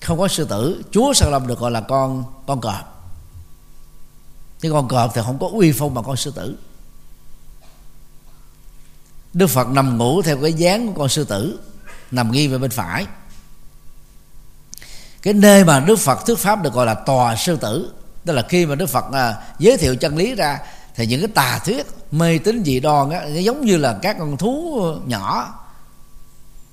[0.03, 3.13] không có sư tử, chúa sơn lâm được gọi là con con cọp.
[4.63, 6.57] Nhưng con cọp thì không có uy phong bằng con sư tử
[9.35, 11.61] đức phật nằm ngủ theo cái dáng của con sư tử
[12.11, 13.07] nằm nghiêng về bên phải.
[15.23, 17.93] Cái nơi mà đức phật thuyết pháp được gọi là tòa sư tử
[18.25, 20.59] tức là khi mà đức phật à, giới thiệu chân lý ra
[20.95, 24.37] thì những cái tà thuyết mê tín dị đoan á giống như là các con
[24.37, 25.55] thú nhỏ.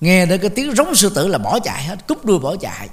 [0.02, 2.90] Nghe đến cái tiếng rống sư tử là bỏ chạy hết cúp đuôi bỏ chạy.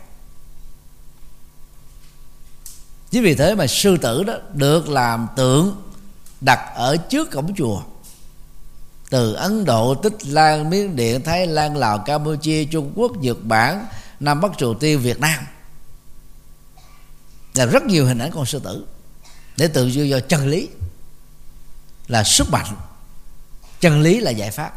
[3.10, 5.82] Chính vì thế mà sư tử đó được làm tượng
[6.40, 7.82] đặt ở trước cổng chùa
[9.10, 13.86] từ ấn độ tích lan miến điện thái lan lào campuchia trung quốc nhật bản
[14.20, 15.44] nam bắc triều tiên việt nam.
[17.54, 18.86] Là rất nhiều hình ảnh con sư tử.
[19.56, 20.68] Để tự do do chân lý
[22.08, 22.76] là sức mạnh
[23.80, 24.72] chân lý là giải pháp.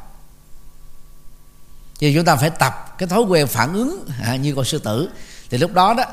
[2.00, 5.10] Thì chúng ta phải tập cái thói quen phản ứng à, như con sư tử.
[5.50, 6.04] Thì lúc đó đó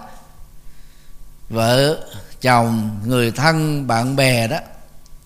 [1.49, 2.05] vợ
[2.41, 4.59] chồng người thân bạn bè đó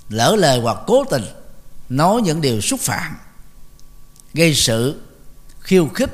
[0.09, 1.25] lỡ lời hoặc cố tình
[1.89, 3.17] nói những điều xúc phạm
[4.35, 5.03] gây sự
[5.61, 6.11] khiêu khích.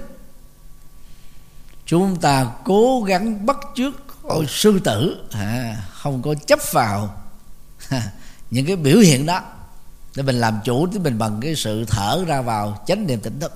[1.87, 7.23] Chúng ta cố gắng bắt chước ôi sư tử à, không có chấp vào
[8.51, 9.43] những cái biểu hiện đó
[10.15, 13.41] để mình làm chủ thì mình bằng cái sự thở ra vào chánh niệm tỉnh
[13.41, 13.53] thức.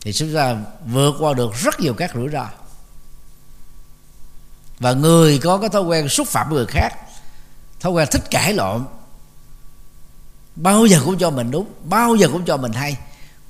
[0.00, 2.46] Thì chúng ta vượt qua được rất nhiều các rủi ro.
[4.78, 6.90] Và người có cái thói quen xúc phạm người khác
[7.80, 8.84] thói quen thích cãi lộn
[10.56, 12.96] bao giờ cũng cho mình đúng, bao giờ cũng cho mình hay.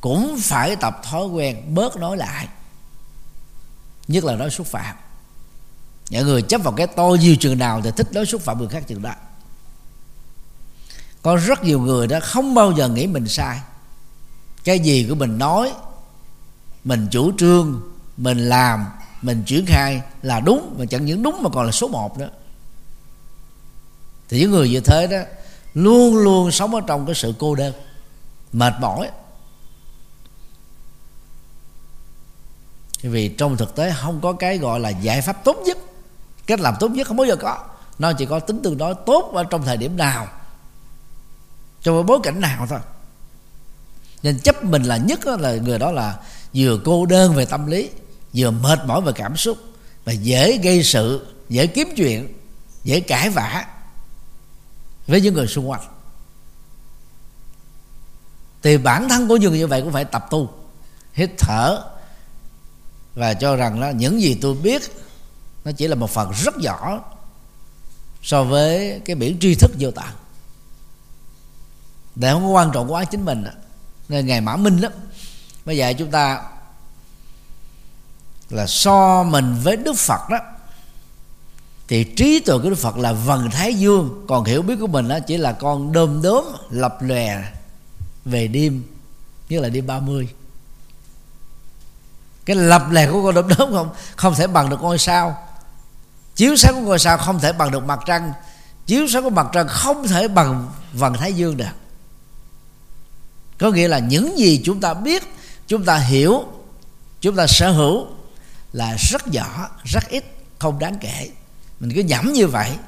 [0.00, 2.48] Cũng phải tập thói quen bớt nói lại
[4.08, 4.96] nhất là nói xúc phạm.
[6.08, 8.68] Những người chấp vào cái tôi nhiều chừng nào thì thích nói xúc phạm người
[8.68, 9.12] khác chừng đó.
[11.22, 13.60] Có rất nhiều người đó không bao giờ nghĩ mình sai.
[14.64, 15.72] Cái gì của mình nói,
[16.84, 17.80] mình chủ trương,
[18.16, 18.86] mình làm,
[19.22, 22.30] mình triển khai là đúng, mà chẳng những đúng mà còn là số một nữa.
[24.28, 25.18] thì những người như thế đó
[25.74, 27.72] luôn luôn sống ở trong cái sự cô đơn.
[28.52, 29.10] Mệt mỏi.
[33.02, 35.78] Vì trong thực tế không có cái gọi là giải pháp tốt nhất.
[36.46, 37.64] Cách làm tốt nhất không bao giờ có.
[37.98, 40.28] Nó chỉ có tính tương đối tốt ở trong thời điểm nào.
[41.82, 42.78] Trong bối cảnh nào thôi.
[44.22, 46.18] Nên chấp mình là nhất là người đó là
[46.54, 47.90] vừa cô đơn về tâm lý,
[48.34, 49.58] vừa mệt mỏi về cảm xúc
[50.04, 52.34] và dễ gây sự, dễ kiếm chuyện,
[52.84, 53.66] dễ cãi vã
[55.06, 55.82] với những người xung quanh.
[58.62, 60.50] Thì bản thân của những như vậy cũng phải tập tu,
[61.12, 61.82] hít thở
[63.14, 64.82] và cho rằng là những gì tôi biết
[65.64, 67.00] nó chỉ là một phần rất nhỏ
[68.22, 70.08] so với cái biển tri thức vô tận.
[72.14, 73.44] Để không có quan trọng quá chính mình
[74.08, 74.88] nên ngày mã minh đó
[75.64, 76.42] bây giờ chúng ta
[78.50, 80.38] là so mình với đức phật đó
[81.92, 84.24] thì trí tuệ của đức phật là vần thái dương.
[84.28, 87.42] Còn hiểu biết của mình đó chỉ là con đom đóm lập lòe
[88.24, 88.82] về đêm
[89.48, 90.28] như là đêm 30
[92.44, 95.48] cái lập lè của con đom đóm không không thể bằng được ngôi sao.
[96.36, 98.32] Chiếu sáng của ngôi sao không thể bằng được mặt trăng.
[98.86, 101.74] Chiếu sáng của mặt trăng không thể bằng vần thái dương được.
[103.58, 105.22] Có nghĩa là những gì chúng ta biết,
[105.66, 106.44] chúng ta hiểu,
[107.20, 108.06] chúng ta sở hữu
[108.72, 110.24] là rất nhỏ, rất ít,
[110.58, 111.30] không đáng kể
[111.82, 112.78] mình cứ nhẩm như vậy.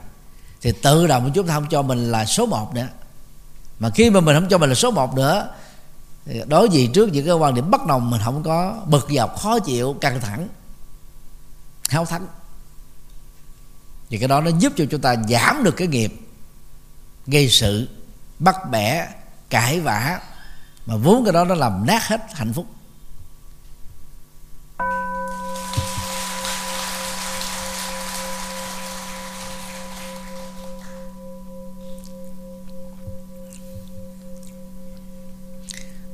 [0.60, 2.88] Thì tự động chúng ta không cho mình là số một nữa.
[3.78, 5.48] Mà khi mà mình không cho mình là số một nữa,
[6.26, 9.38] thì đối diện trước những cái quan điểm bất đồng mình không có, bực dọc,
[9.38, 10.48] khó chịu, căng thẳng,
[11.88, 12.26] háo thắng.
[14.10, 16.14] Thì cái đó nó giúp cho chúng ta giảm được cái nghiệp,
[17.26, 17.88] gây sự,
[18.38, 19.08] bắt bẻ,
[19.50, 20.20] cãi vã.
[20.86, 22.66] Mà vốn cái đó nó làm nát hết hạnh phúc.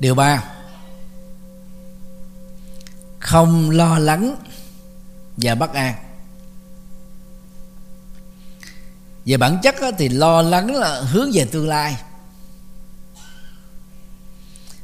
[0.01, 0.44] Điều ba.
[3.18, 4.36] Không lo lắng
[5.36, 5.94] và bất an.
[9.24, 11.96] Về bản chất thì lo lắng là hướng về tương lai.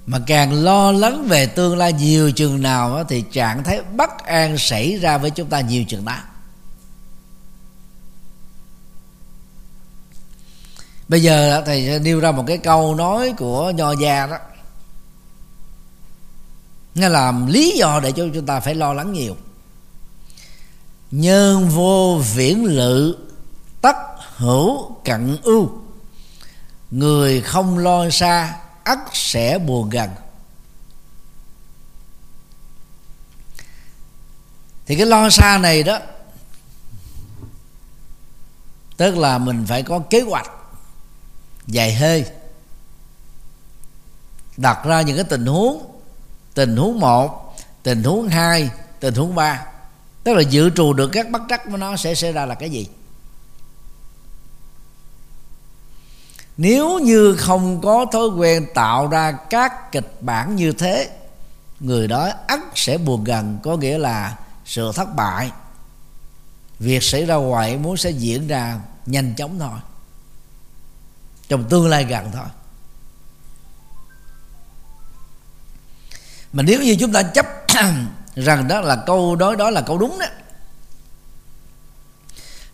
[0.06, 4.58] Mà càng lo lắng về tương lai nhiều chừng nào thì trạng thái bất an
[4.58, 6.22] xảy ra với chúng ta nhiều chừng đó.
[11.08, 14.36] Bây giờ thầy nêu ra một cái câu nói của nho gia đó
[16.96, 19.36] nghe làm lý do để cho chúng ta phải lo lắng nhiều.
[21.10, 23.18] Nhân vô viễn lự,
[23.80, 23.96] tất
[24.36, 25.70] hữu cận ưu.
[26.90, 30.10] Người không lo xa, ắt sẽ buồn gần.
[34.86, 35.98] Thì cái lo xa này đó,
[38.96, 40.50] tức là mình phải có kế hoạch
[41.66, 42.24] dài hơi,
[44.56, 45.95] đặt ra những cái tình huống
[46.56, 49.66] tình huống một, tình huống hai, tình huống ba.
[50.24, 52.70] Tức là dự trù được các bất trắc của nó sẽ xảy ra là cái
[52.70, 52.88] gì?
[56.56, 61.10] Nếu như không có thói quen tạo ra các kịch bản như thế,
[61.80, 65.50] người đó ắt sẽ buồn gần, có nghĩa là sự thất bại.
[66.78, 69.78] Việc xảy ra hoài muốn sẽ diễn ra nhanh chóng thôi.
[71.48, 72.46] Trong tương lai gần thôi.
[76.56, 77.46] Mà nếu như chúng ta chấp
[78.34, 80.26] rằng đó là câu nói đó là câu đúng đó,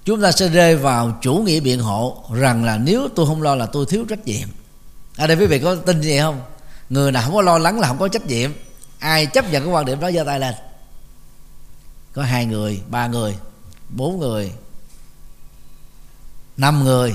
[0.04, 3.54] chúng ta sẽ rơi vào chủ nghĩa biện hộ rằng là nếu tôi không lo
[3.54, 4.48] là tôi thiếu trách nhiệm.
[5.16, 6.40] Ở đây quý vị có tin gì không?
[6.90, 8.52] Người nào không có lo lắng là không có trách nhiệm.
[8.98, 10.54] Ai chấp nhận cái quan điểm đó giơ tay lên.
[12.12, 13.36] Có hai người, ba người,
[13.88, 14.52] bốn người,
[16.56, 17.14] năm người,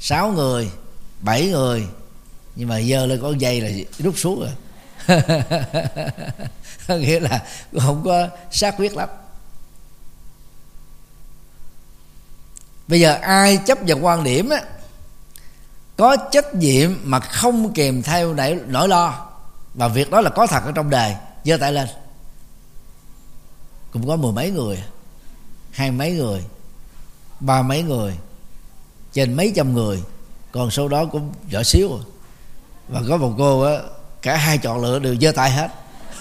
[0.00, 0.70] sáu người,
[1.20, 1.86] bảy người.
[2.56, 4.50] Nhưng mà giờ lên có dây là rút xuống rồi.
[6.88, 7.42] nghĩa là
[7.78, 9.08] không có xác quyết lắm.
[12.88, 14.62] Bây giờ ai chấp nhận quan điểm á
[15.96, 19.26] có trách nhiệm mà không kèm theo nỗi, nỗi lo
[19.74, 21.88] và việc đó là có thật ở trong đời giơ tay lên.
[23.92, 24.84] Cũng có mười mấy người
[25.70, 26.44] hai mấy người
[27.40, 28.16] ba mấy người
[29.12, 30.02] trên mấy trăm người
[30.52, 32.00] còn số đó cũng nhỏ xíu.
[32.88, 33.78] Và có một cô á
[34.22, 35.68] cả hai chọn lựa đều giơ tay hết.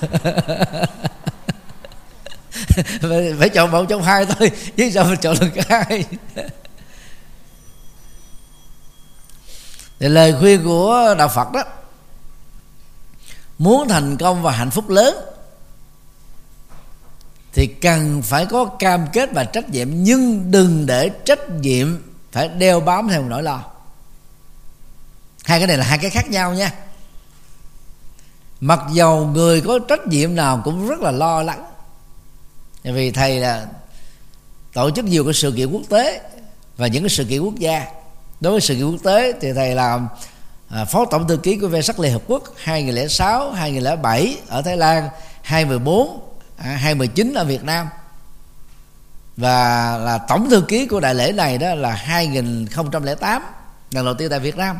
[3.39, 6.05] Phải, chọn một trong hai thôi chứ sao mình chọn được cả hai?
[9.99, 11.63] Thì lời khuyên của đạo phật đó
[13.57, 15.15] muốn thành công và hạnh phúc lớn
[17.53, 22.47] thì cần phải có cam kết và trách nhiệm nhưng đừng để trách nhiệm phải
[22.47, 23.63] đeo bám theo nỗi lo.
[25.43, 26.71] Hai cái này là hai cái khác nhau nha
[28.61, 31.65] mặc dầu người có trách nhiệm nào cũng rất là lo lắng.
[32.83, 33.67] Vì thầy là
[34.73, 36.21] tổ chức nhiều cái sự kiện quốc tế
[36.77, 37.85] và những cái sự kiện quốc gia.
[38.39, 40.07] Đối với sự kiện quốc tế thì thầy làm
[40.69, 44.77] à, phó tổng thư ký của ve sắc liên hợp quốc 2006 2007 ở Thái
[44.77, 45.09] Lan
[45.41, 46.19] 2014
[46.57, 47.87] à, 2019 ở Việt Nam.
[49.37, 53.41] Và là tổng thư ký của đại lễ này đó là 2008
[53.91, 54.77] lần đầu tiên tại Việt Nam.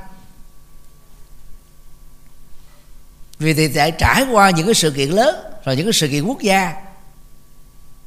[3.40, 5.36] Vì thì đã trải qua những cái sự kiện lớn
[5.66, 6.74] rồi những cái sự kiện quốc gia.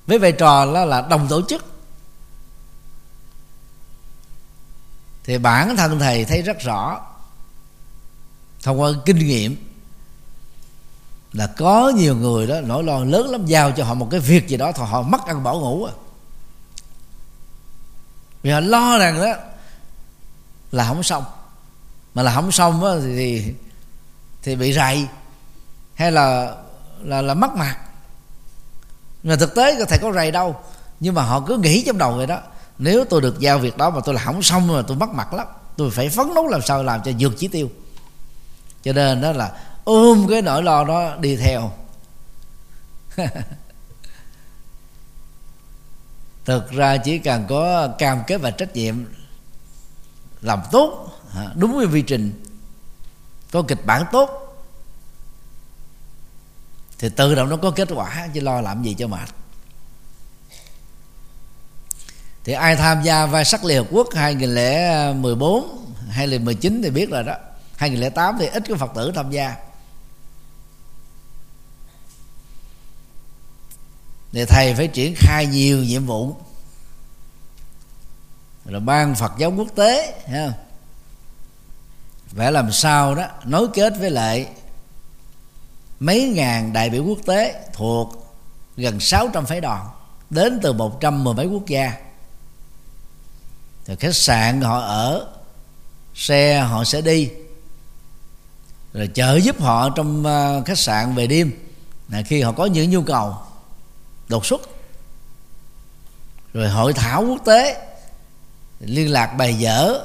[0.06, 1.64] Với vai trò đó là đồng tổ chức.
[5.24, 7.00] Thì bản thân thầy thấy rất rõ
[8.62, 9.56] thông qua kinh nghiệm
[11.32, 14.48] là có nhiều người đó nỗi lo lớn lắm giao cho họ một cái việc
[14.48, 15.92] gì đó thì họ mất ăn bỏ ngủ à.
[18.42, 19.34] Vì họ lo rằng đó
[20.72, 21.24] là không xong.
[22.14, 23.54] Mà là không xong đó, thì, thì
[24.42, 25.06] thì bị rầy
[26.00, 26.56] hay là
[27.02, 27.76] là là mất mặt.
[29.22, 30.56] Mà thực tế có thể có rầy đâu,
[31.00, 32.40] nhưng mà họ cứ nghĩ trong đầu vậy đó.
[32.78, 35.34] Nếu tôi được giao việc đó mà tôi là không xong mà tôi mất mặt
[35.34, 35.46] lắm,
[35.76, 37.70] tôi phải phấn đấu làm sao làm cho vượt chỉ tiêu.
[38.82, 39.52] Cho nên đó là
[39.84, 41.72] ôm cái nỗi lo đó đi theo.
[46.44, 49.04] Thực ra chỉ cần có cam kết và trách nhiệm,
[50.40, 51.12] làm tốt
[51.54, 52.44] đúng với quy trình,
[53.52, 54.49] có kịch bản tốt
[57.00, 59.28] thì tự động nó có kết quả, chứ lo làm gì cho mệt.
[62.44, 67.34] Thì ai tham gia vai sắc Liên Hợp Quốc 2014 2019 thì biết rồi đó.
[67.76, 69.56] 2008 thì ít có Phật tử tham gia.
[74.32, 76.36] Thì thầy phải triển khai nhiều nhiệm vụ.
[78.64, 80.52] Rồi ban Phật giáo quốc tế ha
[82.26, 84.48] phải làm sao đó, nối kết với lại
[86.00, 88.34] mấy ngàn đại biểu quốc tế thuộc
[88.76, 89.86] gần 600 phái đoàn,
[90.30, 91.92] đến từ một trăm mười mấy quốc gia.
[93.84, 95.26] Thì khách sạn họ ở,
[96.14, 97.30] xe họ sẽ đi,
[98.92, 101.52] rồi trợ giúp họ trong ờ, khách sạn về đêm.
[102.08, 103.34] Là khi họ có những nhu cầu
[104.28, 104.60] đột xuất,
[106.52, 107.86] rồi hội thảo quốc tế,
[108.80, 110.00] liên lạc bài dở,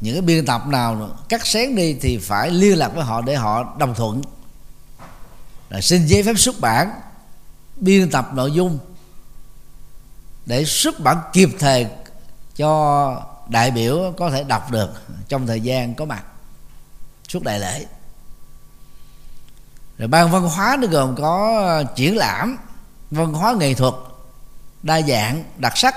[0.00, 3.34] những cái biên tập nào cắt xén đi thì phải liên lạc với họ để
[3.36, 4.22] họ đồng thuận
[5.70, 7.00] là xin giấy phép xuất bản,
[7.76, 8.78] biên tập nội dung
[10.46, 11.86] để xuất bản kịp thời
[12.56, 14.90] cho đại biểu có thể đọc được
[15.28, 16.24] trong thời gian có mặt
[17.28, 17.86] suốt đại lễ.
[19.98, 22.56] Rồi ban văn hóa nó gồm có triển lãm,
[23.10, 23.94] văn hóa nghệ thuật,
[24.82, 25.94] đa dạng, đặc sắc.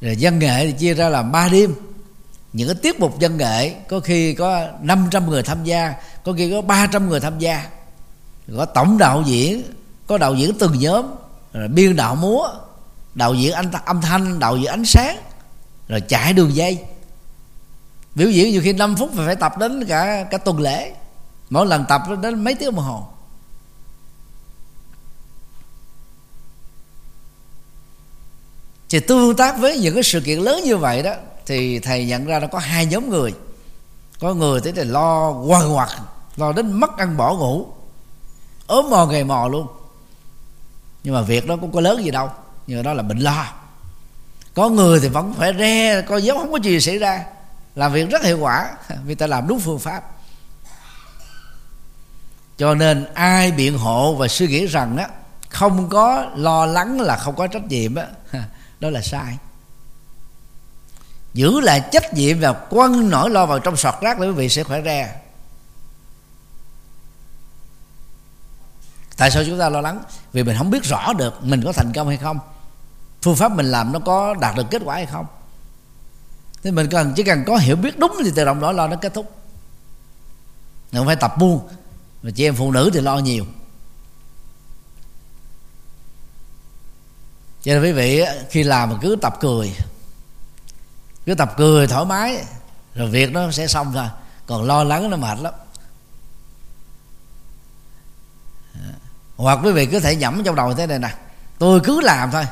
[0.00, 1.74] Rồi dân nghệ thì chia ra làm ba đêm.
[2.52, 5.94] Những cái tiết mục dân nghệ có khi có 500 người tham gia,
[6.24, 7.66] có khi có 300 người tham gia
[8.56, 9.62] có tổng đạo diễn,
[10.06, 11.06] có đạo diễn từng nhóm,
[11.52, 12.48] rồi biên đạo múa,
[13.14, 15.16] đạo diễn anh âm thanh, đạo diễn ánh sáng,
[15.88, 16.84] rồi chạy đường dây.
[18.14, 20.94] Biểu diễn nhiều khi 5 phút phải tập đến cả cả tuần lễ,
[21.50, 23.06] mỗi lần tập đến mấy tiếng đồng hồ.
[28.88, 31.14] Thì tương tác với những cái sự kiện lớn như vậy đó,
[31.46, 33.34] thì thầy nhận ra nó có hai nhóm người.
[34.20, 35.88] Có người thế thì lo quằn quặt
[36.36, 37.66] lo đến mất ăn bỏ ngủ
[38.66, 39.66] ốm mò gầy mò luôn.
[41.04, 42.30] Nhưng mà việc đó cũng có lớn gì đâu
[42.66, 43.52] nhưng mà đó là bệnh lo.
[44.54, 47.24] Có người thì vẫn phải re coi giống không có gì xảy ra.
[47.74, 48.70] Làm việc rất hiệu quả
[49.04, 50.02] vì ta làm đúng phương pháp.
[52.58, 55.04] Cho nên ai biện hộ và suy nghĩ rằng đó
[55.48, 58.02] không có lo lắng là không có trách nhiệm đó,
[58.80, 59.36] đó là sai.
[61.34, 64.48] Giữ lại trách nhiệm và quăng nỗi lo vào trong sọt rác để quý vị
[64.48, 65.08] sẽ khỏe ra
[69.16, 70.02] tại sao chúng ta lo lắng?
[70.32, 72.38] Vì mình không biết rõ được mình có thành công hay không.
[73.22, 75.26] Phương pháp mình làm nó có đạt được kết quả hay không.
[76.62, 78.96] Thế mình cần, chỉ cần có hiểu biết đúng thì tự động đó lo nó
[78.96, 79.32] kết thúc.
[80.92, 81.68] Không phải tập buông.
[82.22, 83.44] Mà chị em phụ nữ thì lo nhiều.
[87.62, 89.76] Cho nên quý vị, khi làm mà cứ tập cười,
[91.26, 92.44] cứ tập cười thoải mái,
[92.94, 94.08] rồi việc nó sẽ xong thôi.
[94.46, 95.54] Còn lo lắng nó mệt lắm.
[99.36, 101.14] Hoặc quý vị cứ thể nhẩm trong đầu thế này nè,
[101.58, 102.46] tôi cứ làm thôi,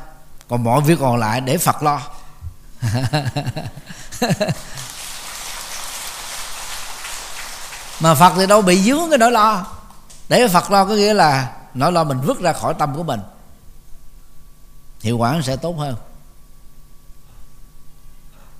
[0.48, 2.00] còn mọi việc còn lại để phật lo.
[8.00, 9.66] Mà phật thì đâu bị dướng cái nỗi lo.
[10.28, 13.20] Để phật lo có nghĩa là nỗi lo mình vứt ra khỏi tâm của mình,
[15.00, 15.96] hiệu quả sẽ tốt hơn.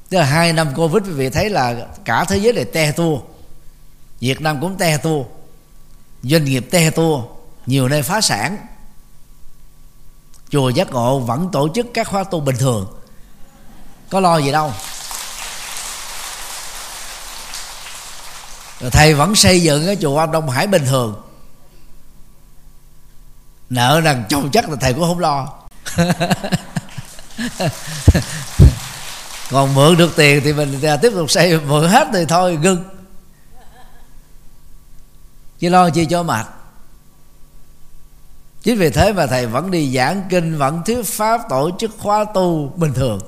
[0.09, 1.74] Tức là hai năm covid, quý vị thấy là
[2.05, 3.18] cả thế giới này te tua,
[4.20, 5.24] việt nam cũng te tua,
[6.22, 7.34] doanh nghiệp te tua
[7.66, 8.66] nhiều nơi phá sản.
[10.50, 13.00] Chùa giác ngộ vẫn tổ chức các khóa tu bình thường.
[14.10, 14.72] Có lo gì đâu.
[18.80, 21.22] Rồi thầy vẫn xây dựng cái chùa đông hải bình thường.
[23.70, 25.52] Nợ rằng chồng chắc là thầy cũng không lo.
[29.50, 32.84] Còn mượn được tiền thì mình à, tiếp tục xây, mượn hết thì thôi, ngưng.
[35.58, 36.46] Chứ lo chi cho mệt
[38.64, 42.24] chính vì thế mà thầy vẫn đi giảng kinh, vẫn thuyết pháp, tổ chức khóa
[42.34, 43.20] tu bình thường.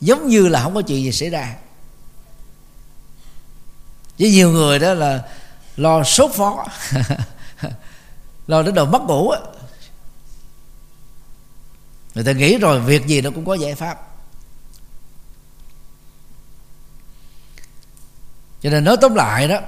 [0.00, 1.56] Giống như là không có chuyện gì xảy ra.
[4.18, 5.28] Với nhiều người đó là
[5.76, 6.66] lo sốt phó
[8.46, 9.40] lo đến độ mất ngủ á.
[12.14, 13.98] Người ta nghĩ rồi, việc gì nó cũng có giải pháp.
[18.62, 19.60] Cho nên nói tóm lại đó,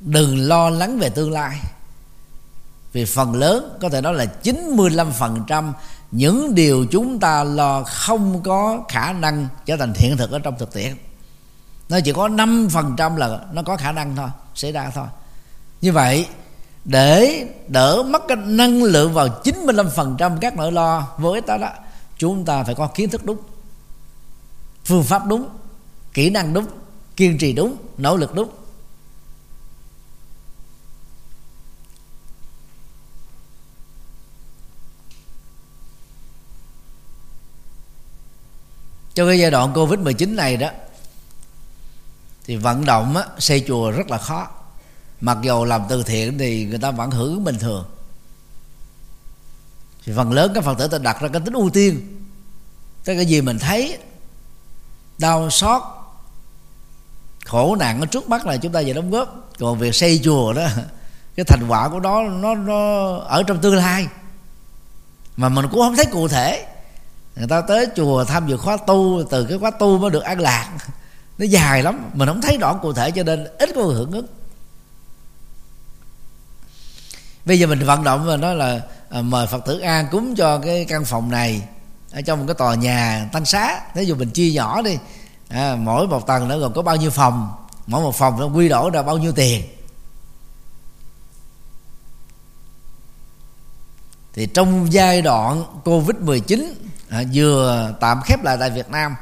[0.00, 1.60] đừng lo lắng về tương lai
[2.94, 5.72] vì phần lớn có thể nói là 95%
[6.10, 10.54] những điều chúng ta lo không có khả năng trở thành hiện thực ở trong
[10.58, 10.94] thực tiễn.
[11.88, 15.06] Nó chỉ có 5% là nó có khả năng thôi xảy ra thôi.
[15.80, 16.26] Như vậy
[16.84, 21.70] để đỡ mất cái năng lượng vào 95% các nỗi lo vô ích đó, đó
[22.18, 23.38] chúng ta phải có kiến thức đúng
[24.84, 25.48] phương pháp đúng
[26.12, 26.66] kỹ năng đúng
[27.16, 28.48] kiên trì đúng nỗ lực đúng.
[39.14, 40.68] Cho cái giai đoạn covid 19 này đó
[42.44, 44.48] thì vận động á, xây chùa rất là khó.
[45.20, 47.84] Mặc dù làm từ thiện thì người ta vẫn hưởng bình thường.
[50.04, 52.20] Thì phần lớn các phật tử ta đặt ra cái tính ưu tiên.
[53.04, 53.98] Cái cái gì mình thấy
[55.18, 55.82] đau xót
[57.44, 59.50] khổ nạn ở trước mắt là chúng ta về đóng góp.
[59.58, 60.66] Còn việc xây chùa đó
[61.36, 64.06] cái thành quả của nó nó nó ở trong tương lai.
[65.36, 66.66] Mà mình cũng không thấy cụ thể
[67.36, 70.40] người ta tới chùa tham dự khóa tu từ cái khóa tu mới được an
[70.40, 70.70] lạc.
[71.38, 74.26] Nó dài lắm mình không thấy rõ cụ thể cho nên ít có hưởng ứng.
[77.44, 78.80] Bây giờ mình vận động và nói là
[79.10, 81.62] à, mời phật tử an cúng cho cái căn phòng này
[82.12, 83.80] ở trong một cái tòa nhà tăng xá.
[83.94, 84.98] Thế dụ mình chia nhỏ đi.
[85.48, 87.52] À, mỗi một tầng nó gồm có bao nhiêu phòng
[87.86, 89.62] mỗi một phòng nó quy đổi ra bao nhiêu tiền.
[94.34, 96.74] Thì trong giai đoạn covid 19
[97.08, 99.16] à, vừa tạm khép lại tại Việt Nam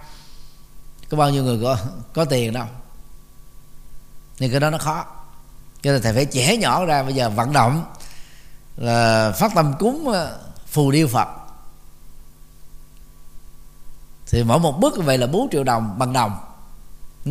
[1.10, 1.76] có bao nhiêu người có
[2.14, 2.66] có tiền đâu.
[4.38, 5.04] Thì cái đó nó khó.
[5.82, 7.84] Cho nên thầy phải trẻ nhỏ ra bây giờ vận động
[8.76, 10.30] là phát tâm cúng à,
[10.66, 11.28] phù điêu Phật.
[14.26, 16.36] Thì mỗi một bức vậy là 4 triệu đồng bằng đồng.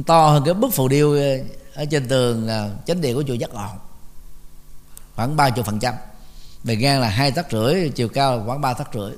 [0.05, 1.37] To hơn cái bức phù điêu à,
[1.73, 3.77] ở trên tường à, chánh điện của chùa Giác Ngọn
[5.15, 5.93] khoảng ba chục phần trăm
[6.63, 9.11] bề ngang là hai tấc rưỡi chiều cao là khoảng ba tấc rưỡi.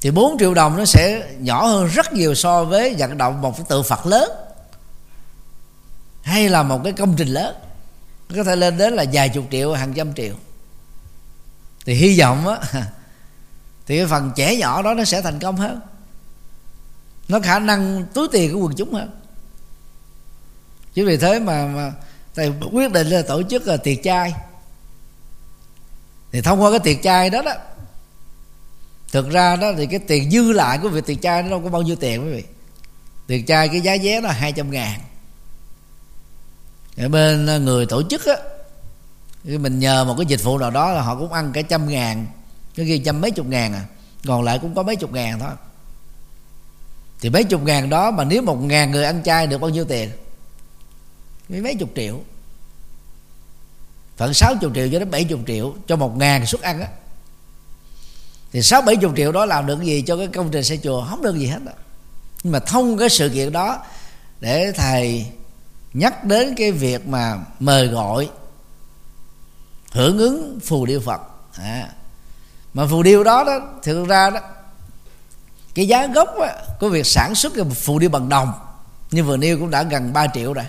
[0.00, 3.56] Thì 4 triệu đồng nó sẽ nhỏ hơn rất nhiều so với vận động một
[3.56, 4.30] cái tự Phật lớn.
[6.22, 7.56] Hay là một cái công trình lớn.
[8.36, 10.34] Có thể lên đến là vài chục triệu hàng trăm triệu.
[11.84, 12.58] Thì hy vọng á
[13.86, 15.80] thì cái phần trẻ nhỏ đó nó sẽ thành công hơn.
[17.28, 19.10] Nó khả năng túi tiền của quần chúng hơn.
[20.94, 21.92] Chứ vì thế mà, mà
[22.36, 24.34] thì quyết định là tổ chức là tiệc chay.
[26.32, 27.52] Thì thông qua cái tiệc chay đó đó,
[29.12, 31.68] thực ra đó thì cái tiền dư lại của việc tiệc chay nó đâu có
[31.68, 32.44] bao nhiêu tiền quý vị.
[33.26, 35.00] Tiệc chay cái giá vé là hai trăm ngàn.
[36.96, 38.36] Ở bên à, người tổ chức á
[39.44, 42.26] mình nhờ một cái dịch vụ nào đó là họ cũng ăn cả trăm ngàn,
[42.74, 43.84] cái ghi trăm mấy chục ngàn à.
[44.26, 45.50] Còn lại cũng có mấy chục ngàn thôi.
[47.20, 49.84] Thì mấy chục ngàn đó mà nếu một ngàn người ăn chay được bao nhiêu
[49.84, 50.10] tiền?
[51.48, 52.20] Mấy mấy chục triệu.
[54.16, 56.88] Phần sáu chục triệu cho đến bảy chục triệu cho một ngàn suất ăn á.
[58.52, 61.06] Thì sáu bảy chục triệu đó làm được gì cho cái công trình xây chùa?
[61.10, 61.72] Không được gì hết đó.
[62.42, 63.82] nhưng mà thông cái sự kiện đó
[64.40, 65.26] để thầy
[65.92, 68.28] nhắc đến cái việc mà mời gọi
[69.92, 71.20] hưởng ứng phù điêu phật.
[71.58, 71.88] À.
[72.74, 74.40] mà phù điêu đó đó thực ra đó
[75.74, 78.52] cái giá gốc á, của việc sản xuất cái phù điêu bằng đồng
[79.10, 80.64] như vừa nêu cũng đã gần 3 triệu rồi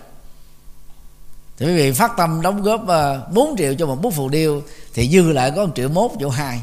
[1.57, 4.63] thì quý vị phát tâm đóng góp ờ, 4 triệu cho một bút phù điêu
[4.93, 6.61] thì dư lại có 1 triệu mốt chỗ hai.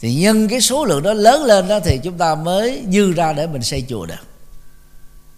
[0.00, 3.32] Thì nhân cái số lượng đó lớn lên đó thì chúng ta mới dư ra
[3.32, 4.14] để mình xây chùa được.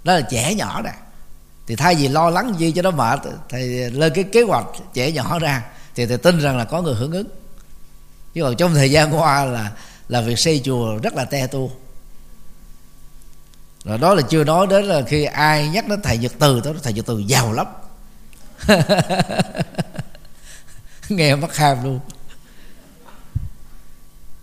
[0.05, 0.93] Đó là trẻ nhỏ nè.
[1.67, 5.13] Thì thay vì lo lắng gì cho nó mệt, thì lên cái kế hoạch trẻ
[5.13, 5.65] nhỏ ra
[5.95, 7.29] thì thầy tin rằng là có người hưởng ứng.
[8.35, 9.73] Chứ còn trong thời gian qua là
[10.09, 11.71] là việc xây chùa rất là te tu
[13.85, 16.73] rồi đó là chưa nói đến là khi ai nhắc đến thầy nhật từ đó
[16.83, 17.67] thầy nhật từ giàu lắm.
[21.09, 22.01] nghe mất ham luôn.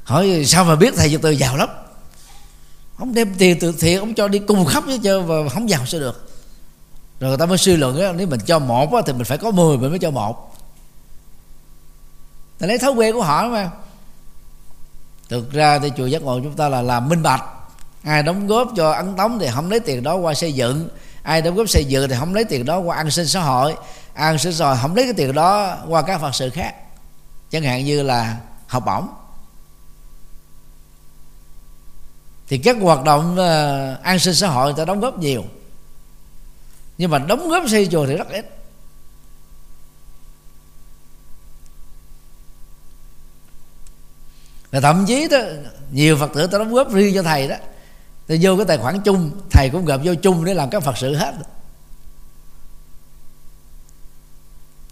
[0.03, 1.69] Hỏi sao mà biết thầy nhật từ giàu lắm?
[2.97, 5.85] Ông đem tiền từ thiện ông cho đi cùng khắp với chơi và không giàu
[5.85, 6.29] sao được.
[7.19, 9.37] Rồi người ta mới suy luận á nếu mình cho một á, thì mình phải
[9.37, 10.55] có 10 mình mới cho một.
[12.59, 13.71] Ta lấy thói quen của họ mà.
[15.29, 17.43] Thực ra thì chùa giác ngộ chúng ta là làm minh bạch.
[18.03, 20.89] Ai đóng góp cho ấn tống thì không lấy tiền đó qua xây dựng
[21.23, 23.75] ai đóng góp xây dựng thì không lấy tiền đó qua an sinh xã hội.
[24.13, 26.75] An sinh rồi không lấy cái tiền đó qua các phật sự khác.
[27.51, 28.37] Chẳng hạn như là
[28.67, 29.07] học bổng.
[32.47, 35.43] Thì các hoạt động ờ, an sinh xã hội người ta đóng góp nhiều.
[36.97, 38.59] Nhưng mà đóng góp xây chùa thì rất ít.
[44.71, 45.37] Và thậm chí đó,
[45.91, 47.55] nhiều phật tử ta đóng góp riêng cho thầy đó
[48.27, 50.97] thì vô cái tài khoản chung thầy cũng gặp vô chung để làm các phật
[50.97, 51.33] sự hết.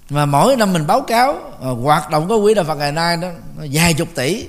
[0.09, 3.17] Mà mỗi năm mình báo cáo à, hoạt động của quỹ đạo Phật ngày nay
[3.17, 3.27] đó
[3.57, 4.47] nó vài chục tỷ.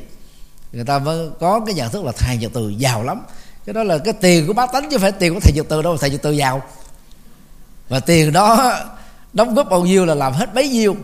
[0.72, 3.22] Người ta mới có cái nhận thức là thầy nhật từ giàu lắm.
[3.66, 5.82] Cái đó là cái tiền của bá tánh chứ phải tiền của thầy nhật từ
[5.82, 6.62] đâu thầy nhật từ giàu.
[7.88, 8.74] Và tiền đó
[9.32, 10.96] đóng góp bao nhiêu là làm hết bấy nhiêu.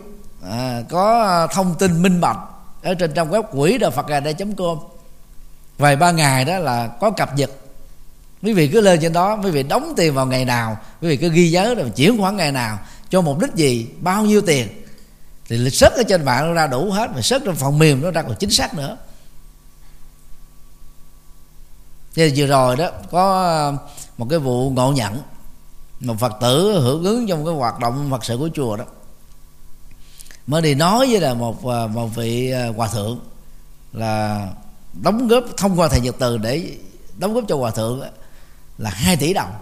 [0.51, 2.39] À, có thông tin minh bạch
[2.83, 4.79] ở trên trang web quỹ đạo Phật ngày nay com.
[5.79, 7.51] Vài ba ngày đó là có cập nhật
[8.43, 11.17] quý vị cứ lên trên đó, quý vị đóng tiền vào ngày nào, quý vị
[11.17, 12.79] cứ ghi nhớ rồi chuyển khoản ngày nào
[13.11, 14.69] cho mục đích gì, bao nhiêu tiền.
[15.49, 18.03] Thì lịch sớt ở trên mạng nó ra đủ hết, mà sớt trong phần mềm
[18.03, 18.97] nó ra còn chính xác nữa.
[22.15, 23.77] Thì vừa rồi đó, có ờ,
[24.19, 25.23] một cái vụ ngộ nhận
[26.01, 28.85] một phật tử hưởng ứng trong cái hoạt động phật sự của chùa đó.
[30.47, 33.21] Mới đi nói với là một ờ, một vị ờ, hòa thượng
[33.93, 34.47] là
[35.03, 36.73] đóng góp thông qua thầy nhật từ để
[37.19, 38.03] đóng góp cho hòa thượng
[38.79, 39.53] là 2 tỷ đồng.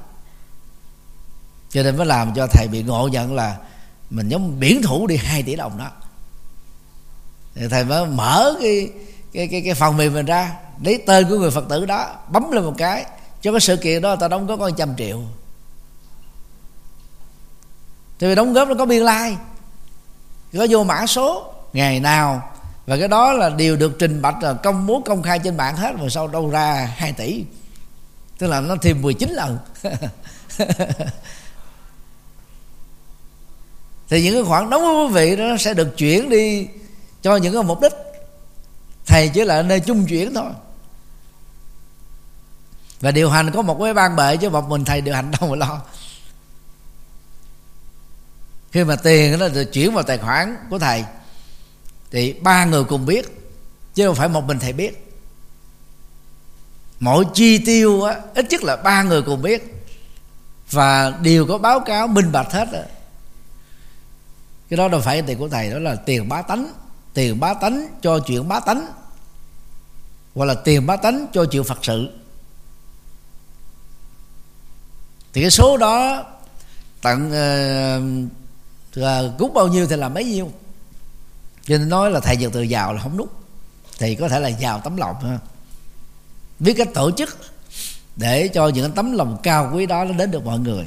[1.71, 3.57] Cho nên mới làm cho thầy bị ngộ nhận là
[4.11, 5.91] mình giống biển thủ đi 2 tỷ đồng đó.
[7.55, 8.91] Thì thầy mới mở cái
[9.33, 10.53] cái cái cái phần mềm mình ra
[10.83, 13.07] lấy tên của người phật tử đó bấm lên một cái.
[13.43, 15.23] Cho cái sự kiện đó ta đóng góp có trăm triệu.
[18.19, 19.41] Thì đóng góp nó có biên lai like,
[20.59, 22.53] có vô mã số ngày nào.
[22.87, 25.77] Và cái đó là điều được trình bạch là công bố công khai trên mạng
[25.77, 27.45] hết mà sau đâu ra 2 tỷ
[28.39, 29.59] tức là nó thêm 19 lần.
[34.09, 36.69] Thì những cái khoản đóng của quý vị đó sẽ được chuyển đi
[37.23, 37.93] cho những cái mục đích.
[39.07, 40.51] Thầy chỉ là nơi trung chuyển thôi.
[43.01, 45.51] Và điều hành có một cái ban bệ, chứ một mình thầy điều hành đâu
[45.51, 45.83] mà lo.
[48.73, 51.05] Khi mà tiền nó được chuyển vào tài khoản của thầy,
[52.11, 53.27] thì ba người cùng biết,
[53.95, 55.06] chứ không phải một mình thầy biết
[57.01, 59.73] mỗi chi tiêu á, ít nhất là ba người cùng biết.
[60.71, 62.85] Và đều có báo cáo minh bạch hết rồi
[64.71, 66.73] cái đó đâu phải tiền của thầy đó là tiền bá tánh.
[67.15, 68.87] Tiền bá tánh cho chuyện bá tánh
[70.35, 72.09] hoặc là tiền bá tánh cho chuyện phật sự.
[75.33, 76.25] Thì cái số đó
[77.03, 80.53] tặng ờ, uh, cúng bao nhiêu thì làm bấy nhiêu.
[81.65, 83.29] Cho nên nói là thầy giờ từ giàu là không đúng
[83.99, 85.39] thì có thể là giàu tấm lòng ha
[86.59, 87.37] biết cách tổ chức
[88.17, 90.87] để cho những tấm lòng cao quý đó nó đến được mọi người.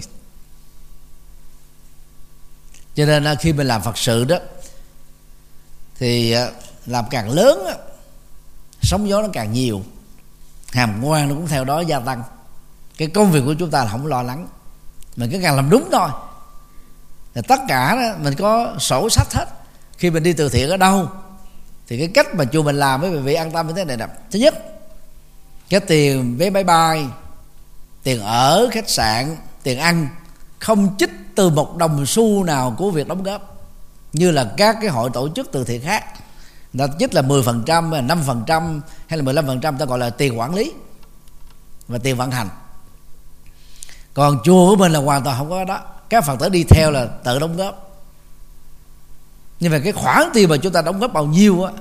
[2.96, 4.38] Cho nên à, khi mình làm phật sự đó
[5.96, 6.52] thì à,
[6.86, 7.68] làm càng lớn
[8.82, 9.84] sóng gió nó càng nhiều.
[10.72, 12.24] Hàm ngoan nó cũng theo đó gia tăng.
[12.98, 14.48] Cái công việc của chúng ta là không lo lắng.
[15.16, 16.10] Mình cứ càng làm đúng thôi.
[17.34, 19.46] Thì tất cả đó, mình có sổ sách hết.
[19.98, 21.10] Khi mình đi từ thiện ở đâu
[21.88, 24.08] thì cái cách mà chùa mình làm với vị an tâm như thế này nè.
[24.32, 24.79] Thứ nhất
[25.70, 27.06] cái tiền vé máy bay
[28.04, 30.08] tiền ở khách sạn tiền ăn
[30.60, 33.56] không chích từ một đồng xu nào của việc đóng góp.
[34.14, 36.06] Như là các cái hội tổ chức từ thiện khác.
[36.74, 40.56] Người ta chích là 10% trăm, 5% hay là 15% ta gọi là tiền quản
[40.56, 40.74] lý
[41.88, 42.50] và tiền vận hành.
[44.14, 45.82] Còn chùa của mình là hoàn toàn không có đó.
[46.10, 48.02] Các phật tử đi theo là tự đóng góp.
[49.60, 51.72] Nhưng mà cái khoản tiền mà chúng ta đóng góp bao nhiêu á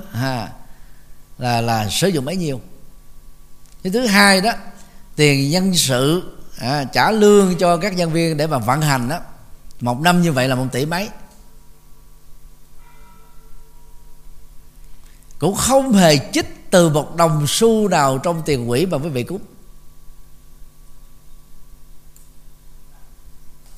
[1.37, 2.61] là là sử dụng bấy nhiêu
[3.83, 4.51] cái thứ hai đó
[5.15, 9.19] tiền nhân sự à, trả lương cho các nhân viên để mà vận hành đó.
[9.79, 11.09] Một năm như vậy là một tỷ mấy.
[15.39, 19.23] Cũng không hề chích từ một đồng xu nào trong tiền quỹ mà quý vị
[19.23, 19.41] cúng.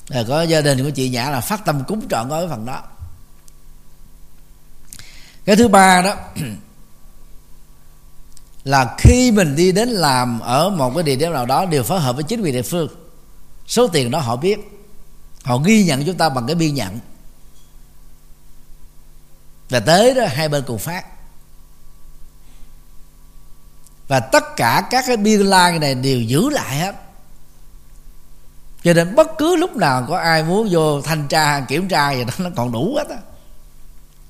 [0.08, 2.82] À, có gia đình của chị nhã là phát tâm cúng trọn gói phần đó.
[5.44, 6.16] Cái thứ ba đó
[8.64, 12.00] là khi mình đi đến làm ở một cái địa điểm nào đó đều phối
[12.00, 12.88] hợp với chính quyền địa phương.
[13.66, 14.58] Số tiền đó họ biết.
[15.44, 16.98] Họ ghi nhận chúng ta bằng cái biên nhận.
[19.70, 21.06] Và tới đó hai bên cùng phát.
[24.08, 26.94] Và tất cả các cái biên lai này đều giữ lại hết.
[28.84, 32.24] Cho nên bất cứ lúc nào có ai muốn vô thanh tra, kiểm tra gì
[32.24, 33.16] đó, nó còn đủ hết á.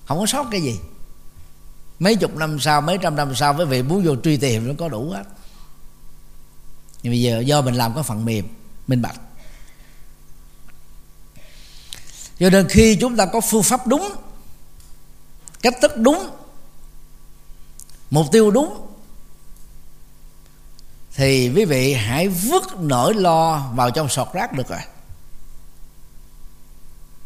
[0.06, 0.78] Không có sót cái gì
[2.02, 4.74] mấy chục năm sau, mấy trăm năm sau với vị muốn vô truy tìm nó
[4.78, 5.24] có đủ hết.
[7.02, 8.48] Nhưng bây giờ do mình làm có phần mềm,
[8.86, 9.20] minh bạch.
[12.38, 14.12] Cho nên khi chúng ta có phương pháp đúng,
[15.62, 16.30] cách thức đúng,
[18.10, 18.86] mục tiêu đúng,
[21.14, 24.80] thì quý vị hãy vứt nỗi lo vào trong sọt rác được rồi.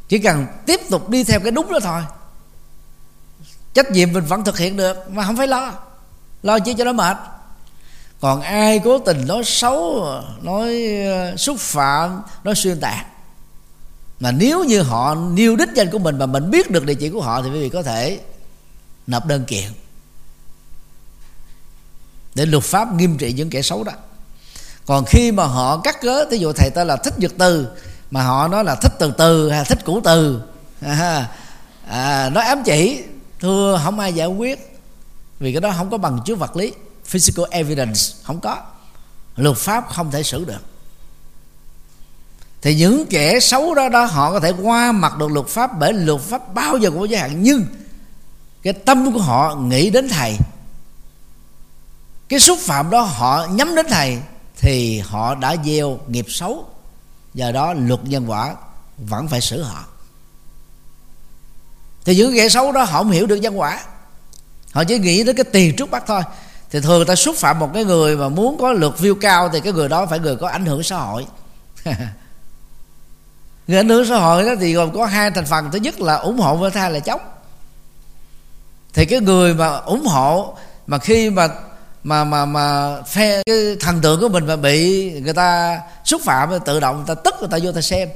[0.08, 2.02] Chỉ cần tiếp tục đi theo cái đúng đó thôi
[3.76, 5.72] trách nhiệm mình vẫn thực hiện được mà không phải lo.
[6.42, 7.16] Lo chi cho nó mệt.
[8.20, 10.06] Còn ai cố tình nói xấu
[10.42, 13.06] nói ờ, xúc phạm nói xuyên tạc.
[14.20, 17.08] Mà nếu như họ nêu đích danh của mình mà mình biết được địa chỉ
[17.08, 18.20] của họ thì quý vị có thể
[19.06, 19.70] nộp đơn kiện.
[22.34, 23.92] Để luật pháp nghiêm trị những kẻ xấu đó.
[24.86, 27.68] Còn khi mà họ cắt cớ thí dụ thầy ta là thích nhật từ
[28.10, 30.40] mà họ nói là thích từ từ hay thích cũ từ
[30.80, 31.28] à,
[31.88, 33.02] à, nói ám chỉ
[33.40, 34.80] thưa, không ai giải quyết.
[35.38, 36.72] Vì cái đó không có bằng chứng vật lý.
[37.04, 38.56] Physical evidence không có.
[39.36, 40.60] Luật pháp không thể xử được.
[42.62, 45.92] Thì những kẻ xấu đó đó, họ có thể qua mặt được luật pháp bởi
[45.92, 47.42] luật pháp bao giờ cũng có giới hạn.
[47.42, 47.66] Nhưng
[48.62, 50.36] cái tâm của họ nghĩ đến thầy.
[52.28, 54.18] Cái xúc phạm đó họ nhắm đến thầy
[54.56, 56.66] thì họ đã gieo nghiệp xấu.
[57.34, 58.54] Do đó luật nhân quả
[58.98, 59.84] vẫn phải xử họ
[62.06, 63.80] thì những kẻ xấu đó họ không hiểu được nhân quả.
[64.72, 66.22] Họ chỉ nghĩ đến cái tiền trước mắt thôi.
[66.70, 69.48] Thì thường người ta xúc phạm một cái người mà muốn có lượt view cao
[69.52, 71.26] thì cái người đó phải người có ảnh hưởng xã hội.
[73.66, 75.70] Người ảnh hưởng xã hội đó thì gồm có hai thành phần.
[75.72, 77.20] Thứ nhất là ủng hộ và thứ hai là chống
[78.96, 80.56] thì cái người mà ủng hộ
[80.86, 81.48] mà khi mà
[82.04, 86.50] mà mà mà phe cái thần tượng của mình mà bị người ta xúc phạm,
[86.64, 88.08] tự động người ta tức, người ta vô ta xem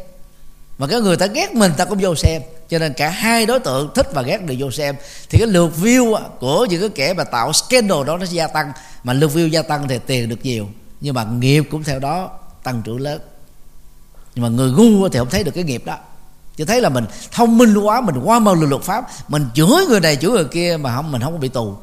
[0.81, 2.43] mà cái người ta ghét mình, ta cũng vô xem.
[2.69, 4.97] Cho nên cả hai đối tượng thích và ghét đều vô xem.
[5.31, 8.73] Thì cái lượt view của những cái kẻ mà tạo scandal đó nó gia tăng.
[9.05, 10.69] Mà lượt view gia tăng thì tiền được nhiều.
[11.01, 12.31] Nhưng mà nghiệp cũng theo đó
[12.63, 13.21] tăng trưởng lớn.
[14.35, 15.97] Nhưng mà người ngu thì không thấy được cái nghiệp đó.
[16.57, 20.01] Chỉ thấy là mình thông minh quá, mình qua mơ luật pháp, mình chửi người
[20.01, 21.77] này chửi người kia mà không, mình không có bị tù.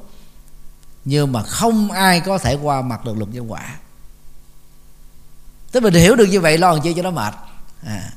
[1.05, 3.75] Nhưng mà không ai có thể qua mặt được luật nhân quả.
[5.71, 7.33] Tức mình hiểu được như vậy, lo làm chi cho nó mệt.
[7.85, 8.11] À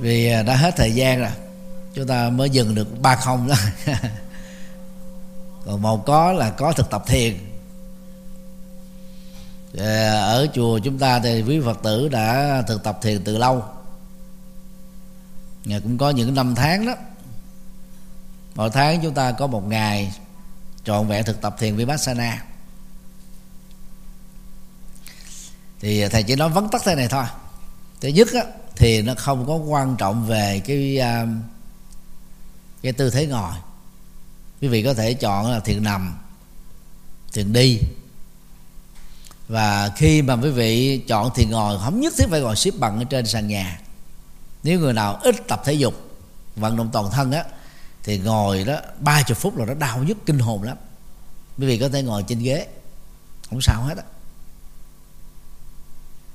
[0.00, 1.30] vì à, đã hết thời gian rồi.
[1.94, 3.54] Chúng ta mới dừng được ba không đó.
[5.66, 7.38] Còn một có là có thực tập thiền.
[10.12, 13.64] Ở chùa chúng ta thì quý phật tử đã thực tập thiền từ lâu.
[15.64, 16.94] Cũng có những năm tháng đó.
[18.54, 20.12] Mỗi tháng chúng ta có một ngày
[20.90, 22.44] trọn vẹn thực tập thiền vipassana.
[25.80, 27.24] Thì thầy chỉ nói vấn tắc thế này thôi.
[28.00, 28.44] Thứ nhất á,
[28.76, 31.42] thì nó không có quan trọng về cái um,
[32.82, 33.52] cái tư thế ngồi.
[34.60, 36.18] Quý vị có thể chọn là thiền nằm
[37.32, 37.80] thiền đi.
[39.48, 42.98] Và khi mà quý vị chọn thiền ngồi không nhất thiết phải ngồi xếp bằng
[42.98, 43.80] ở trên sàn nhà.
[44.62, 45.94] Nếu người nào ít tập thể dục
[46.56, 47.44] vận động toàn thân á
[48.04, 50.76] thì ngồi đó, ba chục phút là nó đau nhức kinh hồn lắm.
[51.56, 52.66] Bởi vì có thể ngồi trên ghế,
[53.50, 54.04] không sao hết á.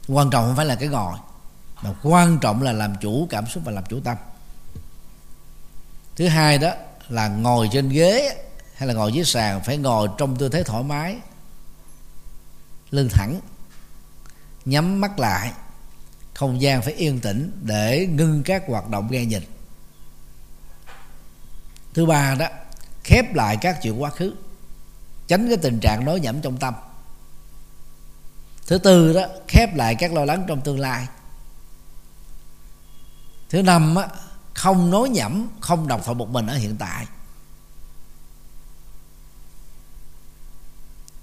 [0.07, 1.17] Quan trọng không phải là cái ngồi,
[1.83, 4.17] mà quan trọng là làm chủ cảm xúc và làm chủ tâm.
[6.15, 6.71] Thứ hai đó
[7.09, 10.83] là ngồi trên ghế hay là ngồi dưới sàn, phải ngồi trong tư thế thoải
[10.83, 11.17] mái,
[12.91, 13.39] lưng thẳng,
[14.65, 15.51] nhắm mắt lại,
[16.33, 19.43] không gian phải yên tĩnh để ngưng các hoạt động nghe nhìn
[21.95, 22.47] thứ ba đó
[23.03, 24.33] khép lại các chuyện quá khứ
[25.27, 26.73] tránh cái tình trạng nói nhẩm trong tâm.
[28.67, 31.07] Thứ tư đó khép lại các lo lắng trong tương lai.
[33.49, 34.07] Thứ năm á,
[34.53, 37.05] không nói nhẩm không đọc thoại một mình ở hiện tại.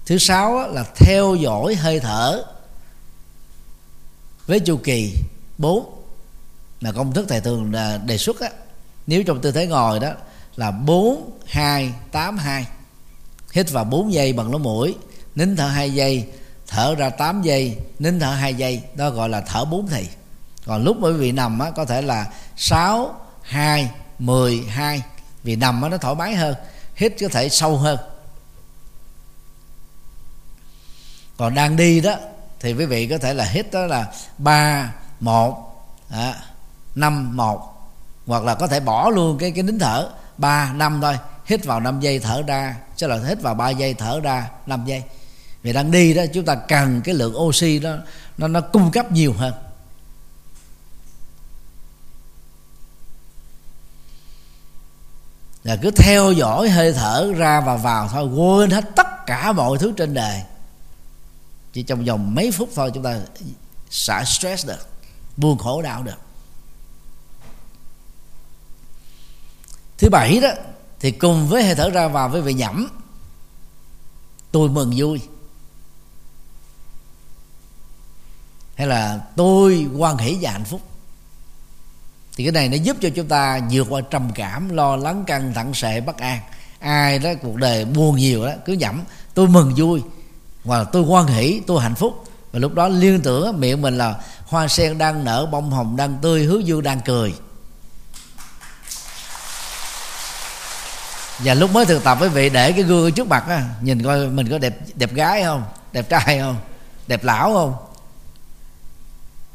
[0.05, 2.43] Thứ sáu á, là theo dõi hơi thở
[4.45, 5.15] với chu kỳ
[5.57, 6.03] bốn
[6.81, 7.71] là công thức thầy thường
[8.05, 8.49] đề xuất á.
[9.07, 10.11] Nếu trong tư thế ngồi đó
[10.55, 12.67] là bốn hai tám hai.
[13.53, 14.95] Hít vào 4 giây bằng lỗ mũi
[15.35, 16.27] nín thở 2 giây
[16.67, 20.07] thở ra 8 giây nín thở 2 giây đó gọi là thở 4 thì.
[20.65, 22.27] Còn lúc quý vị nằm á, có thể là
[22.57, 25.03] 6 2 12
[25.43, 26.55] vì nằm á, nó thoải mái hơn
[26.95, 27.97] hít có thể sâu hơn.
[31.37, 32.15] Còn đang đi đó
[32.59, 36.35] thì quý vị có thể là hít đó là 3 1 à,
[36.95, 37.91] 5 1
[38.25, 41.79] hoặc là có thể bỏ luôn cái cái nín thở ba năm thôi, hít vào
[41.79, 45.03] 5 giây thở ra, chứ là hít vào 3 giây thở ra 5 giây.
[45.63, 47.95] Vì đang đi đó, chúng ta cần cái lượng oxy đó,
[48.37, 49.53] nó nó cung cấp nhiều hơn.
[55.63, 59.77] Là cứ theo dõi hơi thở ra và vào thôi, quên hết tất cả mọi
[59.77, 60.41] thứ trên đời.
[61.73, 63.19] Chỉ trong vòng mấy phút thôi chúng ta
[63.89, 64.87] xả stress được,
[65.37, 66.17] buông khổ đau được.
[69.97, 70.49] Thứ bảy đó,
[70.99, 72.89] thì cùng với hơi thở ra vào với vị nhẩm,
[74.51, 75.21] tôi mừng vui.
[78.75, 80.81] Hay là tôi quan hỷ và hạnh phúc.
[82.35, 85.53] Thì cái này nó giúp cho chúng ta vượt qua trầm cảm, lo lắng, căng
[85.53, 86.39] thẳng sệ bất an.
[86.79, 89.03] Ai đó cuộc đời buồn nhiều đó, cứ nhẩm,
[89.33, 90.01] tôi mừng vui.
[90.63, 92.23] Hoặc là tôi quan hỷ, tôi hạnh phúc.
[92.51, 96.17] Và lúc đó liên tưởng miệng mình là hoa sen đang nở, bông hồng đang
[96.21, 97.33] tươi hướng dương đang cười.
[101.39, 104.27] Và lúc mới thực tập với vị để cái gương trước mặt á, nhìn coi
[104.27, 106.57] mình có đẹp đẹp gái không, đẹp trai không,
[107.07, 107.75] đẹp lão không.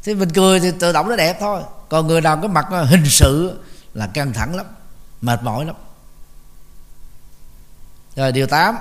[0.03, 1.63] Thì mình cười thì tự động nó đẹp thôi.
[1.89, 3.61] Còn người nào cái mặt hình sự
[3.95, 4.67] là căng thẳng lắm,
[5.21, 5.77] mệt mỏi lắm.
[8.17, 8.77] Rồi điều 8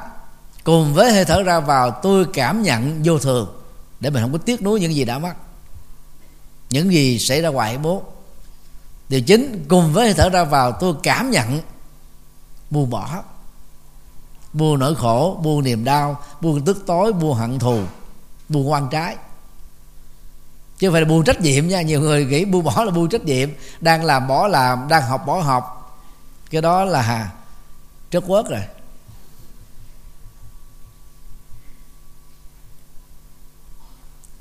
[0.63, 3.61] cùng với hơi thở ra vào, tôi cảm nhận vô thường,
[3.99, 5.33] để mình không có tiếc nuối những gì đã mất
[6.69, 8.03] những gì xảy ra ngoài bố.
[9.09, 11.61] Điều chín, cùng với hơi thở ra vào, tôi cảm nhận
[12.69, 13.23] buông bỏ.
[14.53, 17.81] Buông nỗi khổ buông niềm đau buông tức tối buông hận thù
[18.49, 19.17] buông quan trái.
[20.77, 21.81] Chứ không phải là buông trách nhiệm nha.
[21.81, 23.49] Nhiều người nghĩ buông bỏ là buông trách nhiệm.
[23.81, 25.73] Đang làm bỏ làm đang học bỏ học.
[26.49, 27.31] Cái đó là
[28.09, 28.61] trớt quớt rồi.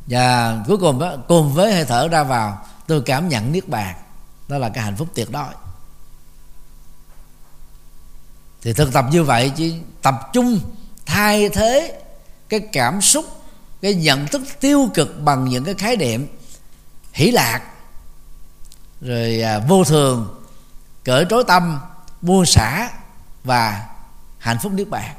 [0.07, 3.95] Và cuối cùng đó, cùng với hơi thở ra vào tôi cảm nhận niết bàn.
[4.49, 5.55] Đó là cái hạnh phúc tuyệt đối
[8.67, 10.61] thì thực tập như vậy chỉ tập trung
[11.07, 12.01] thay thế
[12.49, 13.25] cái cảm xúc
[13.83, 16.27] cái nhận thức tiêu cực bằng những cái khái niệm
[17.13, 17.63] hỷ lạc
[19.01, 20.45] rồi à, vô thường
[21.05, 21.81] cởi trối tâm
[22.21, 22.91] buông xả
[23.45, 23.87] và
[24.39, 25.15] hạnh phúc niết bàn.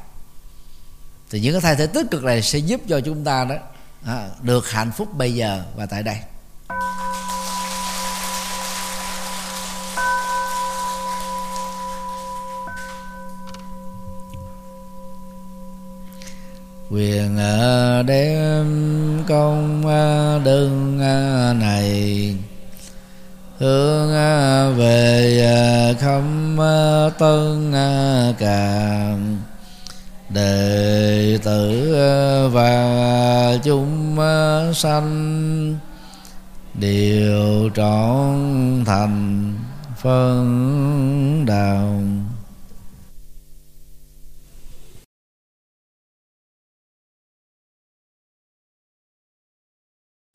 [1.30, 3.56] Thì những cái thay thế tích cực này sẽ giúp cho chúng ta đó
[4.06, 6.18] à, được hạnh phúc bây giờ và tại đây.
[16.92, 18.66] Quyền à, đem
[19.28, 22.36] công à, đơn à, này.
[23.60, 24.10] Hướng
[24.78, 26.58] về không
[27.20, 27.74] tân
[28.40, 29.38] cảm
[30.30, 31.92] đệ tử
[32.54, 34.18] và chúng
[34.74, 35.78] sanh.
[36.74, 39.54] Đều trọn thành
[39.98, 42.02] phân đạo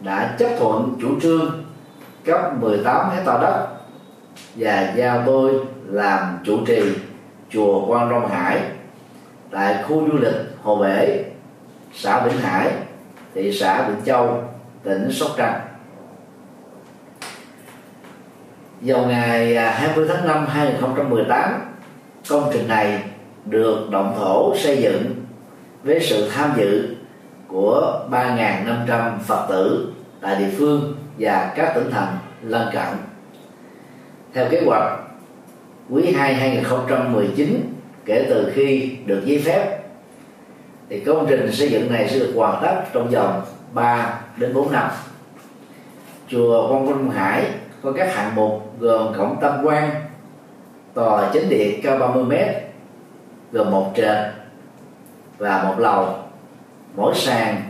[0.00, 1.64] đã chấp thuận chủ trương
[2.24, 3.66] cấp 18 hecta đất
[4.54, 5.52] và giao tôi
[5.86, 6.82] làm chủ trì
[7.50, 8.60] chùa Quan Long Hải
[9.50, 11.24] tại khu du lịch Hồ Bể,
[11.94, 12.72] xã Vĩnh Hải,
[13.34, 14.42] thị xã Vĩnh Châu,
[14.82, 15.60] tỉnh Sóc Trăng.
[18.80, 21.60] Vào ngày à, 20 tháng 5 2018,
[22.28, 23.02] công trình này
[23.44, 25.14] được động thổ xây dựng
[25.84, 26.95] với sự tham dự
[27.48, 32.96] của 3.500 Phật tử tại địa phương và các tỉnh thành lân cận.
[34.34, 34.98] Theo kế hoạch,
[35.90, 37.72] quý 2 2019
[38.04, 39.78] kể từ khi được giấy phép
[40.88, 43.42] thì công trình xây dựng này sẽ được hoàn tất trong vòng
[43.72, 44.90] 3 đến 4 năm.
[46.28, 47.44] Chùa Quang Minh Hải
[47.82, 49.90] có các hạng mục gồm cổng tam quan,
[50.94, 52.32] tòa chính điện cao 30 m
[53.52, 54.16] gồm một trệt
[55.38, 56.25] và một lầu
[56.96, 57.62] mỗi sàn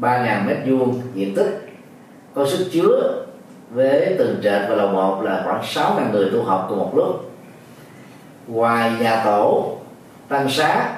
[0.00, 1.68] 3.000 mét vuông diện tích
[2.34, 3.24] có sức chứa
[3.70, 7.30] với từng trệt và lầu một là khoảng 6.000 người tu học cùng một lúc.
[8.46, 9.76] Ngoài nhà tổ
[10.28, 10.90] tăng xá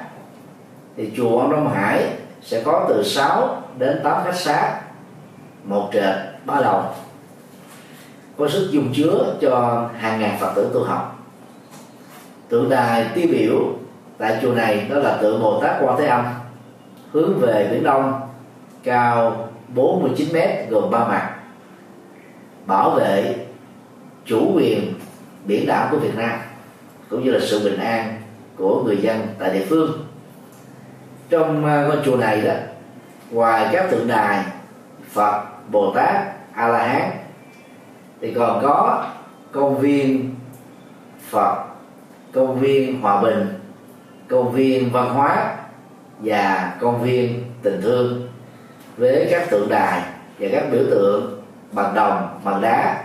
[0.96, 2.04] thì chùa Ông Đông Hải
[2.42, 4.80] sẽ có từ 6 đến 8 khách xá,
[5.64, 6.82] một trệt, ba lầu.
[8.38, 11.18] Có sức dung chứa cho hàng ngàn phật tử tu học.
[12.48, 13.56] Tượng đài tiêu biểu
[14.18, 16.24] tại chùa này đó là tượng Bồ Tát Quan Thế Âm
[17.12, 18.20] hướng về biển đông,
[18.84, 21.36] cao 49 mét gồm ba mặt.
[22.66, 23.36] Bảo vệ
[24.24, 24.94] chủ quyền
[25.44, 26.38] biển đảo của Việt Nam,
[27.08, 28.16] cũng như là sự bình an
[28.56, 30.06] của người dân tại địa phương.
[31.28, 32.54] Trong à, ngôi chùa này đó,
[33.30, 34.44] ngoài các tượng đài
[35.12, 36.16] Phật, Bồ Tát
[36.54, 37.10] A La Hán
[38.20, 39.06] thì còn có
[39.52, 40.34] công viên
[41.30, 41.64] Phật,
[42.32, 43.46] công viên Hòa Bình,
[44.28, 45.56] công viên văn hóa
[46.20, 48.28] và công viên tình thương
[48.96, 50.02] với các tượng đài
[50.38, 51.42] và các biểu tượng
[51.72, 53.04] bằng đồng, bằng đá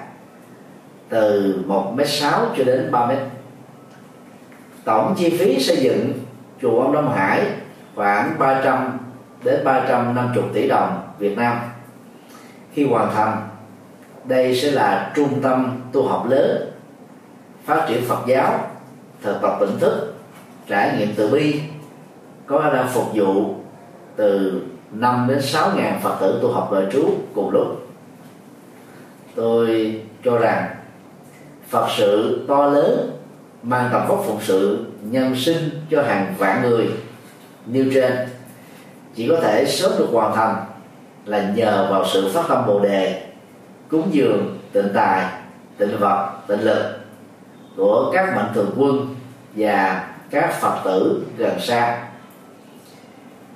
[1.09, 3.11] từ 1 m sáu cho đến 3 m
[4.83, 6.13] tổng chi phí xây dựng
[6.61, 7.41] chùa ông Đông Hải
[7.95, 8.97] khoảng 300
[9.43, 11.59] đến 350 tỷ đồng Việt Nam.
[12.73, 13.47] Khi hoàn thành,
[14.23, 16.71] đây sẽ là trung tâm tu học lớn,
[17.65, 18.59] phát triển Phật giáo,
[19.21, 20.13] thực tập tỉnh thức,
[20.67, 21.61] trải nghiệm từ bi
[22.47, 23.55] có khả phục vụ
[24.15, 24.61] từ
[24.91, 27.88] 5 đến 6 ngàn Phật tử tu học đời trú cùng lúc.
[29.35, 30.76] Tôi cho rằng
[31.69, 33.11] Phật sự to lớn
[33.63, 36.89] mang tầm vóc phụng sự nhân sinh cho hàng vạn người
[37.65, 38.13] nêu trên.
[39.15, 40.55] Chỉ có thể sớm được hoàn thành
[41.26, 43.23] là nhờ vào sự phát tâm bồ đề,
[43.89, 45.26] cúng dường, tịnh tài,
[45.77, 46.97] tịnh vật, tịnh lực
[47.77, 49.15] của các mạnh thường quân
[49.55, 52.07] và các phật tử gần xa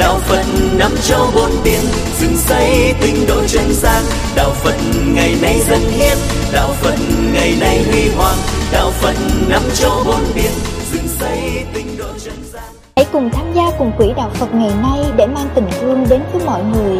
[0.00, 0.44] đạo phật
[0.78, 1.80] năm châu bốn biển
[2.18, 4.02] dựng xây tinh độ chân gian.
[4.36, 4.74] Đạo phật
[5.06, 6.18] ngày nay dân hiến
[6.52, 6.94] đạo phật
[7.34, 8.36] ngày nay huy hoàng.
[8.72, 9.14] Đạo phật
[9.48, 10.50] năm châu bốn biển
[10.92, 12.62] dựng xây tinh độ chân gian.
[12.96, 16.20] Hãy cùng tham gia cùng quỹ đạo phật ngày nay để mang tình thương đến
[16.32, 16.96] với mọi người.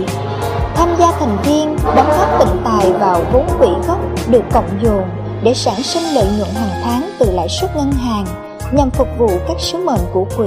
[0.74, 3.98] Tham gia thành viên, đóng góp tịnh tài vào vốn quỹ gốc
[4.30, 5.02] được cộng dồn
[5.42, 8.26] để sản sinh lợi nhuận hàng tháng từ lãi suất ngân hàng
[8.72, 10.46] nhằm phục vụ các sứ mệnh của quỹ